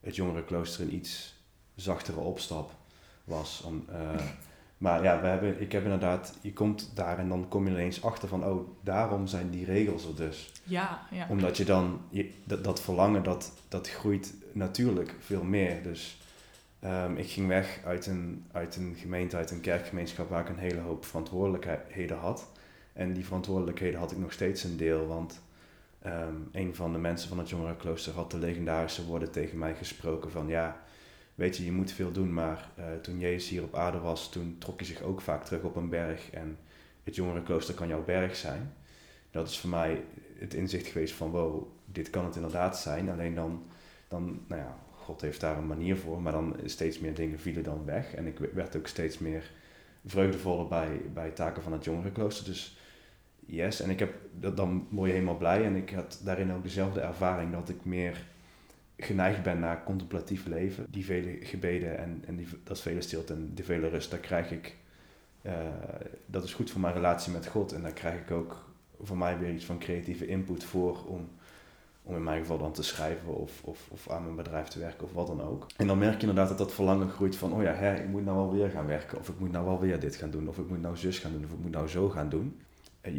het 0.00 0.16
jongerenklooster 0.16 0.84
een 0.84 0.94
iets 0.94 1.34
zachtere 1.74 2.20
opstap 2.20 2.74
was. 3.24 3.62
Om, 3.62 3.84
maar 4.82 5.02
ja, 5.02 5.20
we 5.20 5.26
hebben, 5.26 5.60
ik 5.60 5.72
heb 5.72 5.82
inderdaad... 5.82 6.38
Je 6.40 6.52
komt 6.52 6.90
daar 6.94 7.18
en 7.18 7.28
dan 7.28 7.48
kom 7.48 7.64
je 7.64 7.70
ineens 7.70 8.04
achter 8.04 8.28
van... 8.28 8.44
Oh, 8.44 8.68
daarom 8.80 9.26
zijn 9.26 9.50
die 9.50 9.64
regels 9.64 10.06
er 10.06 10.16
dus. 10.16 10.52
Ja, 10.62 11.06
ja. 11.10 11.26
Omdat 11.28 11.56
je 11.56 11.64
dan... 11.64 12.00
Je, 12.08 12.32
dat, 12.44 12.64
dat 12.64 12.80
verlangen, 12.80 13.22
dat, 13.22 13.52
dat 13.68 13.88
groeit 13.88 14.34
natuurlijk 14.52 15.14
veel 15.20 15.42
meer. 15.42 15.82
Dus 15.82 16.20
ehm, 16.80 17.16
ik 17.16 17.30
ging 17.30 17.48
weg 17.48 17.80
uit 17.84 18.06
een, 18.06 18.46
uit 18.52 18.76
een 18.76 18.94
gemeente, 18.98 19.36
uit 19.36 19.50
een 19.50 19.60
kerkgemeenschap... 19.60 20.28
waar 20.28 20.40
ik 20.40 20.48
een 20.48 20.58
hele 20.58 20.80
hoop 20.80 21.04
verantwoordelijkheden 21.04 22.18
had. 22.18 22.46
En 22.92 23.12
die 23.12 23.24
verantwoordelijkheden 23.24 23.98
had 23.98 24.12
ik 24.12 24.18
nog 24.18 24.32
steeds 24.32 24.64
een 24.64 24.76
deel, 24.76 25.06
want... 25.06 25.40
ehm, 26.02 26.34
een 26.52 26.74
van 26.74 26.92
de 26.92 26.98
mensen 26.98 27.28
van 27.28 27.38
het 27.38 27.48
jongerenklooster 27.48 28.12
had 28.12 28.30
de 28.30 28.38
legendarische 28.38 29.04
woorden 29.04 29.30
tegen 29.30 29.58
mij 29.58 29.74
gesproken 29.74 30.30
van... 30.30 30.48
Ja, 30.48 30.82
weet 31.42 31.56
je, 31.56 31.64
je 31.64 31.72
moet 31.72 31.92
veel 31.92 32.12
doen, 32.12 32.32
maar 32.32 32.70
eh, 32.74 32.84
toen 33.02 33.18
Jezus 33.18 33.48
hier 33.48 33.62
op 33.62 33.74
aarde 33.74 33.98
was... 33.98 34.30
toen 34.30 34.56
trok 34.58 34.78
hij 34.78 34.86
zich 34.86 35.02
ook 35.02 35.20
vaak 35.20 35.44
terug 35.44 35.62
op 35.62 35.76
een 35.76 35.88
berg. 35.88 36.30
En 36.30 36.58
het 37.04 37.14
jongerenklooster 37.14 37.74
kan 37.74 37.88
jouw 37.88 38.04
berg 38.04 38.36
zijn. 38.36 38.72
Dat 39.30 39.48
is 39.48 39.58
voor 39.58 39.70
mij 39.70 40.04
het 40.38 40.54
inzicht 40.54 40.86
geweest 40.86 41.14
van, 41.14 41.30
wow, 41.30 41.66
dit 41.84 42.10
kan 42.10 42.24
het 42.24 42.36
inderdaad 42.36 42.78
zijn. 42.78 43.10
Alleen 43.10 43.34
dan, 43.34 43.62
dan 44.08 44.40
nou 44.46 44.60
ja, 44.60 44.76
God 44.94 45.20
heeft 45.20 45.40
daar 45.40 45.56
een 45.56 45.66
manier 45.66 45.96
voor, 45.96 46.22
maar 46.22 46.32
dan 46.32 46.56
steeds 46.64 46.98
meer 46.98 47.14
dingen 47.14 47.38
vielen 47.38 47.62
dan 47.62 47.84
weg. 47.84 48.14
En 48.14 48.26
ik 48.26 48.38
werd 48.38 48.76
ook 48.76 48.86
steeds 48.86 49.18
meer 49.18 49.50
vreugdevoller 50.06 50.68
bij, 50.68 51.00
bij 51.14 51.30
taken 51.30 51.62
van 51.62 51.72
het 51.72 51.84
jongerenklooster. 51.84 52.44
Dus 52.44 52.78
yes, 53.46 53.80
en 53.80 53.90
ik 53.90 53.98
heb, 53.98 54.14
dat, 54.40 54.56
dan 54.56 54.86
word 54.90 55.08
je 55.08 55.14
helemaal 55.14 55.36
blij. 55.36 55.64
En 55.64 55.76
ik 55.76 55.90
had 55.90 56.20
daarin 56.24 56.52
ook 56.52 56.62
dezelfde 56.62 57.00
ervaring 57.00 57.52
dat 57.52 57.68
ik 57.68 57.84
meer 57.84 58.30
geneigd 58.96 59.42
ben 59.42 59.58
naar 59.58 59.84
contemplatief 59.84 60.46
leven. 60.46 60.86
Die 60.90 61.04
vele 61.04 61.38
gebeden 61.40 61.98
en, 61.98 62.22
en 62.26 62.36
die, 62.36 62.46
dat 62.64 62.80
vele 62.80 63.00
stilte 63.00 63.32
en 63.32 63.50
die 63.54 63.64
vele 63.64 63.88
rust, 63.88 64.10
daar 64.10 64.20
krijg 64.20 64.50
ik, 64.50 64.76
uh, 65.42 65.52
dat 66.26 66.44
is 66.44 66.54
goed 66.54 66.70
voor 66.70 66.80
mijn 66.80 66.94
relatie 66.94 67.32
met 67.32 67.46
God. 67.46 67.72
En 67.72 67.82
daar 67.82 67.92
krijg 67.92 68.20
ik 68.20 68.30
ook 68.30 68.70
voor 69.02 69.16
mij 69.16 69.38
weer 69.38 69.52
iets 69.52 69.64
van 69.64 69.78
creatieve 69.78 70.26
input 70.26 70.64
voor 70.64 71.04
om, 71.06 71.28
om 72.02 72.14
in 72.14 72.22
mijn 72.22 72.40
geval 72.40 72.58
dan 72.58 72.72
te 72.72 72.82
schrijven 72.82 73.34
of, 73.34 73.62
of, 73.62 73.88
of 73.90 74.10
aan 74.10 74.22
mijn 74.22 74.36
bedrijf 74.36 74.68
te 74.68 74.78
werken 74.78 75.04
of 75.04 75.12
wat 75.12 75.26
dan 75.26 75.42
ook. 75.42 75.66
En 75.76 75.86
dan 75.86 75.98
merk 75.98 76.14
je 76.14 76.20
inderdaad 76.20 76.48
dat 76.48 76.58
dat 76.58 76.72
verlangen 76.72 77.10
groeit 77.10 77.36
van, 77.36 77.52
oh 77.52 77.62
ja, 77.62 77.72
hè, 77.72 77.94
ik 77.94 78.08
moet 78.08 78.24
nou 78.24 78.36
wel 78.36 78.52
weer 78.52 78.70
gaan 78.70 78.86
werken 78.86 79.18
of 79.18 79.28
ik 79.28 79.38
moet 79.38 79.52
nou 79.52 79.64
wel 79.64 79.80
weer 79.80 80.00
dit 80.00 80.16
gaan 80.16 80.30
doen 80.30 80.48
of 80.48 80.58
ik 80.58 80.68
moet 80.68 80.82
nou 80.82 80.96
zus 80.96 81.18
gaan 81.18 81.32
doen 81.32 81.44
of 81.44 81.52
ik 81.52 81.58
moet 81.58 81.70
nou 81.70 81.88
zo 81.88 82.08
gaan 82.08 82.28
doen. 82.28 82.60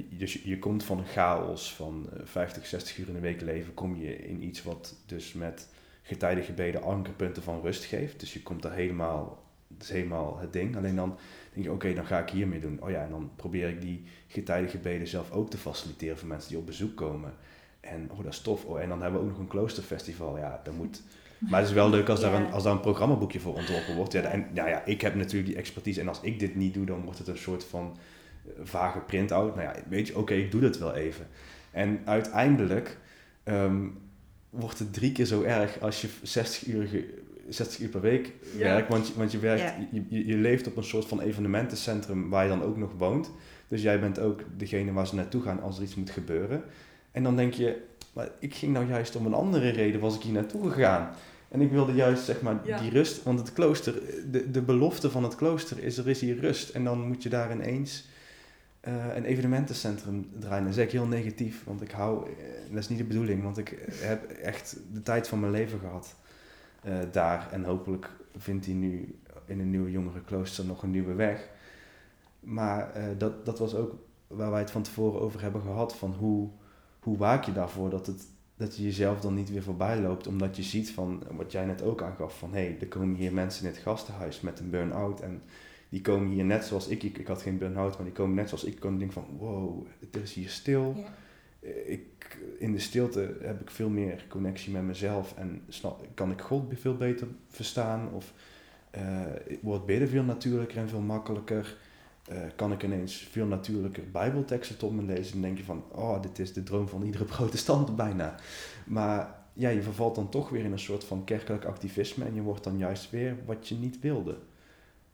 Dus 0.10 0.34
je, 0.44 0.60
komt 0.60 0.84
van 0.84 0.98
een 0.98 1.06
chaos 1.06 1.74
van 1.74 2.10
50, 2.24 2.64
eh, 2.64 2.70
60 2.70 2.98
uur 2.98 3.08
in 3.08 3.14
de 3.14 3.20
week 3.20 3.42
leven, 3.42 3.74
kom 3.74 3.96
je 3.96 4.18
in 4.28 4.44
iets 4.44 4.64
wat 4.64 4.96
dus 5.06 5.34
met 5.34 5.68
getijden 6.02 6.44
gebeden 6.44 6.84
ankerpunten 6.84 7.44
van 7.44 7.62
rust 7.62 7.84
geeft. 7.84 8.20
Dus 8.20 8.34
je 8.34 8.42
komt 8.42 8.62
daar 8.62 8.74
helemaal, 8.74 9.44
dat 9.68 9.82
is 9.82 9.90
helemaal 9.90 10.38
het 10.38 10.54
ding. 10.54 10.78
Alleen 10.78 10.96
dan 10.96 11.18
denk 11.54 11.66
je, 11.66 11.72
oké, 11.72 11.94
dan 11.94 12.06
ga 12.06 12.20
ik 12.20 12.30
hiermee 12.30 12.60
doen. 12.60 12.82
Oh 12.82 12.90
ja, 12.90 13.04
en 13.04 13.10
dan 13.10 13.32
probeer 13.36 13.70
ik 13.70 13.82
die 13.82 14.04
getijden 14.28 14.70
gebeden 14.70 15.08
zelf 15.08 15.32
ook 15.32 15.50
te 15.50 15.58
faciliteren 15.58 16.18
voor 16.18 16.28
mensen 16.28 16.50
die 16.50 16.58
op 16.58 16.66
bezoek 16.66 16.96
komen. 16.96 17.34
En 17.80 18.10
oh, 18.12 18.24
dat 18.24 18.34
is 18.34 18.42
tof. 18.42 18.66
Oh, 18.66 18.82
en 18.82 18.90
dan 18.90 19.02
hebben 19.02 19.20
we 19.20 19.26
ook 19.26 19.32
nog 19.32 19.42
een 19.42 19.48
kloosterfestival. 19.48 20.38
Ja, 20.38 20.62
dan 20.64 20.76
moet... 20.76 21.02
Maar 21.40 21.60
het 21.60 21.70
is 21.70 21.76
wel 21.76 21.90
leuk 21.90 22.10
als, 22.10 22.20
daar, 22.20 22.34
een, 22.34 22.52
als 22.52 22.64
daar 22.64 22.74
een 22.74 22.80
programmaboekje 22.80 23.40
voor 23.40 23.56
ontworpen 23.56 23.96
wordt. 23.96 24.14
Ja, 24.14 24.22
en 24.22 24.48
ja, 24.54 24.68
ja, 24.68 24.86
ik 24.86 25.02
heb 25.02 25.16
natuurlijk 25.16 25.46
die 25.46 25.56
expertise. 25.56 26.02
En 26.02 26.08
als 26.08 26.22
ik 26.22 26.40
dit 26.40 26.56
niet 26.56 26.74
doe, 26.74 26.86
dan 26.86 27.04
wordt 27.04 27.20
het 27.20 27.28
een 27.28 27.38
soort 27.38 27.64
van 27.64 27.98
vage 28.64 29.00
printout. 29.00 29.56
Nou 29.56 29.68
ja, 29.68 29.76
weet 29.90 30.08
je, 30.08 30.18
oké, 30.18 30.34
ik 30.34 30.52
doe 30.52 30.62
dat 30.62 30.78
wel 30.78 30.96
even. 30.96 31.28
En 31.72 32.00
uiteindelijk 32.06 32.98
ehm, 33.44 33.86
wordt 34.50 34.80
het 34.80 34.94
drie 34.94 35.12
keer 35.12 35.26
zo 35.26 35.42
erg 35.42 35.80
als 35.80 36.02
je 36.02 36.08
60 36.22 36.68
uur, 36.68 37.06
60 37.50 37.80
uur 37.80 37.90
per 37.90 38.02
week 38.02 38.32
werkt. 38.58 38.90
Want, 38.90 39.08
je, 39.08 39.14
want 39.18 39.32
je, 39.32 39.40
werkt, 39.40 39.74
je, 39.92 40.28
je, 40.28 40.38
leeft 40.38 40.68
op 40.68 40.78
een 40.78 40.84
soort 40.84 41.06
van 41.06 41.22
evenementencentrum 41.22 42.30
waar 42.30 42.44
je 42.44 42.50
dan 42.50 42.64
ook 42.64 42.78
nog 42.78 42.92
woont. 42.98 43.32
Dus 43.68 43.82
jij 43.82 44.00
bent 44.00 44.20
ook 44.20 44.44
degene 44.58 44.92
waar 44.92 45.08
ze 45.08 45.16
naartoe 45.16 45.42
gaan 45.42 45.62
als 45.62 45.78
er 45.78 45.84
iets 45.84 45.96
moet 45.96 46.10
gebeuren. 46.10 46.64
En 47.12 47.24
dan 47.24 47.36
denk 47.36 47.54
je, 47.54 47.82
maar 48.14 48.30
ik 48.40 48.54
ging 48.54 48.74
nou 48.74 48.88
juist 48.88 49.16
om 49.16 49.26
een 49.26 49.34
andere 49.34 49.70
reden 49.70 50.00
was 50.00 50.16
ik 50.16 50.22
hier 50.22 50.34
naartoe 50.34 50.72
gegaan. 50.72 51.10
En 51.50 51.62
ik 51.62 51.72
wilde 51.72 51.94
juist 51.94 52.24
zeg 52.24 52.42
maar 52.42 52.64
die 52.80 52.90
rust, 52.90 53.24
want 53.24 53.40
het 53.40 53.54
klooster, 53.54 53.94
de, 54.32 54.52
de 54.52 54.62
belofte 54.62 55.12
van 55.12 55.24
het 55.24 55.36
klooster 55.36 55.84
is 55.84 55.98
er 55.98 56.08
is 56.08 56.22
hier 56.22 56.40
rust. 56.40 56.70
En 56.70 56.84
dan 56.84 57.08
moet 57.08 57.24
je 57.24 57.30
daar 57.30 57.52
ineens 57.52 58.06
uh, 58.88 59.16
een 59.16 59.26
evenementencentrum 59.26 60.30
draaien. 60.40 60.64
Dat 60.64 60.72
is 60.74 60.78
eigenlijk 60.78 60.92
heel 60.92 61.20
negatief, 61.20 61.64
want 61.64 61.82
ik 61.82 61.92
hou, 61.92 62.30
uh, 62.30 62.36
dat 62.70 62.80
is 62.80 62.90
niet 62.90 62.98
de 62.98 63.04
bedoeling, 63.04 63.44
want 63.44 63.58
ik 63.58 63.78
heb 63.90 64.32
echt 64.32 64.78
de 64.94 65.02
tijd 65.02 65.28
van 65.28 65.40
mijn 65.40 65.52
leven 65.52 65.80
gehad 65.80 66.16
uh, 66.86 66.98
daar. 67.12 67.52
En 67.52 67.64
hopelijk 67.64 68.10
vindt 68.38 68.66
hij 68.66 68.76
nu 68.76 69.20
in 69.46 69.60
een 69.60 69.70
nieuwe 69.70 69.92
jongerenklooster 69.92 70.66
nog 70.66 70.84
een 70.84 70.92
nieuwe 70.92 71.14
weg. 71.14 71.50
Maar 72.40 72.92
dat, 73.18 73.46
dat 73.46 73.60
was 73.60 73.76
ook 73.76 73.96
waar 74.28 74.52
wij 74.52 74.60
het 74.60 74.72
van 74.72 74.82
tevoren 74.82 75.22
over 75.22 75.42
hebben 75.42 75.62
gehad, 75.62 75.96
van 75.96 76.14
hoe, 76.14 76.50
hoe 77.00 77.18
waak 77.18 77.44
je 77.44 77.54
daarvoor 77.54 77.90
dat, 77.90 78.08
het, 78.08 78.28
dat 78.58 78.76
je 78.76 78.84
jezelf 78.84 79.22
dan 79.22 79.34
niet 79.34 79.50
weer 79.52 79.64
voorbij 79.64 80.00
loopt, 80.00 80.28
omdat 80.28 80.56
je 80.56 80.64
ziet 80.64 80.92
van, 80.92 81.24
wat 81.32 81.52
jij 81.52 81.66
net 81.66 81.82
ook 81.82 82.02
aangaf, 82.02 82.38
van 82.38 82.54
hé, 82.54 82.66
hey, 82.66 82.78
er 82.80 82.88
komen 82.88 83.16
hier 83.16 83.34
mensen 83.34 83.66
in 83.66 83.72
het 83.72 83.82
gastenhuis 83.82 84.42
met 84.42 84.60
een 84.60 84.70
burn-out 84.70 85.20
en 85.20 85.42
die 85.94 86.02
komen 86.02 86.30
hier 86.30 86.46
net 86.46 86.66
zoals 86.66 86.88
ik. 86.88 87.04
Ik, 87.04 87.18
ik 87.18 87.28
had 87.28 87.42
geen 87.42 87.58
burn-out, 87.58 87.96
maar 87.96 88.06
die 88.06 88.14
komen 88.14 88.36
net 88.36 88.48
zoals 88.50 88.64
ik. 88.64 88.84
Ik 88.84 89.00
denk 89.00 89.12
van, 89.12 89.26
wow, 89.38 89.86
het 90.00 90.16
is 90.24 90.34
hier 90.34 90.50
stil. 90.50 90.96
Ja. 90.98 91.70
Ik, 91.86 92.38
in 92.58 92.72
de 92.72 92.80
stilte 92.80 93.38
heb 93.42 93.62
ik 93.62 93.72
veel 93.72 93.90
meer 93.90 94.26
connectie 94.30 94.72
met 94.74 94.84
mezelf 94.84 95.34
en 95.38 95.62
snap, 95.68 96.08
kan 96.14 96.32
ik 96.32 96.42
God 96.42 96.64
veel 96.74 96.98
beter 96.98 97.28
verstaan. 97.48 98.14
Of 98.14 98.34
uh, 98.98 99.22
wordt 99.62 99.86
bidden 99.86 100.10
veel 100.10 100.24
natuurlijker 100.24 100.78
en 100.78 100.90
veel 100.90 101.02
makkelijker. 101.02 101.78
Uh, 102.32 102.38
kan 102.56 102.72
ik 102.72 102.84
ineens 102.84 103.16
veel 103.16 103.46
natuurlijker 103.46 104.12
bijbelteksten 104.12 104.78
tot 104.78 104.94
me 104.94 105.04
lezen. 105.04 105.36
En 105.36 105.42
denk 105.42 105.58
je 105.58 105.64
van, 105.64 105.84
oh, 105.92 106.22
dit 106.22 106.40
is 106.40 106.54
de 106.54 106.64
droom 106.64 106.88
van 106.88 107.04
iedere 107.04 107.26
protestant 107.36 107.96
bijna. 107.96 108.36
Maar 108.86 109.36
ja, 109.54 109.70
je 109.70 109.82
vervalt 109.82 110.16
dan 110.16 110.30
toch 110.30 110.50
weer 110.50 110.64
in 110.64 110.72
een 110.72 110.80
soort 110.80 111.04
van 111.04 111.24
kerkelijk 111.24 111.66
activisme. 111.66 112.26
En 112.26 112.36
je 112.36 112.42
wordt 112.42 112.64
dan 112.64 112.78
juist 112.78 113.10
weer 113.10 113.36
wat 113.46 113.68
je 113.68 113.76
niet 113.76 114.00
wilde. 114.00 114.38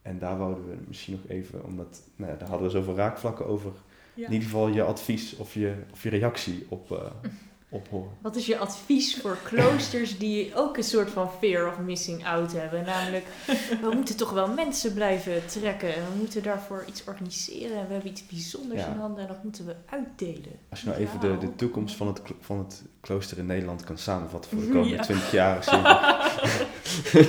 En 0.01 0.19
daar 0.19 0.37
wouden 0.37 0.69
we 0.69 0.77
misschien 0.87 1.13
nog 1.13 1.31
even, 1.31 1.63
omdat 1.63 2.01
nou 2.15 2.31
ja, 2.31 2.37
daar 2.37 2.49
hadden 2.49 2.67
we 2.67 2.73
zoveel 2.73 2.95
raakvlakken 2.95 3.45
over. 3.45 3.71
In 4.15 4.31
ieder 4.31 4.47
geval 4.47 4.67
je 4.67 4.83
advies 4.83 5.35
of 5.35 5.53
je, 5.53 5.75
of 5.91 6.03
je 6.03 6.09
reactie 6.09 6.65
op, 6.69 6.91
uh, 6.91 6.97
Wat 8.22 8.36
is 8.36 8.45
je 8.45 8.57
advies 8.57 9.17
voor 9.22 9.38
kloosters 9.43 10.17
die 10.17 10.55
ook 10.55 10.78
een 10.78 10.84
soort 10.84 11.09
van 11.09 11.30
fear 11.39 11.67
of 11.67 11.78
missing 11.78 12.26
out 12.26 12.51
hebben? 12.51 12.84
Namelijk, 12.86 13.26
we 13.82 13.89
moeten 13.95 14.17
toch 14.17 14.32
wel 14.32 14.47
mensen 14.47 14.93
blijven 14.93 15.45
trekken 15.45 15.95
en 15.95 16.01
we 16.11 16.17
moeten 16.17 16.43
daarvoor 16.43 16.84
iets 16.88 17.03
organiseren 17.03 17.78
en 17.78 17.88
we 17.88 17.93
hebben 17.93 18.11
iets 18.11 18.28
bijzonders 18.28 18.86
in 18.86 18.97
handen 18.99 19.22
en 19.22 19.28
dat 19.28 19.43
moeten 19.43 19.65
we 19.65 19.76
uitdelen. 19.86 20.59
Als 20.70 20.82
je 20.82 20.88
nou 20.88 20.99
even 20.99 21.20
de, 21.20 21.38
de 21.38 21.55
toekomst 21.55 21.95
van 21.95 22.07
het, 22.07 22.22
van 22.39 22.57
het 22.57 22.84
klooster 23.01 23.38
in 23.38 23.45
Nederland 23.45 23.84
kan 23.84 23.97
samenvatten 23.97 24.51
voor 24.51 24.61
de 24.61 24.67
komende 24.67 24.95
ja. 24.95 25.01
20 25.01 25.32
jaar. 25.32 25.65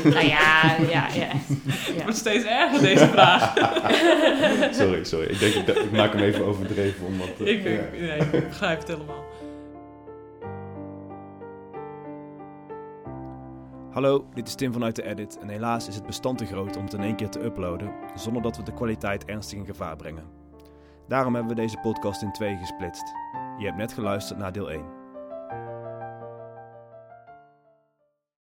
nou 0.04 0.26
ja, 0.26 0.76
ja, 0.78 1.08
ja. 1.08 1.28
Het 1.92 2.02
wordt 2.02 2.16
steeds 2.16 2.44
erger 2.44 2.80
deze 2.80 3.08
vraag. 3.08 3.52
sorry, 4.74 5.04
sorry. 5.04 5.26
Ik 5.26 5.38
denk, 5.38 5.54
ik, 5.54 5.68
ik 5.68 5.90
maak 5.90 6.12
hem 6.12 6.22
even 6.22 6.44
overdreven. 6.44 7.06
Omdat, 7.06 7.28
ik, 7.38 7.64
uh, 7.64 7.80
nee, 7.92 8.18
ik 8.18 8.48
begrijp 8.48 8.78
het 8.78 8.88
helemaal. 8.88 9.29
Hallo, 13.90 14.26
dit 14.34 14.46
is 14.46 14.54
Tim 14.54 14.72
vanuit 14.72 14.96
de 14.96 15.02
Edit 15.02 15.38
en 15.38 15.48
helaas 15.48 15.88
is 15.88 15.94
het 15.94 16.06
bestand 16.06 16.38
te 16.38 16.46
groot 16.46 16.76
om 16.76 16.84
het 16.84 16.92
in 16.92 17.00
één 17.00 17.16
keer 17.16 17.28
te 17.28 17.44
uploaden 17.44 17.94
zonder 18.14 18.42
dat 18.42 18.56
we 18.56 18.62
de 18.62 18.74
kwaliteit 18.74 19.24
ernstig 19.24 19.58
in 19.58 19.66
gevaar 19.66 19.96
brengen. 19.96 20.24
Daarom 21.08 21.34
hebben 21.34 21.54
we 21.54 21.60
deze 21.60 21.78
podcast 21.78 22.22
in 22.22 22.32
twee 22.32 22.56
gesplitst. 22.56 23.12
Je 23.58 23.64
hebt 23.64 23.76
net 23.76 23.92
geluisterd 23.92 24.38
naar 24.38 24.52
deel 24.52 24.70
1. 24.70 24.99